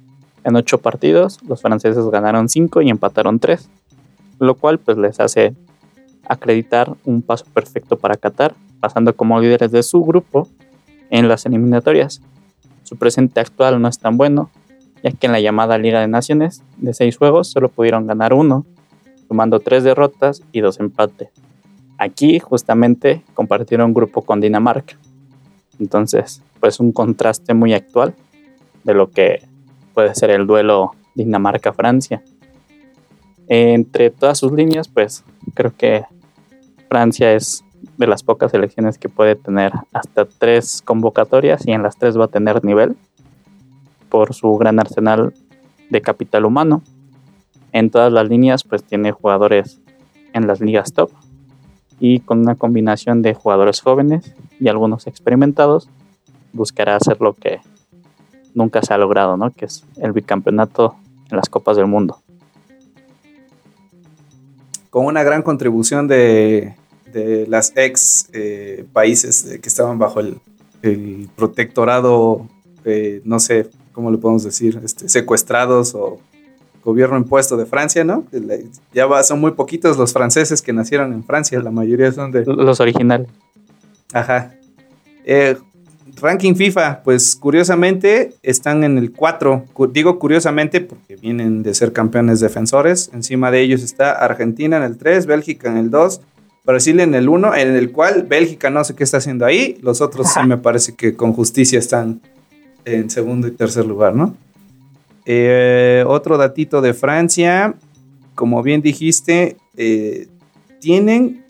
En 0.44 0.56
ocho 0.56 0.78
partidos, 0.78 1.40
los 1.46 1.60
franceses 1.60 2.04
ganaron 2.06 2.48
cinco 2.48 2.80
y 2.80 2.90
empataron 2.90 3.40
tres, 3.40 3.68
lo 4.38 4.54
cual 4.54 4.78
pues 4.78 4.96
les 4.96 5.18
hace 5.18 5.54
acreditar 6.28 6.96
un 7.04 7.22
paso 7.22 7.44
perfecto 7.52 7.98
para 7.98 8.16
Qatar, 8.16 8.54
pasando 8.80 9.14
como 9.16 9.40
líderes 9.40 9.72
de 9.72 9.82
su 9.82 10.04
grupo 10.04 10.48
en 11.10 11.28
las 11.28 11.46
eliminatorias. 11.46 12.20
Su 12.84 12.96
presente 12.96 13.40
actual 13.40 13.80
no 13.80 13.88
es 13.88 13.98
tan 13.98 14.16
bueno, 14.16 14.50
ya 15.02 15.10
que 15.10 15.26
en 15.26 15.32
la 15.32 15.40
llamada 15.40 15.78
Liga 15.78 16.00
de 16.00 16.08
Naciones, 16.08 16.62
de 16.76 16.94
seis 16.94 17.16
juegos, 17.16 17.48
solo 17.48 17.68
pudieron 17.68 18.06
ganar 18.06 18.32
uno, 18.32 18.64
sumando 19.26 19.60
tres 19.60 19.82
derrotas 19.82 20.42
y 20.52 20.60
dos 20.60 20.78
empates. 20.78 21.30
Aquí 21.98 22.38
justamente 22.38 23.24
compartieron 23.34 23.94
grupo 23.94 24.22
con 24.22 24.40
Dinamarca. 24.40 24.96
Entonces, 25.78 26.42
pues 26.60 26.80
un 26.80 26.92
contraste 26.92 27.54
muy 27.54 27.74
actual 27.74 28.14
de 28.84 28.94
lo 28.94 29.10
que 29.10 29.42
puede 29.94 30.14
ser 30.14 30.30
el 30.30 30.46
duelo 30.46 30.92
Dinamarca-Francia. 31.14 32.22
Entre 33.48 34.10
todas 34.10 34.38
sus 34.38 34.52
líneas, 34.52 34.88
pues 34.88 35.24
creo 35.54 35.72
que 35.76 36.04
Francia 36.88 37.32
es 37.32 37.64
de 37.96 38.06
las 38.06 38.22
pocas 38.22 38.50
selecciones 38.50 38.98
que 38.98 39.08
puede 39.08 39.36
tener 39.36 39.72
hasta 39.92 40.24
tres 40.24 40.82
convocatorias 40.84 41.66
y 41.66 41.72
en 41.72 41.82
las 41.82 41.96
tres 41.96 42.18
va 42.18 42.24
a 42.24 42.28
tener 42.28 42.64
nivel 42.64 42.96
por 44.08 44.34
su 44.34 44.56
gran 44.56 44.78
arsenal 44.78 45.32
de 45.90 46.00
capital 46.00 46.44
humano. 46.44 46.82
En 47.72 47.90
todas 47.90 48.12
las 48.12 48.28
líneas 48.28 48.64
pues 48.64 48.82
tiene 48.82 49.12
jugadores 49.12 49.80
en 50.32 50.46
las 50.46 50.60
ligas 50.60 50.92
top 50.92 51.10
y 51.98 52.20
con 52.20 52.40
una 52.40 52.54
combinación 52.54 53.22
de 53.22 53.34
jugadores 53.34 53.80
jóvenes 53.80 54.34
y 54.60 54.68
algunos 54.68 55.06
experimentados 55.06 55.88
buscará 56.52 56.96
hacer 56.96 57.20
lo 57.20 57.34
que 57.34 57.60
nunca 58.54 58.82
se 58.82 58.94
ha 58.94 58.98
logrado, 58.98 59.36
¿no? 59.36 59.50
Que 59.50 59.66
es 59.66 59.84
el 59.96 60.12
bicampeonato 60.12 60.96
en 61.30 61.36
las 61.36 61.48
Copas 61.48 61.76
del 61.76 61.86
Mundo. 61.86 62.20
Con 64.90 65.06
una 65.06 65.22
gran 65.22 65.42
contribución 65.42 66.08
de, 66.08 66.74
de 67.12 67.46
las 67.46 67.72
ex 67.76 68.28
eh, 68.32 68.84
países 68.92 69.46
eh, 69.46 69.60
que 69.60 69.68
estaban 69.68 69.98
bajo 69.98 70.20
el, 70.20 70.38
protectorado, 71.34 72.46
eh, 72.84 73.20
no 73.24 73.40
sé 73.40 73.68
cómo 73.92 74.12
le 74.12 74.18
podemos 74.18 74.44
decir, 74.44 74.80
este, 74.84 75.08
secuestrados 75.08 75.96
o 75.96 76.20
gobierno 76.86 77.18
impuesto 77.18 77.56
de 77.58 77.66
Francia, 77.66 78.04
¿no? 78.04 78.24
Ya 78.94 79.04
va, 79.06 79.22
son 79.24 79.40
muy 79.40 79.50
poquitos 79.50 79.98
los 79.98 80.12
franceses 80.14 80.62
que 80.62 80.72
nacieron 80.72 81.12
en 81.12 81.22
Francia, 81.24 81.60
la 81.60 81.70
mayoría 81.72 82.10
son 82.12 82.30
de... 82.30 82.44
Los 82.46 82.80
originales. 82.80 83.26
Ajá. 84.14 84.54
Eh, 85.24 85.56
ranking 86.22 86.54
FIFA, 86.54 87.02
pues 87.02 87.34
curiosamente 87.36 88.34
están 88.42 88.84
en 88.84 88.96
el 88.98 89.10
4. 89.12 89.64
Cu- 89.72 89.88
digo 89.88 90.18
curiosamente 90.20 90.80
porque 90.80 91.16
vienen 91.16 91.64
de 91.64 91.74
ser 91.74 91.92
campeones 91.92 92.38
defensores. 92.40 93.10
Encima 93.12 93.50
de 93.50 93.60
ellos 93.62 93.82
está 93.82 94.12
Argentina 94.12 94.76
en 94.76 94.84
el 94.84 94.96
3, 94.96 95.26
Bélgica 95.26 95.68
en 95.68 95.76
el 95.78 95.90
2, 95.90 96.20
Brasil 96.64 97.00
en 97.00 97.14
el 97.14 97.28
1, 97.28 97.54
en 97.56 97.74
el 97.74 97.90
cual 97.90 98.22
Bélgica 98.28 98.70
no 98.70 98.84
sé 98.84 98.94
qué 98.94 99.02
está 99.02 99.16
haciendo 99.16 99.44
ahí. 99.44 99.76
Los 99.82 100.00
otros 100.00 100.28
sí 100.32 100.40
me 100.46 100.56
parece 100.56 100.94
que 100.94 101.14
con 101.16 101.32
justicia 101.32 101.78
están 101.80 102.20
en 102.84 103.10
segundo 103.10 103.48
y 103.48 103.50
tercer 103.50 103.84
lugar, 103.84 104.14
¿no? 104.14 104.36
Eh, 105.28 106.04
otro 106.06 106.38
datito 106.38 106.80
de 106.80 106.94
Francia, 106.94 107.74
como 108.36 108.62
bien 108.62 108.80
dijiste, 108.80 109.56
eh, 109.76 110.28
tienen 110.80 111.44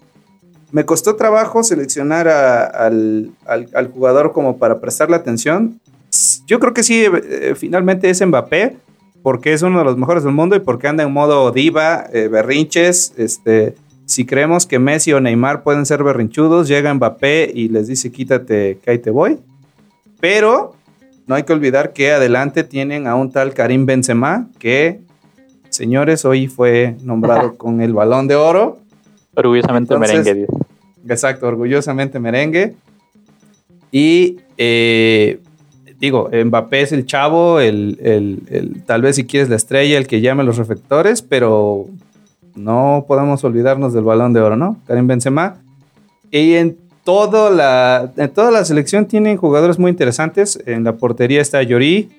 me 0.73 0.85
costó 0.85 1.15
trabajo 1.15 1.63
seleccionar 1.63 2.27
al, 2.27 3.31
jugador 3.95 4.33
como 4.33 4.59
para 4.59 4.81
prestarle 4.81 5.15
atención. 5.17 5.81
Yo 6.47 6.59
creo 6.59 6.75
que 6.75 6.83
sí, 6.83 7.05
eh, 7.05 7.55
finalmente 7.57 8.11
es 8.11 8.25
Mbappé, 8.27 8.77
porque 9.23 9.53
es 9.53 9.63
uno 9.63 9.79
de 9.79 9.85
los 9.85 9.97
mejores 9.97 10.25
del 10.25 10.33
mundo 10.33 10.57
y 10.57 10.61
porque 10.61 10.89
anda 10.89 11.05
en 11.05 11.13
modo 11.13 11.51
diva, 11.53 12.07
berrinches. 12.13 13.13
Este, 13.17 13.75
si 14.07 14.27
creemos 14.27 14.67
que 14.67 14.79
Messi 14.79 15.13
o 15.13 15.21
Neymar 15.21 15.63
pueden 15.63 15.87
ser 15.87 16.03
berrinchudos, 16.03 16.69
llega 16.69 16.93
Mbappé 16.93 17.51
y 17.55 17.69
les 17.69 17.87
dice 17.87 18.11
quítate, 18.11 18.79
que 18.83 18.91
ahí 18.91 18.99
te 18.99 19.11
voy. 19.11 19.39
Pero 20.21 20.75
no 21.27 21.35
hay 21.35 21.43
que 21.43 21.53
olvidar 21.53 21.93
que 21.93 22.13
adelante 22.13 22.65
tienen 22.65 23.07
a 23.07 23.15
un 23.17 23.31
tal 23.33 23.53
Karim 23.55 23.85
Benzema, 23.87 24.49
que, 24.59 25.01
señores, 25.71 26.25
hoy 26.25 26.47
fue 26.49 26.97
nombrado 27.03 27.55
con 27.59 27.81
el 27.81 27.93
balón 27.93 28.29
de 28.29 28.37
oro. 28.37 28.79
Orgullosamente 29.35 29.95
Entonces- 29.95 30.25
merengue. 30.25 30.47
Exacto, 31.09 31.47
orgullosamente 31.47 32.19
merengue. 32.19 32.75
Y 33.93 34.39
eh, 34.59 35.41
digo, 36.01 36.29
Mbappé 36.33 36.83
es 36.83 36.93
el 36.93 37.07
chavo, 37.07 37.61
el, 37.61 37.99
el- 38.03 38.43
el- 38.51 38.83
tal 38.85 39.03
vez 39.03 39.17
si 39.17 39.25
quieres 39.25 39.49
la 39.49 39.57
estrella, 39.57 39.99
el 39.99 40.07
que 40.07 40.21
llame 40.21 40.43
los 40.45 40.57
reflectores, 40.57 41.23
pero 41.23 41.87
no 42.55 43.05
podemos 43.07 43.45
olvidarnos 43.45 43.93
del 43.93 44.05
balón 44.05 44.33
de 44.33 44.41
oro, 44.41 44.57
¿no? 44.57 44.79
Karim 44.87 45.07
Benzema. 45.07 45.59
Y 46.31 46.55
en, 46.55 46.77
todo 47.07 47.51
la, 47.51 48.11
en 48.17 48.31
toda 48.31 48.51
la 48.51 48.65
selección 48.65 49.07
tienen 49.07 49.37
jugadores 49.37 49.79
muy 49.79 49.93
interesantes. 49.93 50.59
En 50.67 50.83
la 50.83 50.97
portería 50.97 51.41
está 51.41 51.63
Llorí. 51.63 52.11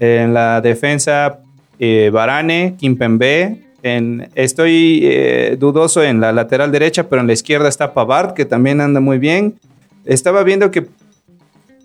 En 0.00 0.34
la 0.34 0.60
defensa, 0.60 1.38
eh, 1.78 2.10
Varane, 2.12 2.74
Kimpembe, 2.76 3.62
En, 3.84 4.28
estoy 4.34 5.00
eh, 5.04 5.56
dudoso 5.60 6.02
en 6.02 6.20
la 6.20 6.32
lateral 6.32 6.72
derecha, 6.72 7.08
pero 7.08 7.20
en 7.20 7.28
la 7.28 7.34
izquierda 7.34 7.68
está 7.68 7.94
Pavard, 7.94 8.34
que 8.34 8.44
también 8.44 8.80
anda 8.80 8.98
muy 8.98 9.18
bien. 9.18 9.54
Estaba 10.04 10.42
viendo 10.42 10.72
que 10.72 10.88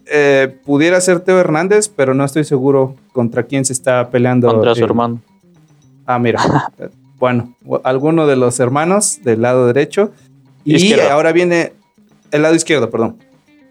eh, 0.08 0.58
pudiera 0.66 1.00
ser 1.02 1.20
Teo 1.20 1.40
Hernández, 1.40 1.90
pero 1.90 2.16
no 2.16 2.26
estoy 2.26 2.44
seguro 2.44 2.96
contra 3.14 3.44
quién 3.44 3.66
se 3.66 3.74
está 3.74 4.10
peleando. 4.10 4.48
Contra 4.48 4.74
su 4.74 4.82
eh, 4.82 4.86
hermano. 4.86 5.22
Ah, 6.08 6.18
mira. 6.18 6.42
bueno, 7.20 7.56
alguno 7.84 8.26
de 8.26 8.36
los 8.36 8.60
hermanos 8.60 9.20
del 9.24 9.44
lado 9.44 9.68
derecho. 9.68 10.12
Y 10.64 10.94
ahora 11.00 11.32
viene 11.32 11.74
el 12.36 12.42
lado 12.42 12.56
izquierdo, 12.56 12.90
perdón. 12.90 13.18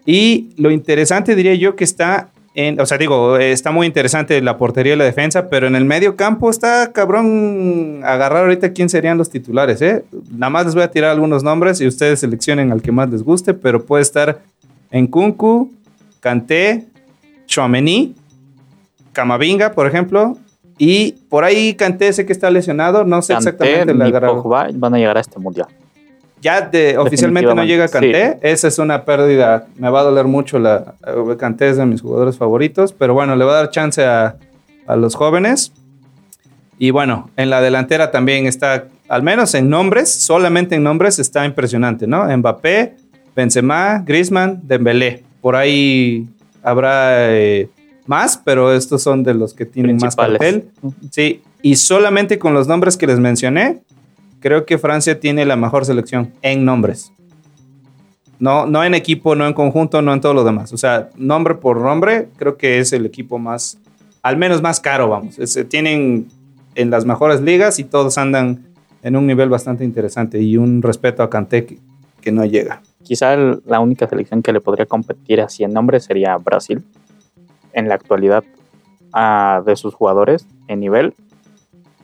Y 0.05 0.49
lo 0.57 0.71
interesante 0.71 1.35
diría 1.35 1.55
yo 1.55 1.75
que 1.75 1.83
está 1.83 2.29
en, 2.53 2.79
o 2.79 2.85
sea, 2.85 2.97
digo, 2.97 3.37
está 3.37 3.71
muy 3.71 3.85
interesante 3.85 4.41
la 4.41 4.57
portería 4.57 4.93
y 4.93 4.95
la 4.95 5.03
defensa, 5.03 5.49
pero 5.49 5.67
en 5.67 5.75
el 5.75 5.83
medio 5.83 6.15
campo 6.15 6.49
está 6.49 6.93
cabrón 6.93 8.01
agarrar 8.05 8.43
ahorita 8.43 8.71
quién 8.71 8.87
serían 8.87 9.17
los 9.17 9.29
titulares, 9.29 9.81
¿eh? 9.81 10.05
Nada 10.31 10.49
más 10.49 10.65
les 10.65 10.73
voy 10.73 10.83
a 10.83 10.89
tirar 10.89 11.11
algunos 11.11 11.43
nombres 11.43 11.81
y 11.81 11.87
ustedes 11.87 12.21
seleccionen 12.21 12.71
al 12.71 12.81
que 12.81 12.93
más 12.93 13.09
les 13.09 13.23
guste, 13.23 13.53
pero 13.53 13.83
puede 13.83 14.03
estar 14.03 14.39
en 14.89 15.07
Kunku, 15.07 15.73
Kanté, 16.21 16.85
Chouameni, 17.45 18.15
Camavinga, 19.11 19.73
por 19.73 19.85
ejemplo, 19.85 20.37
y 20.77 21.11
por 21.27 21.43
ahí 21.43 21.73
Kanté 21.73 22.13
sé 22.13 22.25
que 22.25 22.31
está 22.31 22.49
lesionado, 22.49 23.03
no 23.03 23.21
sé 23.21 23.33
Kanté 23.33 23.49
exactamente 23.49 23.93
la. 23.93 24.27
Pogba 24.27 24.69
van 24.73 24.93
a 24.93 24.97
llegar 24.97 25.17
a 25.17 25.19
este 25.19 25.39
mundial. 25.39 25.67
Ya 26.45 26.61
de, 26.61 26.95
oficialmente 26.99 27.55
no 27.55 27.63
llega 27.63 27.87
Kanté, 27.87 28.37
esa 28.43 28.67
es 28.67 28.77
una 28.77 29.03
pérdida. 29.03 29.65
Me 29.79 29.89
va 29.89 30.01
a 30.01 30.03
doler 30.03 30.25
mucho. 30.25 30.59
La, 30.59 30.93
eh, 31.07 31.35
Kanté 31.39 31.69
es 31.69 31.77
de 31.77 31.87
mis 31.87 32.03
jugadores 32.03 32.37
favoritos, 32.37 32.93
pero 32.93 33.15
bueno, 33.15 33.35
le 33.35 33.43
va 33.43 33.53
a 33.53 33.55
dar 33.55 33.71
chance 33.71 34.05
a, 34.05 34.35
a 34.85 34.95
los 34.95 35.15
jóvenes. 35.15 35.71
Y 36.77 36.91
bueno, 36.91 37.31
en 37.35 37.49
la 37.49 37.61
delantera 37.61 38.11
también 38.11 38.45
está, 38.45 38.89
al 39.09 39.23
menos 39.23 39.55
en 39.55 39.71
nombres, 39.71 40.11
solamente 40.11 40.75
en 40.75 40.83
nombres 40.83 41.17
está 41.17 41.47
impresionante, 41.47 42.05
¿no? 42.05 42.25
Mbappé, 42.37 42.95
Benzema, 43.35 44.03
Griezmann, 44.05 44.59
Dembélé. 44.61 45.23
Por 45.41 45.55
ahí 45.55 46.27
habrá 46.61 47.33
eh, 47.33 47.69
más, 48.05 48.37
pero 48.37 48.71
estos 48.71 49.01
son 49.01 49.23
de 49.23 49.33
los 49.33 49.55
que 49.55 49.65
tienen 49.65 49.97
más 49.97 50.15
cartel. 50.15 50.69
Sí, 51.09 51.41
y 51.63 51.77
solamente 51.77 52.37
con 52.37 52.53
los 52.53 52.67
nombres 52.67 52.97
que 52.97 53.07
les 53.07 53.19
mencioné, 53.19 53.79
creo 54.45 54.63
que 54.63 54.77
Francia 54.77 55.19
tiene 55.19 55.43
la 55.43 55.55
mejor 55.55 55.85
selección 55.85 56.31
en 56.43 56.65
nombres. 56.65 57.11
No, 58.37 58.67
no 58.67 58.83
en 58.83 58.93
equipo, 58.93 59.33
no 59.33 59.47
en 59.47 59.53
conjunto, 59.53 60.03
no 60.03 60.13
en 60.13 60.21
todo 60.21 60.35
lo 60.35 60.43
demás. 60.43 60.71
O 60.71 60.77
sea, 60.77 61.09
nombre 61.15 61.55
por 61.55 61.81
nombre, 61.81 62.27
creo 62.37 62.55
que 62.55 62.77
es 62.77 62.93
el 62.93 63.07
equipo 63.07 63.39
más, 63.39 63.79
al 64.21 64.37
menos 64.37 64.61
más 64.61 64.79
caro, 64.79 65.09
vamos. 65.09 65.39
Es- 65.39 65.67
tienen 65.67 66.27
en 66.75 66.91
las 66.91 67.05
mejores 67.05 67.41
ligas 67.41 67.79
y 67.79 67.85
todos 67.85 68.19
andan 68.19 68.67
en 69.01 69.15
un 69.15 69.25
nivel 69.25 69.49
bastante 69.49 69.83
interesante 69.83 70.39
y 70.39 70.57
un 70.57 70.83
respeto 70.83 71.23
a 71.23 71.29
Kanté 71.31 71.65
que, 72.21 72.31
no 72.31 72.45
llega. 72.45 72.83
Quizá 73.01 73.35
la 73.35 73.79
única 73.79 74.07
selección 74.07 74.43
que 74.43 74.53
le 74.53 74.61
podría 74.61 74.85
competir 74.85 75.41
así 75.41 75.63
en 75.63 75.73
nombre 75.73 75.99
sería 75.99 76.37
Brasil. 76.37 76.83
En 77.73 77.89
la 77.89 77.95
actualidad, 77.95 78.43
ah, 79.11 79.63
de 79.65 79.75
sus 79.75 79.95
jugadores 79.95 80.45
en 80.67 80.81
nivel. 80.81 81.15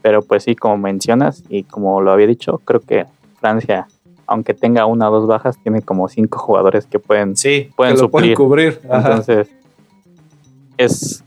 Pero 0.02 0.22
pues 0.22 0.44
sí, 0.44 0.56
como 0.56 0.78
mencionas 0.78 1.44
y 1.50 1.64
como 1.64 2.02
lo 2.02 2.12
había 2.12 2.28
dicho, 2.28 2.60
creo 2.66 2.80
que 2.82 3.06
Francia, 3.40 3.88
aunque 4.28 4.54
tenga 4.54 4.86
una 4.86 5.10
o 5.10 5.20
dos 5.20 5.28
bajas, 5.28 5.58
tiene 5.62 5.82
como 5.82 6.08
cinco 6.10 6.40
jugadores 6.40 6.86
que 6.86 7.00
pueden 7.00 7.36
Sí, 7.36 7.70
Pueden 7.76 7.96
que 7.96 8.02
lo 8.02 8.10
pueden 8.10 8.34
cubrir. 8.34 8.82
Ajá. 8.90 9.10
Entonces, 9.10 9.50
es 10.78 11.24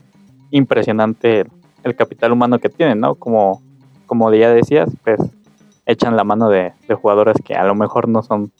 impresionante 0.50 1.40
el, 1.40 1.50
el 1.84 1.94
capital 1.94 2.32
humano 2.32 2.58
que 2.58 2.68
tienen, 2.68 3.00
¿no? 3.00 3.14
Como, 3.14 3.62
como 4.06 4.32
ya 4.32 4.50
decías, 4.50 4.90
pues 5.04 5.20
echan 5.86 6.16
la 6.16 6.24
mano 6.24 6.48
de, 6.48 6.72
de 6.88 6.94
jugadores 6.94 7.36
que 7.44 7.54
a 7.54 7.64
lo 7.64 7.74
mejor 7.74 8.08
no 8.08 8.22
son 8.22 8.50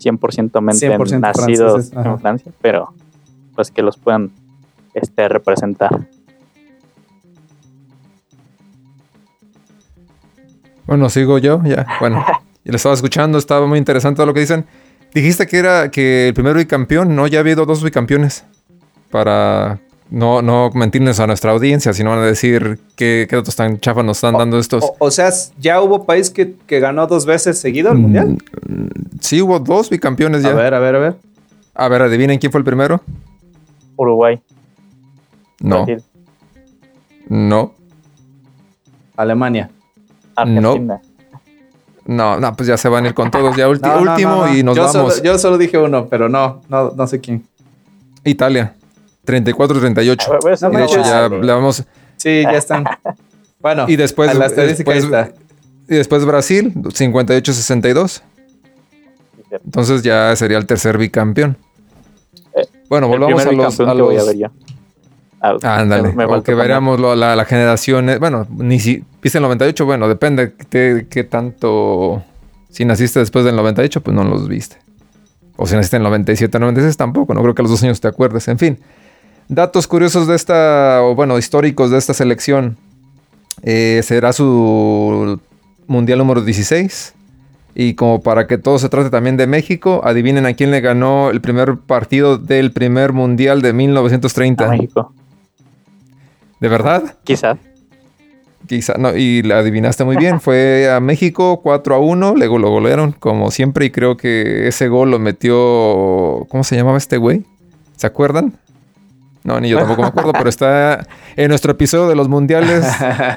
100% 0.00 0.60
mente 0.60 0.90
100% 0.90 1.20
nacidos 1.20 1.92
en 1.92 2.18
Francia, 2.18 2.52
pero 2.60 2.92
pues 3.54 3.70
que 3.70 3.82
los 3.82 3.96
puedan 3.96 4.30
este, 4.92 5.28
representar. 5.28 6.08
Bueno, 10.86 11.08
sigo 11.08 11.38
yo, 11.38 11.62
ya. 11.64 11.86
Bueno, 12.00 12.24
y 12.64 12.70
lo 12.70 12.76
estaba 12.76 12.94
escuchando, 12.94 13.38
estaba 13.38 13.66
muy 13.66 13.78
interesante 13.78 14.16
todo 14.16 14.26
lo 14.26 14.34
que 14.34 14.40
dicen. 14.40 14.64
Dijiste 15.14 15.46
que 15.46 15.58
era 15.58 15.90
que 15.90 16.28
el 16.28 16.34
primer 16.34 16.56
bicampeón, 16.56 17.14
no, 17.14 17.26
ya 17.26 17.38
ha 17.38 17.40
habido 17.40 17.64
dos 17.66 17.82
bicampeones. 17.82 18.44
Para 19.10 19.78
no, 20.10 20.42
no 20.42 20.70
mentirnos 20.74 21.20
a 21.20 21.26
nuestra 21.26 21.52
audiencia, 21.52 21.92
sino 21.92 22.12
a 22.12 22.20
decir 22.20 22.80
qué, 22.96 23.26
qué 23.30 23.36
datos 23.36 23.54
tan 23.54 23.78
chafas 23.78 24.04
nos 24.04 24.16
están 24.18 24.36
dando 24.36 24.58
estos. 24.58 24.82
O, 24.84 24.96
o 24.98 25.10
sea, 25.10 25.30
ya 25.58 25.80
hubo 25.80 26.04
país 26.04 26.30
que, 26.30 26.54
que 26.66 26.80
ganó 26.80 27.06
dos 27.06 27.26
veces 27.26 27.58
seguido 27.60 27.92
el 27.92 27.98
mundial. 27.98 28.38
Mm, 28.68 28.86
Sí, 29.20 29.40
hubo 29.40 29.58
dos 29.58 29.88
bicampeones 29.88 30.42
ya. 30.42 30.50
A 30.50 30.54
ver, 30.54 30.74
a 30.74 30.78
ver, 30.80 30.96
a 30.96 30.98
ver. 30.98 31.16
A 31.74 31.88
ver, 31.88 32.02
adivinen 32.02 32.38
quién 32.38 32.52
fue 32.52 32.58
el 32.58 32.64
primero. 32.64 33.00
Uruguay, 33.96 34.40
No, 35.60 35.84
Brasil, 35.86 36.04
no, 37.28 37.72
Alemania. 39.16 39.70
Argentina. 40.36 41.00
no, 42.06 42.38
no, 42.40 42.54
pues 42.56 42.66
ya 42.68 42.76
se 42.76 42.88
van 42.88 43.04
a 43.04 43.08
ir 43.08 43.14
con 43.14 43.30
todos. 43.30 43.56
Ya 43.56 43.66
No, 43.82 44.00
no, 44.00 44.10
último 44.12 44.30
no, 44.30 44.46
no. 44.46 44.54
y 44.54 44.62
nos 44.62 44.76
yo 44.76 44.84
vamos. 44.84 45.14
Solo, 45.14 45.24
yo 45.24 45.38
solo 45.38 45.58
dije 45.58 45.78
uno, 45.78 46.06
pero 46.08 46.28
no, 46.28 46.60
no, 46.68 46.90
no 46.96 47.06
sé 47.06 47.20
quién. 47.20 47.46
Italia, 48.24 48.74
34-38. 49.26 50.28
A 50.28 50.38
ver, 50.46 50.62
No 50.62 50.72
Y 50.72 50.76
de 50.76 50.84
hecho 50.84 51.02
ya 51.02 51.28
le 51.28 51.52
vamos. 51.52 51.84
Sí, 52.16 52.42
ya 52.42 52.52
están. 52.52 52.84
Bueno, 53.60 53.86
Y 53.88 53.96
después, 53.96 54.28
a 54.28 54.34
la 54.34 54.44
estadística 54.44 54.92
después- 54.92 55.26
está. 55.26 55.32
Y 55.88 55.96
después 55.96 56.24
Brasil, 56.26 56.72
58-62. 56.74 58.20
Entonces 59.64 60.02
ya 60.02 60.34
sería 60.36 60.58
el 60.58 60.66
tercer 60.66 60.98
bicampeón. 60.98 61.56
Eh, 62.54 62.66
Bueno, 62.90 63.08
volvamos 63.08 63.46
a 63.46 63.52
los, 63.52 63.80
a 63.80 63.84
que 63.94 64.02
voy 64.02 64.16
a 64.16 64.18
los- 64.18 64.26
ver 64.28 64.36
yo. 64.36 64.46
Ah, 65.46 65.56
Ah, 65.62 65.80
ándale, 65.80 66.12
me 66.14 66.24
o 66.24 66.42
que 66.42 66.52
lo- 66.98 67.14
la, 67.14 67.36
la 67.36 67.44
generación. 67.44 68.08
Bueno, 68.18 68.46
ni 68.56 68.80
si 68.80 69.04
viste 69.22 69.38
el 69.38 69.42
98, 69.42 69.84
bueno, 69.84 70.08
depende 70.08 70.52
de 70.70 71.06
qué 71.10 71.24
tanto. 71.24 72.22
Si 72.70 72.84
naciste 72.84 73.18
después 73.20 73.44
del 73.44 73.54
98, 73.56 74.00
pues 74.00 74.16
no 74.16 74.24
los 74.24 74.48
viste. 74.48 74.76
O 75.56 75.66
si 75.66 75.74
naciste 75.76 75.96
en 75.96 76.02
el 76.02 76.04
97, 76.08 76.58
96 76.58 76.96
tampoco. 76.96 77.34
No 77.34 77.42
creo 77.42 77.54
que 77.54 77.62
a 77.62 77.64
los 77.64 77.70
dos 77.70 77.82
años 77.82 78.00
te 78.00 78.08
acuerdes. 78.08 78.48
En 78.48 78.58
fin, 78.58 78.78
datos 79.48 79.86
curiosos 79.86 80.26
de 80.26 80.34
esta, 80.34 81.00
o 81.02 81.14
bueno, 81.14 81.36
históricos 81.38 81.90
de 81.90 81.98
esta 81.98 82.14
selección. 82.14 82.76
Eh, 83.62 84.00
será 84.02 84.32
su 84.32 85.38
mundial 85.86 86.18
número 86.18 86.40
16. 86.40 87.14
Y 87.76 87.94
como 87.94 88.22
para 88.22 88.46
que 88.46 88.56
todo 88.56 88.78
se 88.78 88.88
trate 88.88 89.10
también 89.10 89.36
de 89.36 89.46
México, 89.48 90.00
adivinen 90.04 90.46
a 90.46 90.54
quién 90.54 90.70
le 90.70 90.80
ganó 90.80 91.30
el 91.30 91.40
primer 91.40 91.76
partido 91.76 92.38
del 92.38 92.70
primer 92.72 93.12
mundial 93.12 93.62
de 93.62 93.70
a 93.70 93.72
1930. 93.72 94.68
México. 94.68 95.12
¿De 96.60 96.68
verdad? 96.68 97.16
Quizás. 97.24 97.58
Quizá, 98.66 98.94
no, 98.98 99.14
y 99.14 99.42
la 99.42 99.58
adivinaste 99.58 100.04
muy 100.04 100.16
bien. 100.16 100.40
Fue 100.40 100.90
a 100.90 100.98
México 100.98 101.60
4 101.62 101.94
a 101.96 101.98
1, 101.98 102.34
luego 102.34 102.58
lo 102.58 102.70
golearon 102.70 103.12
como 103.12 103.50
siempre 103.50 103.84
y 103.86 103.90
creo 103.90 104.16
que 104.16 104.66
ese 104.68 104.88
gol 104.88 105.10
lo 105.10 105.18
metió... 105.18 106.46
¿Cómo 106.48 106.64
se 106.64 106.74
llamaba 106.74 106.96
este 106.96 107.18
güey? 107.18 107.44
¿Se 107.96 108.06
acuerdan? 108.06 108.54
No, 109.42 109.60
ni 109.60 109.68
yo 109.68 109.76
tampoco 109.78 110.00
me 110.00 110.08
acuerdo, 110.08 110.32
pero 110.32 110.48
está 110.48 111.06
en 111.36 111.48
nuestro 111.48 111.72
episodio 111.72 112.08
de 112.08 112.14
los 112.16 112.30
mundiales, 112.30 112.82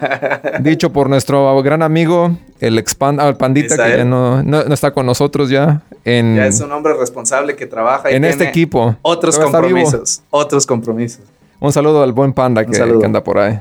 dicho 0.61 0.93
por 0.93 1.09
nuestro 1.09 1.61
gran 1.61 1.82
amigo, 1.84 2.32
el 2.61 2.78
expand, 2.78 3.20
ah, 3.20 3.28
el 3.28 3.36
pandita, 3.36 3.76
que 3.76 3.97
ya 3.97 4.05
no, 4.05 4.41
no- 4.41 4.63
no 4.63 4.74
está 4.74 4.91
con 4.91 5.05
nosotros 5.05 5.49
ya 5.49 5.82
en, 6.05 6.38
Ya 6.38 6.47
es 6.47 6.61
un 6.61 6.72
hombre 6.72 6.93
responsable 6.93 7.57
que 7.57 7.65
trabaja 7.68 8.09
y 8.09 8.15
en 8.15 8.24
este 8.24 8.45
equipo. 8.45 8.95
Otros 9.01 9.38
compromisos. 9.38 10.22
Otros 10.30 10.65
compromisos. 10.65 11.20
Un 11.59 11.71
saludo 11.73 12.03
al 12.03 12.13
buen 12.13 12.33
panda 12.33 12.65
que, 12.65 12.71
anda 13.05 13.23
por 13.23 13.39
ahí. 13.39 13.59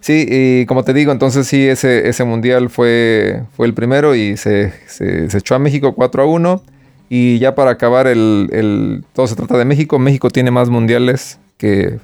Sí, 0.00 0.26
y 0.28 0.66
como 0.66 0.84
te 0.84 0.92
digo, 0.92 1.12
entonces 1.12 1.46
sí, 1.46 1.66
ese, 1.66 2.08
ese 2.08 2.24
mundial 2.24 2.68
fue, 2.68 3.42
fue 3.56 3.66
el 3.66 3.74
primero 3.74 4.14
y 4.14 4.36
se, 4.36 4.72
se- 4.86 5.30
se 5.30 5.38
echó 5.38 5.54
a 5.54 5.58
México 5.58 5.94
4 5.94 6.22
a 6.22 6.26
1. 6.26 6.62
Y 7.08 7.38
ya 7.38 7.54
para 7.54 7.70
acabar, 7.72 8.06
el, 8.06 8.48
el- 8.52 9.04
todo 9.14 9.26
se 9.26 9.34
trata 9.36 9.56
de 9.56 9.64
México. 9.64 9.98
México 9.98 10.30
tiene 10.30 10.50
más 10.50 10.68
mundiales 10.68 11.38
que, 11.56 11.98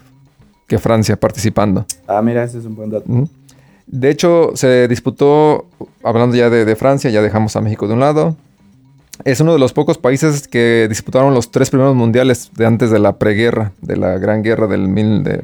que 0.66 0.78
Francia 0.78 1.16
participando. 1.16 1.84
Ah, 2.06 2.22
mira, 2.22 2.42
ese 2.44 2.58
es 2.58 2.64
un 2.64 2.74
buen 2.74 2.90
dato. 2.90 3.04
De 3.86 4.08
hecho, 4.10 4.52
se 4.54 4.88
disputó, 4.88 5.66
hablando 6.02 6.36
ya 6.36 6.48
de, 6.48 6.64
de 6.64 6.76
Francia, 6.76 7.10
ya 7.10 7.22
dejamos 7.22 7.54
a 7.56 7.60
México 7.60 7.86
de 7.88 7.94
un 7.94 8.00
lado. 8.00 8.36
Es 9.24 9.40
uno 9.40 9.52
de 9.52 9.58
los 9.58 9.72
pocos 9.72 9.98
países 9.98 10.48
que 10.48 10.86
disputaron 10.88 11.34
los 11.34 11.50
tres 11.50 11.70
primeros 11.70 11.94
mundiales 11.94 12.50
de 12.56 12.66
antes 12.66 12.90
de 12.90 12.98
la 12.98 13.18
preguerra, 13.18 13.72
de 13.82 13.96
la 13.96 14.18
gran 14.18 14.42
guerra 14.42 14.66
del 14.66 14.88
mil, 14.88 15.22
de, 15.22 15.42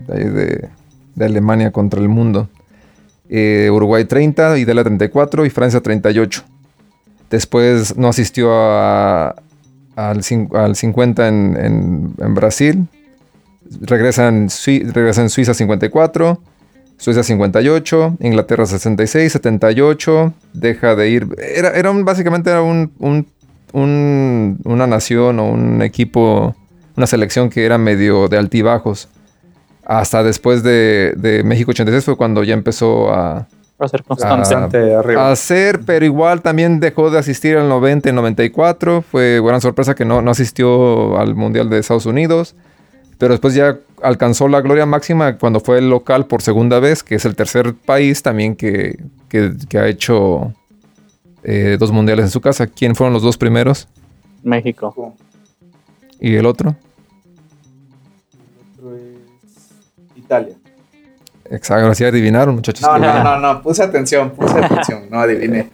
de, 1.14 1.24
Alemania 1.24 1.70
contra 1.72 2.00
el 2.00 2.08
mundo. 2.08 2.48
Eh, 3.28 3.68
Uruguay 3.72 4.04
30, 4.04 4.58
Italia 4.58 4.84
34 4.84 5.44
y 5.44 5.50
Francia 5.50 5.80
38. 5.80 6.42
Después 7.28 7.96
no 7.96 8.08
asistió 8.08 8.50
a- 8.52 9.34
al, 9.96 10.18
cin- 10.22 10.54
al 10.56 10.76
50 10.76 11.28
en, 11.28 12.14
Brasil. 12.34 12.86
Regresa 13.80 14.28
en, 14.28 14.48
Suiza 14.48 15.54
54. 15.54 16.40
Suecia 16.98 17.22
58, 17.22 18.16
Inglaterra 18.20 18.64
66, 18.64 19.30
78, 19.32 20.32
deja 20.54 20.94
de 20.96 21.10
ir. 21.10 21.26
Era, 21.36 21.70
era 21.72 21.90
un, 21.90 22.06
básicamente 22.06 22.48
era 22.48 22.62
un- 22.62 22.90
un- 23.80 24.58
una 24.64 24.86
nación 24.86 25.38
o 25.38 25.44
un 25.50 25.82
equipo, 25.82 26.54
una 26.96 27.06
selección 27.06 27.50
que 27.50 27.64
era 27.64 27.78
medio 27.78 28.28
de 28.28 28.38
altibajos. 28.38 29.08
Hasta 29.84 30.22
después 30.22 30.62
de, 30.62 31.14
de 31.16 31.44
México 31.44 31.70
86 31.70 32.04
fue 32.04 32.16
cuando 32.16 32.42
ya 32.42 32.54
empezó 32.54 33.12
a, 33.12 33.46
a 33.78 33.88
ser 33.88 34.02
constante. 34.02 34.94
Arriba. 34.94 35.28
a 35.28 35.32
hacer, 35.32 35.80
pero 35.86 36.04
igual 36.04 36.42
también 36.42 36.80
dejó 36.80 37.10
de 37.10 37.18
asistir 37.18 37.56
al 37.56 37.68
90 37.68 38.08
y 38.08 38.12
94. 38.12 39.02
Fue 39.02 39.40
gran 39.44 39.60
sorpresa 39.60 39.94
que 39.94 40.04
no, 40.04 40.22
no 40.22 40.30
asistió 40.32 41.18
al 41.18 41.34
Mundial 41.36 41.70
de 41.70 41.78
Estados 41.78 42.06
Unidos. 42.06 42.56
Pero 43.18 43.32
después 43.32 43.54
ya 43.54 43.78
alcanzó 44.02 44.48
la 44.48 44.60
gloria 44.60 44.84
máxima 44.86 45.38
cuando 45.38 45.60
fue 45.60 45.78
el 45.78 45.88
local 45.88 46.26
por 46.26 46.42
segunda 46.42 46.80
vez, 46.80 47.02
que 47.02 47.14
es 47.14 47.24
el 47.24 47.34
tercer 47.36 47.74
país 47.74 48.22
también 48.22 48.56
que, 48.56 48.98
que- 49.28 49.52
que 49.68 49.78
ha 49.78 49.86
hecho 49.86 50.52
eh, 51.48 51.76
dos 51.78 51.92
mundiales 51.92 52.24
en 52.24 52.30
su 52.30 52.40
casa. 52.40 52.66
¿Quién 52.66 52.96
fueron 52.96 53.12
los 53.14 53.22
dos 53.22 53.38
primeros? 53.38 53.86
México. 54.42 55.14
¿Y 56.20 56.34
el 56.34 56.44
otro? 56.44 56.74
Otro 58.74 58.96
es 58.96 59.02
Italia. 60.16 60.56
Exacto, 61.48 61.84
ahora 61.84 61.94
sí 61.94 62.04
adivinaron, 62.04 62.56
muchachos. 62.56 62.82
No, 62.82 62.98
no, 62.98 63.22
no, 63.22 63.38
no, 63.38 63.62
puse 63.62 63.84
atención, 63.84 64.30
puse 64.30 64.58
atención, 64.58 65.04
no 65.08 65.20
adiviné. 65.20 65.70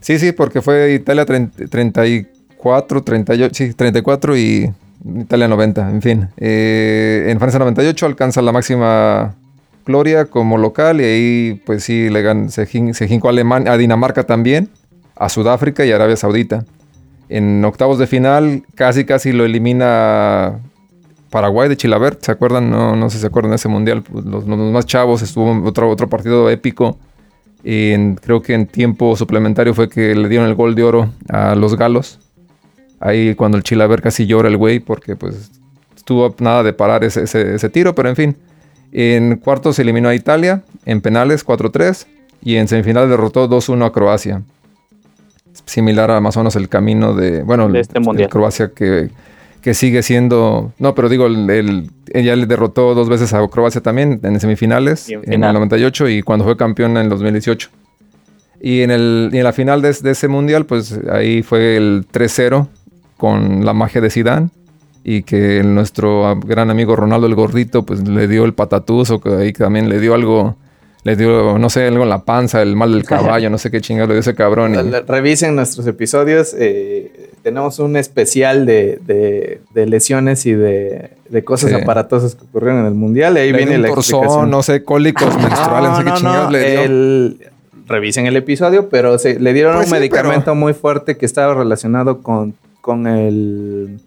Sí, 0.00 0.18
sí, 0.18 0.32
porque 0.32 0.60
fue 0.60 0.92
Italia 0.92 1.24
30 1.24 1.68
34, 1.68 3.02
38, 3.04 3.54
sí, 3.54 3.74
34 3.74 4.36
y 4.36 4.72
Italia 5.20 5.46
90, 5.46 5.90
en 5.90 6.02
fin. 6.02 6.28
Eh, 6.36 7.26
en 7.28 7.38
Francia 7.38 7.60
98 7.60 8.06
alcanza 8.06 8.42
la 8.42 8.50
máxima 8.50 9.36
gloria 9.88 10.26
como 10.26 10.56
local 10.58 11.00
y 11.00 11.04
ahí 11.04 11.62
pues 11.66 11.82
sí 11.82 12.08
le 12.10 12.48
se, 12.50 12.66
se 12.94 13.08
jincó 13.08 13.28
a, 13.30 13.32
a 13.32 13.76
Dinamarca 13.76 14.22
también, 14.22 14.68
a 15.16 15.28
Sudáfrica 15.28 15.84
y 15.84 15.90
Arabia 15.90 16.16
Saudita. 16.16 16.64
En 17.28 17.64
octavos 17.64 17.98
de 17.98 18.06
final 18.06 18.62
casi 18.76 19.04
casi 19.04 19.32
lo 19.32 19.44
elimina 19.44 20.60
Paraguay 21.30 21.68
de 21.68 21.76
Chilabert, 21.76 22.22
¿se 22.22 22.30
acuerdan? 22.32 22.70
No, 22.70 22.94
no 22.94 23.10
sé 23.10 23.16
si 23.16 23.20
se 23.22 23.26
acuerdan 23.26 23.50
de 23.50 23.56
ese 23.56 23.68
mundial, 23.68 24.02
pues, 24.02 24.24
los, 24.24 24.46
más 24.46 24.86
chavos, 24.86 25.20
estuvo 25.22 25.62
otro, 25.68 25.90
otro 25.90 26.08
partido 26.08 26.48
épico. 26.48 26.98
Y 27.64 28.14
creo 28.16 28.40
que 28.40 28.54
en 28.54 28.66
tiempo 28.66 29.16
suplementario 29.16 29.74
fue 29.74 29.88
que 29.88 30.14
le 30.14 30.28
dieron 30.28 30.46
el 30.48 30.54
gol 30.54 30.74
de 30.74 30.84
oro 30.84 31.10
a 31.28 31.54
los 31.56 31.76
galos. 31.76 32.20
Ahí 33.00 33.34
cuando 33.34 33.56
el 33.58 33.62
Chilaver 33.64 34.00
casi 34.00 34.26
llora 34.26 34.48
el 34.48 34.56
güey 34.56 34.80
porque 34.80 35.16
pues 35.16 35.50
estuvo 35.94 36.34
nada 36.38 36.62
de 36.62 36.72
parar 36.72 37.04
ese- 37.04 37.24
ese 37.24 37.68
tiro, 37.68 37.94
pero 37.94 38.08
en 38.08 38.16
fin. 38.16 38.36
En 38.92 39.36
cuartos 39.36 39.76
se 39.76 39.82
eliminó 39.82 40.08
a 40.08 40.14
Italia, 40.14 40.62
en 40.86 41.00
penales 41.00 41.44
4-3 41.46 42.06
y 42.42 42.56
en 42.56 42.68
semifinal 42.68 43.08
derrotó 43.08 43.48
2-1 43.48 43.84
a 43.86 43.92
Croacia. 43.92 44.42
Similar 45.64 46.10
a 46.10 46.20
más 46.20 46.36
o 46.36 46.40
menos 46.40 46.56
el 46.56 46.68
camino 46.68 47.14
de, 47.14 47.42
bueno, 47.42 47.68
De 47.68 47.80
este 47.80 47.98
el- 47.98 48.04
mundial. 48.04 48.24
el 48.26 48.30
Croacia 48.30 48.70
que, 48.74 49.10
que 49.60 49.74
sigue 49.74 50.02
siendo, 50.02 50.72
no, 50.78 50.94
pero 50.94 51.08
digo, 51.08 51.26
el, 51.26 51.50
el- 51.50 51.90
ella 52.14 52.34
le 52.36 52.46
derrotó 52.46 52.94
dos 52.94 53.08
veces 53.08 53.34
a 53.34 53.46
Croacia 53.48 53.82
también 53.82 54.20
en 54.22 54.40
semifinales, 54.40 55.08
en 55.10 55.44
el 55.44 55.52
98 55.52 56.08
y 56.08 56.22
cuando 56.22 56.44
fue 56.44 56.56
campeón 56.56 56.92
en 56.92 57.04
el 57.04 57.08
2018. 57.10 57.68
Y 58.60 58.80
en, 58.80 58.90
el, 58.90 59.30
y 59.32 59.38
en 59.38 59.44
la 59.44 59.52
final 59.52 59.82
de, 59.82 59.92
de 59.92 60.10
ese 60.10 60.26
mundial, 60.28 60.64
pues 60.66 60.98
ahí 61.12 61.42
fue 61.42 61.76
el 61.76 62.06
3-0 62.10 62.66
con 63.16 63.64
la 63.64 63.72
magia 63.74 64.00
de 64.00 64.10
Zidane 64.10 64.48
y 65.04 65.22
que 65.22 65.62
nuestro 65.64 66.38
gran 66.44 66.70
amigo 66.70 66.94
Ronaldo 66.96 67.26
el 67.26 67.34
Gordito 67.34 67.84
pues 67.84 68.06
le 68.06 68.28
dio 68.28 68.44
el 68.44 68.54
patatuzo, 68.54 69.20
que 69.20 69.30
ahí 69.30 69.52
también 69.52 69.88
le 69.88 69.98
dio 70.00 70.14
algo, 70.14 70.56
le 71.04 71.16
dio, 71.16 71.58
no 71.58 71.70
sé, 71.70 71.86
algo 71.86 72.02
en 72.02 72.08
la 72.10 72.24
panza, 72.24 72.60
el 72.62 72.76
mal 72.76 72.92
del 72.92 73.04
caballo, 73.04 73.48
no 73.50 73.56
sé 73.58 73.70
qué 73.70 73.80
chingado 73.80 74.08
le 74.08 74.14
dio 74.14 74.20
ese 74.20 74.34
cabrón. 74.34 74.74
y- 74.74 74.90
Revisen 75.10 75.54
nuestros 75.56 75.86
episodios. 75.86 76.54
eh, 76.58 77.30
tenemos 77.42 77.78
un 77.78 77.96
especial 77.96 78.66
de, 78.66 78.98
de- 79.06 79.60
de 79.72 79.86
lesiones 79.86 80.44
y 80.44 80.52
de, 80.52 81.12
de 81.30 81.44
cosas 81.44 81.70
Sí. 81.70 81.76
aparatosas 81.76 82.34
que 82.34 82.44
ocurrieron 82.44 82.80
en 82.80 82.86
el 82.86 82.94
mundial. 82.94 83.36
Y 83.36 83.40
ahí 83.40 83.52
le 83.52 83.56
viene 83.58 83.76
un 83.76 83.82
la 83.82 83.88
torzón, 83.88 84.16
explicación. 84.24 84.50
no 84.50 84.62
sé, 84.62 84.84
cólicos 84.84 85.34
menstruales, 85.38 85.90
no, 85.90 85.96
sé 85.98 86.04
qué 86.04 86.12
chingados 86.14 86.52
le 86.52 86.70
dio. 86.70 86.80
el- 86.82 87.38
revisen 87.86 88.26
el 88.26 88.36
episodio, 88.36 88.90
pero 88.90 89.18
se, 89.18 89.40
le 89.40 89.54
dieron 89.54 89.76
Pues 89.76 89.86
un 89.86 89.94
sí, 89.94 89.98
medicamento 90.00 90.42
pero- 90.46 90.54
muy 90.56 90.74
fuerte 90.74 91.16
que 91.16 91.24
estaba 91.24 91.54
relacionado 91.54 92.20
con, 92.20 92.54
con 92.82 93.06
el. 93.06 94.00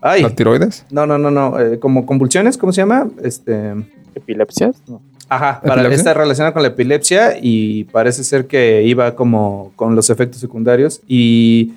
Ay, 0.00 0.22
¿La 0.22 0.30
tiroides? 0.30 0.86
no, 0.90 1.06
no, 1.06 1.18
no, 1.18 1.30
no, 1.30 1.58
eh, 1.60 1.78
como 1.78 2.06
convulsiones, 2.06 2.56
¿cómo 2.56 2.72
se 2.72 2.80
llama? 2.82 3.08
Este. 3.22 3.74
¿Epilepsias? 4.14 4.76
No. 4.88 5.00
Ajá, 5.28 5.60
para, 5.60 5.74
¿Epilepsia? 5.82 5.96
está 5.98 6.14
relacionado 6.14 6.52
con 6.54 6.62
la 6.62 6.68
epilepsia 6.68 7.34
y 7.40 7.84
parece 7.84 8.24
ser 8.24 8.46
que 8.46 8.82
iba 8.82 9.14
como 9.14 9.72
con 9.76 9.94
los 9.94 10.10
efectos 10.10 10.40
secundarios 10.40 11.00
y 11.06 11.74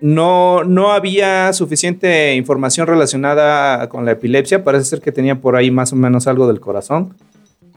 no, 0.00 0.62
no 0.64 0.92
había 0.92 1.52
suficiente 1.52 2.34
información 2.34 2.86
relacionada 2.86 3.88
con 3.88 4.04
la 4.04 4.12
epilepsia, 4.12 4.62
parece 4.62 4.84
ser 4.84 5.00
que 5.00 5.10
tenía 5.12 5.40
por 5.40 5.56
ahí 5.56 5.70
más 5.70 5.92
o 5.92 5.96
menos 5.96 6.26
algo 6.26 6.46
del 6.46 6.60
corazón. 6.60 7.14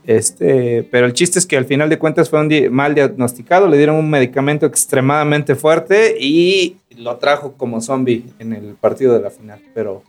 Este, 0.07 0.87
pero 0.91 1.07
el 1.07 1.13
chiste 1.13 1.39
es 1.39 1.47
que 1.47 1.57
al 1.57 1.65
final 1.65 1.89
de 1.89 1.97
cuentas 1.97 2.29
fue 2.29 2.39
un 2.39 2.47
di- 2.47 2.69
mal 2.69 2.93
diagnosticado, 2.93 3.67
le 3.67 3.77
dieron 3.77 3.95
un 3.95 4.07
medicamento 4.09 4.67
extremadamente 4.67 5.55
fuerte 5.55 6.15
y 6.19 6.75
lo 6.97 7.17
trajo 7.17 7.53
como 7.53 7.81
zombie 7.81 8.25
en 8.39 8.53
el 8.53 8.75
partido 8.75 9.13
de 9.13 9.21
la 9.21 9.29
final, 9.29 9.61
pero 9.73 10.03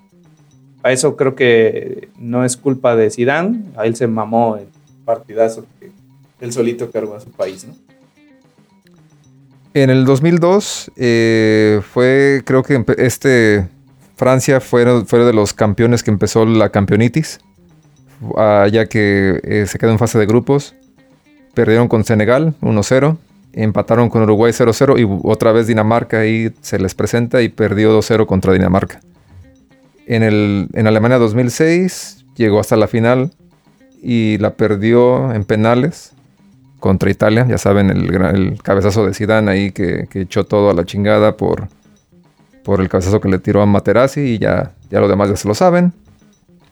a 0.83 0.93
eso 0.93 1.17
creo 1.17 1.35
que 1.35 2.09
no 2.19 2.45
es 2.45 2.57
culpa 2.57 2.97
de 2.97 3.11
Zidane, 3.11 3.65
a 3.77 3.87
él 3.87 3.97
se 3.97 4.07
mamó 4.07 4.57
el 4.57 4.69
partidazo 5.05 5.65
que 5.81 5.91
él 6.41 6.53
solito 6.53 6.91
cargó 6.91 7.15
a 7.15 7.21
su 7.21 7.31
país, 7.31 7.67
¿no? 7.67 7.75
En 9.75 9.91
el 9.91 10.07
2002 10.07 10.91
eh, 10.97 11.83
fue, 11.93 12.43
creo 12.47 12.63
que 12.63 12.83
este 12.97 13.69
Francia 14.17 14.61
fue, 14.61 15.05
fue 15.05 15.19
de 15.19 15.35
los 15.35 15.53
campeones 15.53 16.03
que 16.03 16.11
empezó 16.11 16.47
la 16.47 16.71
campeonitis, 16.71 17.41
ya 18.73 18.87
que 18.87 19.41
eh, 19.45 19.67
se 19.67 19.79
quedó 19.79 19.91
en 19.91 19.99
fase 19.99 20.19
de 20.19 20.25
grupos. 20.25 20.75
Perdieron 21.53 21.89
con 21.89 22.05
Senegal 22.05 22.55
1-0, 22.63 23.19
empataron 23.57 24.11
con 24.11 24.23
Uruguay 24.23 24.53
0-0 24.53 25.01
y 25.01 25.21
otra 25.25 25.51
vez 25.51 25.67
Dinamarca 25.67 26.21
ahí 26.21 26.53
se 26.61 26.79
les 26.79 26.95
presenta 26.95 27.43
y 27.43 27.49
perdió 27.49 27.99
2-0 27.99 28.27
contra 28.27 28.53
Dinamarca. 28.53 29.01
En, 30.07 30.23
el, 30.23 30.69
en 30.75 30.87
Alemania 30.87 31.19
2006 31.19 32.27
llegó 32.37 32.61
hasta 32.61 32.77
la 32.77 32.87
final 32.87 33.33
y 34.03 34.37
la 34.39 34.55
perdió 34.55 35.33
en 35.33 35.45
penales 35.45 36.13
contra 36.81 37.11
Italia. 37.11 37.47
Ya 37.49 37.59
saben, 37.59 37.91
el, 37.91 38.63
cabezazo 38.63 39.07
de 39.07 39.15
Zidane 39.15 39.51
ahí 39.51 39.73
que, 39.73 40.07
que 40.11 40.21
echó 40.21 40.45
todo 40.45 40.71
a 40.71 40.75
la 40.75 40.85
chingada 40.85 41.37
por, 41.37 41.69
por 42.63 42.83
el 42.83 42.91
cabezazo 42.91 43.21
que 43.21 43.29
le 43.29 43.39
tiró 43.39 43.63
a 43.63 43.67
Materazzi 43.67 44.21
y 44.21 44.39
ya, 44.39 44.73
ya 44.91 45.01
lo 45.01 45.09
demás 45.09 45.31
ya 45.31 45.37
se 45.37 45.49
lo 45.49 45.55
saben. 45.55 45.93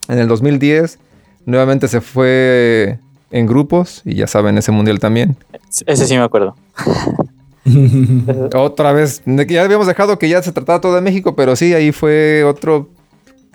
En 0.09 0.18
el 0.18 0.28
2010 0.28 0.99
nuevamente 1.47 1.89
se 1.89 2.03
fue 2.03 2.99
en 3.35 3.47
grupos 3.47 4.01
y 4.05 4.14
ya 4.14 4.26
saben, 4.26 4.57
ese 4.59 4.70
mundial 4.72 5.01
también. 5.01 5.37
Ese 5.87 6.07
sí 6.07 6.14
me 6.16 6.22
acuerdo. 6.22 6.55
Otra 8.55 8.93
vez, 8.93 9.22
ya 9.26 9.62
habíamos 9.64 9.87
dejado 9.87 10.18
que 10.18 10.28
ya 10.28 10.43
se 10.43 10.53
trataba 10.53 10.80
todo 10.80 10.95
de 10.95 11.01
México, 11.01 11.35
pero 11.35 11.57
sí, 11.57 11.74
ahí 11.74 11.93
fue 11.93 12.45
otro, 12.45 12.89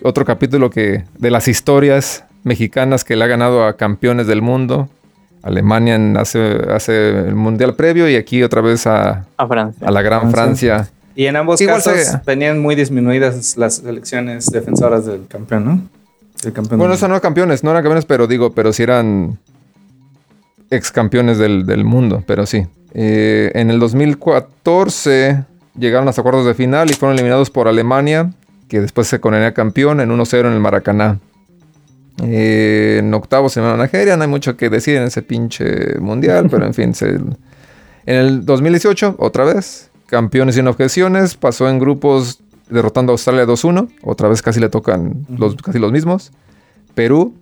otro 0.04 0.26
capítulo 0.26 0.70
que, 0.70 1.04
de 1.18 1.32
las 1.32 1.48
historias 1.48 2.24
mexicanas 2.44 3.04
que 3.04 3.16
le 3.16 3.24
ha 3.24 3.28
ganado 3.28 3.64
a 3.66 3.74
campeones 3.78 4.28
del 4.28 4.42
mundo. 4.42 4.90
Alemania 5.42 5.96
en 5.96 6.18
hace, 6.18 6.58
hace 6.70 7.10
el 7.28 7.36
mundial 7.36 7.76
previo 7.76 8.10
y 8.10 8.16
aquí 8.18 8.44
otra 8.44 8.60
vez 8.62 8.86
a, 8.88 9.26
A 9.38 9.48
Francia. 9.48 9.88
a 9.88 9.92
la 9.92 10.02
gran 10.02 10.32
Francia. 10.32 10.76
Francia. 10.80 10.94
Y 11.16 11.26
en 11.28 11.36
ambos 11.38 11.62
Igual 11.62 11.78
casos 11.78 11.94
se- 11.98 12.20
venían 12.26 12.60
muy 12.60 12.76
disminuidas 12.76 13.56
las 13.58 13.76
selecciones 13.76 14.48
defensoras 14.48 15.06
del 15.06 15.28
campeón, 15.28 15.66
¿no? 15.66 15.82
Del 16.44 16.52
campeón 16.54 16.80
Bueno, 16.80 16.92
del 16.92 16.98
esos 16.98 17.08
no 17.08 17.16
eran 17.16 17.22
campeones, 17.22 17.64
no 17.64 17.72
eran 17.72 17.84
campeones, 17.84 18.06
pero 18.06 18.28
digo, 18.28 18.52
pero 18.52 18.74
sí 18.74 18.84
eran 18.84 19.38
ex 20.72 20.92
campeones 20.92 21.38
del, 21.38 21.66
del 21.66 21.84
mundo, 21.84 22.24
pero 22.28 22.46
sí. 22.46 22.66
Eh, 22.94 23.52
en 23.56 23.70
el 23.70 23.80
2014 23.80 25.44
llegaron 25.78 26.04
a 26.08 26.12
los 26.12 26.20
acuerdos 26.20 26.46
de 26.46 26.54
final 26.54 26.90
y 26.90 26.94
fueron 26.94 27.16
eliminados 27.18 27.50
por 27.50 27.68
Alemania, 27.68 28.32
que 28.68 28.82
después 28.82 29.08
se 29.08 29.20
coronaría 29.20 29.54
campeón 29.54 30.00
en 30.00 30.10
1-0 30.10 30.40
en 30.48 30.54
el 30.54 30.60
Maracaná. 30.60 31.20
Eh, 32.24 32.98
en 33.00 33.14
octavos 33.14 33.54
se 33.54 33.62
van 33.62 33.80
a 33.80 33.84
Nigeria, 33.84 34.18
no 34.18 34.24
hay 34.24 34.30
mucho 34.30 34.58
que 34.58 34.70
decir 34.70 34.98
en 34.98 35.04
ese 35.04 35.22
pinche 35.22 35.98
mundial, 36.00 36.48
pero 36.50 36.66
en 36.66 36.74
fin. 36.74 36.94
se- 36.94 37.08
en 38.06 38.16
el 38.16 38.46
2018, 38.46 39.16
otra 39.20 39.46
vez, 39.46 39.90
campeones 40.08 40.56
sin 40.56 40.68
objeciones, 40.68 41.36
pasó 41.36 41.70
en 41.70 41.80
grupos 41.80 42.40
derrotando 42.70 43.12
a 43.12 43.14
Australia 43.14 43.46
2-1, 43.46 43.88
otra 44.04 44.28
vez 44.28 44.42
casi 44.42 44.60
le 44.60 44.70
tocan 44.70 45.26
los, 45.30 45.56
casi 45.56 45.80
los 45.80 45.92
mismos. 45.92 46.32
Perú 46.96 47.34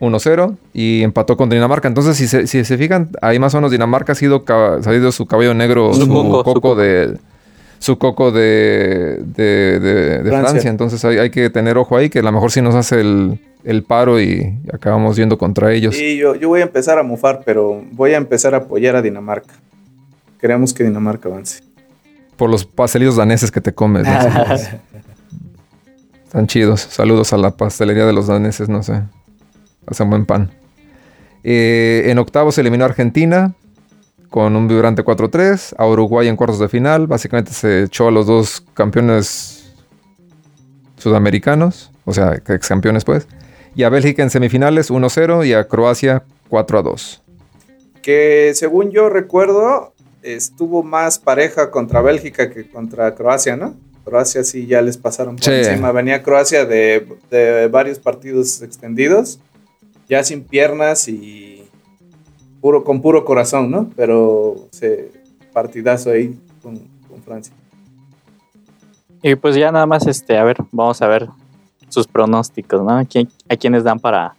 1-0 0.00 0.56
y 0.74 1.02
empató 1.02 1.36
con 1.36 1.48
Dinamarca. 1.50 1.88
Entonces, 1.88 2.16
si 2.16 2.26
se, 2.28 2.46
si 2.46 2.64
se 2.64 2.78
fijan, 2.78 3.10
ahí 3.22 3.38
más 3.38 3.54
o 3.54 3.58
menos 3.58 3.70
Dinamarca 3.70 4.12
ha 4.12 4.14
sido, 4.14 4.44
sido 4.82 5.12
su 5.12 5.26
caballo 5.26 5.54
negro, 5.54 5.92
Su 5.94 6.02
su, 6.02 6.08
coco, 6.08 6.30
coco, 6.44 6.50
su 6.52 6.60
coco. 6.60 6.74
de 6.76 7.18
su 7.78 7.98
coco 7.98 8.30
de, 8.32 9.20
de, 9.24 9.78
de- 9.80 9.80
de 9.80 10.18
Francia. 10.30 10.48
Francia. 10.50 10.70
Entonces 10.70 11.04
hay, 11.04 11.18
hay 11.18 11.30
que 11.30 11.50
tener 11.50 11.76
ojo 11.78 11.96
ahí, 11.96 12.08
que 12.08 12.20
a 12.20 12.22
lo 12.22 12.32
mejor 12.32 12.50
sí 12.50 12.62
nos 12.62 12.74
hace 12.74 13.00
el, 13.00 13.38
el 13.64 13.82
paro 13.84 14.20
y 14.20 14.58
acabamos 14.72 15.16
yendo 15.16 15.36
contra 15.38 15.72
ellos. 15.72 15.96
Y 15.98 16.16
yo, 16.16 16.34
yo 16.34 16.48
voy 16.48 16.60
a 16.60 16.64
empezar 16.64 16.98
a 16.98 17.02
mufar, 17.02 17.42
pero 17.44 17.82
voy 17.92 18.14
a 18.14 18.16
empezar 18.16 18.54
a 18.54 18.58
apoyar 18.58 18.96
a 18.96 19.02
Dinamarca. 19.02 19.54
Queremos 20.40 20.72
que 20.72 20.84
Dinamarca 20.84 21.28
avance. 21.28 21.62
Por 22.36 22.50
los 22.50 22.64
pastelillos 22.64 23.16
daneses 23.16 23.50
que 23.50 23.60
te 23.60 23.72
comes. 23.74 24.06
¿no? 24.06 24.10
Están 26.24 26.46
chidos. 26.46 26.80
Saludos 26.80 27.32
a 27.32 27.36
la 27.36 27.50
pastelería 27.56 28.06
de 28.06 28.12
los 28.12 28.26
daneses, 28.26 28.68
no 28.68 28.82
sé. 28.82 29.02
Hacen 29.86 30.10
buen 30.10 30.26
pan. 30.26 30.50
Eh, 31.44 32.04
en 32.06 32.18
octavos 32.18 32.54
se 32.56 32.60
eliminó 32.60 32.84
a 32.84 32.88
Argentina 32.88 33.54
con 34.30 34.56
un 34.56 34.66
vibrante 34.68 35.04
4-3. 35.04 35.74
A 35.78 35.86
Uruguay 35.86 36.28
en 36.28 36.36
cuartos 36.36 36.58
de 36.58 36.68
final. 36.68 37.06
Básicamente 37.06 37.52
se 37.52 37.84
echó 37.84 38.08
a 38.08 38.10
los 38.10 38.26
dos 38.26 38.64
campeones 38.74 39.72
sudamericanos. 40.96 41.90
O 42.04 42.12
sea, 42.12 42.34
ex 42.34 42.68
campeones 42.68 43.04
pues. 43.04 43.26
Y 43.74 43.82
a 43.82 43.88
Bélgica 43.88 44.22
en 44.22 44.30
semifinales 44.30 44.90
1-0 44.90 45.46
y 45.46 45.52
a 45.52 45.68
Croacia 45.68 46.22
4-2. 46.50 47.20
Que 48.02 48.52
según 48.54 48.90
yo 48.90 49.08
recuerdo, 49.10 49.92
estuvo 50.22 50.82
más 50.82 51.18
pareja 51.18 51.70
contra 51.70 52.00
Bélgica 52.00 52.50
que 52.50 52.68
contra 52.70 53.14
Croacia, 53.14 53.56
¿no? 53.56 53.74
Croacia 54.04 54.44
sí 54.44 54.66
ya 54.66 54.80
les 54.82 54.96
pasaron 54.96 55.36
por 55.36 55.44
Sí. 55.44 55.50
encima. 55.50 55.90
Venía 55.92 56.22
Croacia 56.22 56.64
de, 56.64 57.06
de 57.30 57.66
varios 57.68 57.98
partidos 57.98 58.62
extendidos, 58.62 59.40
ya 60.08 60.22
sin 60.24 60.44
piernas 60.44 61.08
y 61.08 61.68
puro, 62.60 62.84
con 62.84 63.00
puro 63.02 63.24
corazón, 63.24 63.70
¿no? 63.70 63.90
Pero 63.96 64.56
se, 64.70 65.10
partidazo 65.52 66.10
ahí 66.10 66.38
con, 66.62 66.76
con 67.08 67.22
Francia. 67.24 67.54
Y 69.22 69.34
pues 69.34 69.56
ya 69.56 69.72
nada 69.72 69.86
más, 69.86 70.06
este, 70.06 70.36
a 70.38 70.44
ver, 70.44 70.56
vamos 70.72 71.00
a 71.02 71.08
ver 71.08 71.28
sus 71.88 72.06
pronósticos, 72.06 72.82
¿no? 72.82 72.90
¿A, 72.98 73.04
quién- 73.04 73.28
a 73.48 73.56
quiénes 73.56 73.82
dan 73.84 73.98
para, 73.98 74.34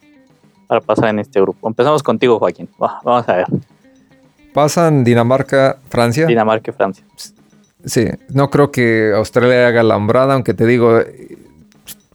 para 0.68 0.82
pasar 0.82 1.10
en 1.10 1.20
este 1.20 1.42
grupo? 1.42 1.68
Empezamos 1.68 2.04
contigo, 2.04 2.40
Joaquín. 2.40 2.70
Va, 2.82 3.00
vamos 3.04 3.28
a 3.28 3.36
ver. 3.38 3.48
Pasan 4.54 5.04
Dinamarca, 5.04 5.78
Francia. 5.90 6.26
Dinamarca 6.26 6.72
y 6.72 6.74
Francia. 6.74 7.04
Sí, 7.86 8.06
no 8.34 8.50
creo 8.50 8.72
que 8.72 9.12
Australia 9.16 9.68
haga 9.68 9.84
la 9.84 9.96
hombrada, 9.98 10.34
aunque 10.34 10.54
te 10.54 10.66
digo, 10.66 11.00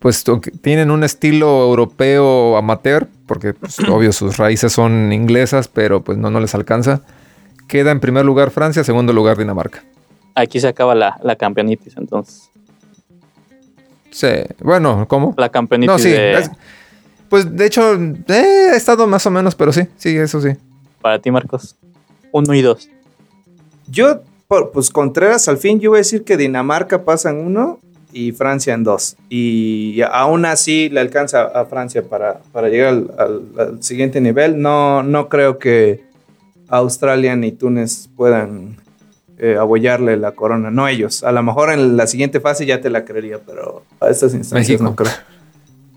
pues 0.03 0.24
tienen 0.61 0.90
un 0.90 1.05
estilo 1.05 1.62
europeo 1.62 2.57
amateur, 2.57 3.09
porque 3.26 3.55
pues, 3.55 3.78
obvio 3.88 4.12
sus 4.12 4.36
raíces 4.36 4.72
son 4.72 5.12
inglesas, 5.12 5.68
pero 5.68 6.03
pues 6.03 6.18
no, 6.18 6.30
no 6.30 6.40
les 6.40 6.55
alcanza. 6.55 7.00
Queda 7.68 7.92
en 7.92 8.00
primer 8.00 8.24
lugar 8.26 8.50
Francia, 8.50 8.84
segundo 8.84 9.12
lugar 9.14 9.38
Dinamarca. 9.38 9.82
Aquí 10.34 10.61
se 10.61 10.68
acaba 10.68 10.94
la, 10.94 11.18
la 11.22 11.36
campeonitis, 11.36 11.96
entonces. 11.96 12.50
Sí, 14.11 14.28
bueno, 14.61 15.07
¿cómo? 15.09 15.34
La 15.38 15.48
campeonitis 15.48 15.90
No, 15.92 15.98
sí. 15.98 16.11
de- 16.11 16.38
es- 16.38 16.50
pues 17.28 17.57
de 17.57 17.64
hecho, 17.64 17.94
eh, 17.94 18.68
ha 18.72 18.76
estado 18.76 19.07
más 19.07 19.24
o 19.24 19.30
menos, 19.30 19.55
pero 19.55 19.72
sí, 19.72 19.88
sí, 19.96 20.14
eso 20.18 20.40
sí. 20.42 20.50
para 21.00 21.18
ti, 21.18 21.30
Marcos. 21.30 21.76
Uno 22.30 22.53
y 22.55 22.61
dos. 22.61 22.90
Yo, 23.88 24.20
por- 24.48 24.70
pues 24.72 24.90
Contreras, 24.90 25.48
al 25.48 25.57
fin 25.57 25.80
yo 25.80 25.90
voy 25.90 25.98
a 25.98 26.00
decir 26.00 26.24
que 26.24 26.36
Dinamarca 26.36 27.05
pasa 27.05 27.30
en 27.30 27.38
uno 27.38 27.78
y 28.12 28.32
Francia 28.32 28.74
en 28.74 28.84
dos. 28.84 29.16
Y 29.28 30.00
aún 30.10 30.44
así 30.44 30.88
le 30.88 31.00
alcanza 31.00 31.42
a 31.44 31.64
Francia 31.66 32.02
para, 32.02 32.40
para 32.52 32.68
llegar 32.68 32.88
al, 32.88 33.10
al- 33.18 33.42
al 33.58 33.82
siguiente 33.82 34.20
nivel. 34.20 34.60
No, 34.60 35.02
no 35.02 35.28
creo 35.28 35.58
que 35.58 36.04
Australia 36.68 37.36
ni 37.36 37.52
Túnez 37.52 38.08
puedan 38.16 38.76
eh, 39.38 39.56
abollarle 39.58 40.16
la 40.16 40.32
corona. 40.32 40.70
No 40.70 40.88
ellos. 40.88 41.24
A 41.24 41.32
lo 41.32 41.42
mejor 41.42 41.72
en 41.72 41.96
la 41.96 42.06
siguiente 42.06 42.40
fase 42.40 42.64
ya 42.66 42.80
te 42.80 42.90
la 42.90 43.04
creería, 43.04 43.38
pero 43.44 43.82
a 44.00 44.08
estas 44.08 44.34
instancias 44.34 44.68
México. 44.68 44.84
no 44.84 44.94
creo. 44.96 45.10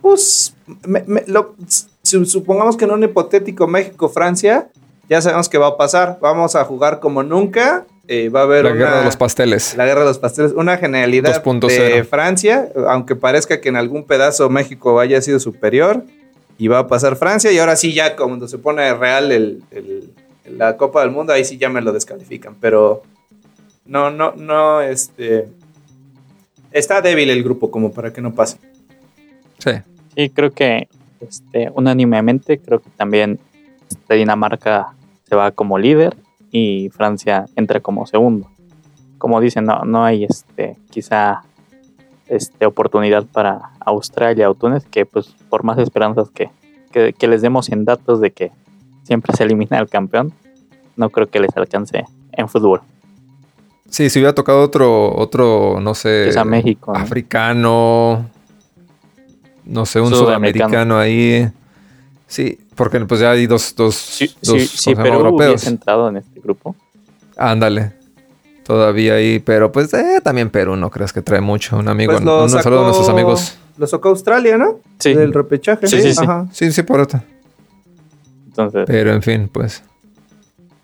Pues, 0.01 0.53
me- 0.85 1.03
me- 1.07 1.23
lo- 1.27 1.55
su- 2.03 2.25
supongamos 2.25 2.77
que 2.77 2.85
en 2.85 2.91
un 2.91 3.03
hipotético 3.03 3.67
México-Francia, 3.67 4.67
ya 5.09 5.21
sabemos 5.21 5.49
que 5.49 5.57
va 5.57 5.67
a 5.67 5.77
pasar. 5.77 6.17
Vamos 6.21 6.55
a 6.55 6.63
jugar 6.65 6.99
como 6.99 7.23
nunca. 7.23 7.85
Eh, 8.07 8.29
va 8.29 8.41
a 8.41 8.43
haber 8.43 8.65
La 8.65 8.71
una- 8.71 8.79
guerra 8.79 8.99
de 8.99 9.05
los 9.05 9.17
pasteles. 9.17 9.75
la 9.75 9.85
guerra 9.85 10.01
de 10.01 10.07
los 10.07 10.19
pasteles. 10.19 10.51
Una 10.53 10.77
genialidad 10.77 11.29
2.0. 11.43 11.67
de 11.95 12.03
Francia, 12.03 12.69
aunque 12.87 13.15
parezca 13.15 13.59
que 13.61 13.69
en 13.69 13.75
algún 13.75 14.03
pedazo 14.05 14.49
México 14.49 14.99
haya 14.99 15.21
sido 15.21 15.39
superior. 15.39 16.03
Y 16.57 16.69
va 16.69 16.79
a 16.79 16.87
pasar 16.87 17.17
Francia. 17.17 17.51
Y 17.51 17.57
ahora 17.57 17.75
sí, 17.75 17.93
ya 17.93 18.15
cuando 18.15 18.47
se 18.47 18.57
pone 18.57 18.93
real 18.93 19.31
el- 19.33 19.61
el- 19.71 20.09
la 20.57 20.77
Copa 20.77 21.01
del 21.01 21.11
Mundo, 21.11 21.33
ahí 21.33 21.43
sí 21.43 21.57
ya 21.57 21.67
me 21.69 21.81
lo 21.81 21.91
descalifican. 21.91 22.55
Pero 22.61 23.03
no, 23.85 24.09
no, 24.11 24.33
no, 24.37 24.79
este. 24.81 25.47
Está 26.71 27.01
débil 27.01 27.29
el 27.29 27.43
grupo 27.43 27.71
como 27.71 27.91
para 27.91 28.13
que 28.13 28.21
no 28.21 28.33
pase. 28.33 28.57
Sí. 29.59 29.71
Sí, 30.15 30.29
creo 30.29 30.51
que 30.51 30.87
este, 31.21 31.69
unánimemente, 31.73 32.59
creo 32.59 32.79
que 32.79 32.89
también 32.95 33.39
este, 33.89 34.15
Dinamarca 34.15 34.93
se 35.27 35.35
va 35.35 35.51
como 35.51 35.77
líder 35.77 36.15
y 36.57 36.89
Francia 36.89 37.47
entra 37.57 37.81
como 37.81 38.05
segundo. 38.05 38.47
Como 39.17 39.41
dicen, 39.41 39.65
no, 39.65 39.83
no 39.83 40.05
hay 40.05 40.23
este, 40.23 40.77
quizá 40.89 41.43
este, 42.27 42.65
oportunidad 42.65 43.25
para 43.25 43.71
Australia 43.81 44.49
o 44.49 44.55
Túnez, 44.55 44.85
que 44.85 45.05
pues 45.05 45.35
por 45.49 45.65
más 45.65 45.77
esperanzas 45.79 46.29
que, 46.29 46.49
que, 46.93 47.11
que 47.11 47.27
les 47.27 47.41
demos 47.41 47.67
en 47.67 47.83
datos 47.83 48.21
de 48.21 48.31
que 48.31 48.53
siempre 49.03 49.35
se 49.35 49.43
elimina 49.43 49.79
el 49.79 49.89
campeón, 49.89 50.31
no 50.95 51.09
creo 51.09 51.27
que 51.27 51.41
les 51.41 51.55
alcance 51.57 52.05
en 52.31 52.47
fútbol. 52.47 52.79
Sí, 53.89 54.09
si 54.09 54.19
hubiera 54.19 54.33
tocado 54.33 54.61
otro, 54.63 55.13
otro, 55.13 55.81
no 55.81 55.93
sé, 55.93 56.23
Quizá 56.27 56.45
México. 56.45 56.93
¿no? 56.93 56.99
africano, 56.99 58.29
no 59.65 59.85
sé, 59.85 59.99
un 59.99 60.07
Sudamericano. 60.09 60.69
sudamericano 60.69 60.99
ahí. 60.99 61.49
Sí, 62.27 62.59
porque 62.75 62.99
pues 63.05 63.21
ya 63.21 63.31
hay 63.31 63.47
dos, 63.47 63.73
dos, 63.75 63.95
Si, 63.95 64.27
dos 64.41 64.61
si, 64.61 64.67
si 64.67 64.67
¿cómo 64.67 64.67
se 64.67 64.91
llama? 64.91 65.03
Perú 65.03 65.15
europeos. 65.17 65.67
entrado 65.67 66.09
en 66.09 66.17
este 66.17 66.39
grupo, 66.39 66.75
Ándale. 67.37 67.93
Todavía 68.63 69.13
ahí, 69.15 69.39
pero 69.39 69.71
pues 69.71 69.93
eh, 69.93 70.19
también 70.23 70.49
Perú, 70.49 70.75
no 70.75 70.89
creas 70.89 71.13
que 71.13 71.21
trae 71.21 71.39
mucho. 71.41 71.77
Un 71.77 71.87
amigo, 71.87 72.13
Pues 72.13 72.23
lo 72.23 72.43
un 72.43 72.49
saludo 72.49 72.81
a 72.81 72.83
nuestros 72.85 73.09
amigos. 73.09 73.57
Lo 73.77 73.85
sacó 73.85 74.09
Australia, 74.09 74.57
¿no? 74.57 74.79
sí. 74.99 75.13
Del 75.13 75.33
repechaje. 75.33 75.85
Sí, 75.87 76.01
sí, 76.01 76.13
sí. 76.13 76.23
Ajá. 76.23 76.47
Sí, 76.51 76.71
sí, 76.71 76.81
por 76.81 77.01
eso. 77.01 77.21
Entonces, 78.47 78.85
Pero 78.87 79.11
en 79.13 79.21
fin, 79.21 79.49
pues. 79.51 79.83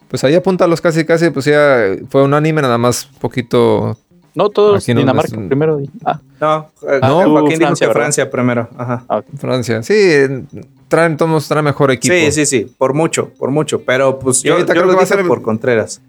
Pues 0.10 0.24
ahí 0.26 0.36
apúntalos 0.36 0.82
casi, 0.82 1.06
casi, 1.06 1.30
pues 1.30 1.46
ya 1.46 1.96
fue 2.10 2.22
un 2.24 2.34
anime 2.34 2.62
nada 2.62 2.78
más 2.78 3.06
poquito. 3.06 3.98
no 4.36 4.50
todos 4.50 4.88
no 4.90 5.00
Dinamarca 5.00 5.36
es- 5.40 5.48
primero. 5.48 5.80
Ah, 6.06 6.20
No, 6.40 6.70
eh, 6.88 7.00
No, 7.02 7.30
Joaquín 7.32 7.50
dijo 7.60 7.60
Francia, 7.68 7.86
que 7.86 7.88
¿verdad? 7.88 8.02
Francia 8.02 8.30
primero. 8.30 8.70
Ajá. 8.78 9.04
ah. 9.08 9.22
Francia. 9.38 9.82
Sí, 9.84 9.94
eh, 9.96 10.44
traen, 10.92 11.18
todos 11.18 11.48
traen 11.48 11.66
mejor 11.66 11.90
equipo. 11.90 12.14
Sí, 12.14 12.32
sí, 12.32 12.46
sí, 12.46 12.72
por 12.78 12.94
mucho, 12.94 13.30
por 13.40 13.50
mucho. 13.50 13.82
Pero 13.82 14.20
pues 14.20 14.44
yo, 14.44 14.54
ahorita 14.54 14.74
yo 14.76 14.82
creo 14.82 14.92
que 14.92 14.98
va 14.98 15.04
a 15.04 15.06
ser- 15.08 15.26
por 15.26 15.42
Contreras. 15.42 16.02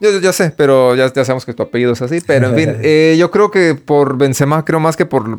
Yo, 0.00 0.12
yo 0.12 0.20
ya 0.20 0.32
sé, 0.32 0.54
pero 0.56 0.94
ya, 0.94 1.12
ya 1.12 1.24
sabemos 1.24 1.44
que 1.44 1.52
tu 1.52 1.62
apellido 1.64 1.92
es 1.92 2.00
así. 2.00 2.20
Pero 2.26 2.48
en 2.48 2.54
fin, 2.54 2.76
eh, 2.82 3.16
yo 3.18 3.30
creo 3.30 3.50
que 3.50 3.74
por 3.74 4.16
Benzema, 4.16 4.64
creo 4.64 4.80
más 4.80 4.96
que 4.96 5.04
por. 5.04 5.38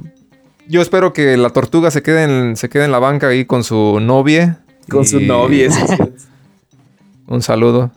Yo 0.68 0.82
espero 0.82 1.14
que 1.14 1.36
la 1.38 1.50
tortuga 1.50 1.90
se 1.90 2.04
quede 2.04 2.24
en, 2.26 2.56
se 2.58 2.70
quede 2.70 2.86
en 2.86 2.92
la 2.92 3.00
banca 3.00 3.28
ahí 3.30 3.46
con 3.46 3.64
su 3.64 4.00
novia. 4.02 4.60
Con 4.90 5.06
su 5.06 5.20
novia. 5.20 5.68
eso 5.68 5.80
sí. 5.88 5.96
Un 7.28 7.42
saludo 7.42 7.90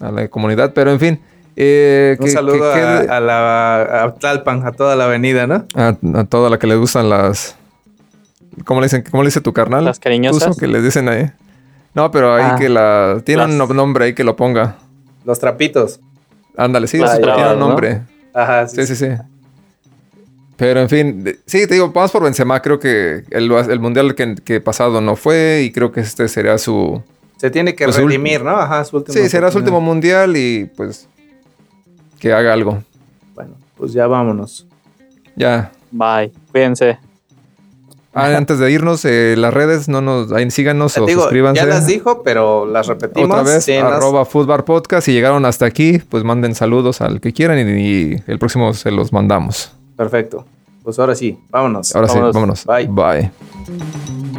a 0.00 0.10
la 0.10 0.28
comunidad. 0.28 0.72
Pero 0.74 0.92
en 0.92 1.00
fin. 1.00 1.20
eh, 1.56 2.16
Un 2.20 2.24
que- 2.26 2.30
saludo 2.32 2.72
que 2.72 2.80
a, 2.80 2.98
a 3.00 3.20
la 3.20 4.04
a 4.04 4.14
Tlalpan, 4.14 4.66
a 4.66 4.72
toda 4.72 4.94
la 4.96 5.04
avenida, 5.06 5.46
¿no? 5.46 5.66
a, 5.74 5.96
a 6.14 6.24
toda 6.24 6.48
la 6.50 6.58
que 6.58 6.66
le 6.66 6.76
gustan 6.76 7.08
las. 7.10 7.56
¿Cómo 8.64 8.80
le 8.80 8.86
dicen? 8.86 9.04
¿Cómo 9.10 9.22
le 9.22 9.28
dice 9.28 9.40
tu 9.40 9.52
carnal? 9.52 9.84
Las 9.84 9.98
cariñosas. 10.00 10.56
Que 10.56 10.66
le 10.66 10.80
dicen 10.82 11.08
ahí. 11.08 11.30
No, 11.94 12.10
pero 12.10 12.34
ahí 12.34 12.44
Ah, 12.46 12.56
que 12.58 12.68
la. 12.68 13.20
Tiene 13.24 13.46
las- 13.46 13.68
un 13.70 13.76
nombre 13.76 14.04
ahí 14.06 14.14
que 14.14 14.24
lo 14.24 14.36
ponga. 14.36 14.76
Los 15.24 15.38
trapitos. 15.38 16.00
Ándale, 16.56 16.86
sí, 16.86 16.98
Las 16.98 17.12
sí, 17.12 17.16
tiene 17.18 17.32
trabas, 17.34 17.52
un 17.54 17.58
¿no? 17.60 17.68
nombre. 17.68 18.02
Ajá, 18.34 18.66
sí, 18.68 18.76
Sí, 18.86 18.94
sí, 18.94 19.06
sí. 19.06 19.12
Pero 20.56 20.80
en 20.80 20.88
fin, 20.88 21.24
de- 21.24 21.38
sí, 21.46 21.66
te 21.66 21.74
digo, 21.74 21.90
vamos 21.90 22.10
por 22.10 22.22
Benzema. 22.22 22.60
Creo 22.60 22.78
que 22.78 23.24
el, 23.30 23.50
el 23.50 23.80
mundial 23.80 24.14
que, 24.14 24.34
que 24.44 24.60
pasado 24.60 25.00
no 25.00 25.16
fue 25.16 25.62
y 25.64 25.72
creo 25.72 25.90
que 25.90 26.00
este 26.00 26.28
sería 26.28 26.58
su. 26.58 27.02
Se 27.38 27.50
tiene 27.50 27.74
que 27.74 27.84
Pues 27.84 27.96
redimir, 27.96 28.44
¿no? 28.44 28.50
Ajá, 28.50 28.84
su 28.84 28.98
último. 28.98 29.14
Sí, 29.16 29.28
será 29.30 29.50
su 29.50 29.58
último 29.58 29.80
mundial 29.80 30.36
y 30.36 30.66
pues. 30.76 31.08
Que 32.18 32.32
haga 32.34 32.52
algo. 32.52 32.82
Bueno, 33.34 33.54
pues 33.78 33.94
ya 33.94 34.06
vámonos. 34.06 34.66
Ya. 35.36 35.72
Bye. 35.90 36.30
Cuídense. 36.52 36.98
Ah, 38.12 38.36
antes 38.36 38.58
de 38.58 38.70
irnos, 38.72 39.04
eh, 39.04 39.34
las 39.38 39.54
redes, 39.54 39.88
no 39.88 40.00
nos, 40.00 40.32
ahí 40.32 40.50
síganos 40.50 40.98
o 40.98 41.06
Digo, 41.06 41.22
suscríbanse. 41.22 41.60
ya 41.60 41.66
las 41.66 41.86
dijo, 41.86 42.22
pero 42.24 42.66
las 42.66 42.88
repetimos. 42.88 43.30
Otra 43.38 43.42
vez, 43.54 43.64
Sí, 43.64 43.72
las- 43.74 43.84
arroba 43.84 44.24
Footbar 44.24 44.64
Podcast. 44.64 45.06
Si 45.06 45.12
llegaron 45.12 45.44
hasta 45.44 45.64
aquí, 45.66 45.98
pues 46.08 46.24
manden 46.24 46.54
saludos 46.56 47.00
al 47.00 47.20
que 47.20 47.32
quieran 47.32 47.58
y, 47.58 47.70
y 47.80 48.22
el 48.26 48.38
próximo 48.40 48.74
se 48.74 48.90
los 48.90 49.12
mandamos. 49.12 49.72
Perfecto. 49.96 50.44
Pues 50.82 50.98
ahora 50.98 51.14
sí, 51.14 51.38
vámonos. 51.50 51.94
Ahora 51.94 52.08
Vámonos. 52.08 52.64
sí, 52.64 52.66
vámonos. 52.66 52.66
Bye. 52.66 52.86
Bye. 52.88 54.29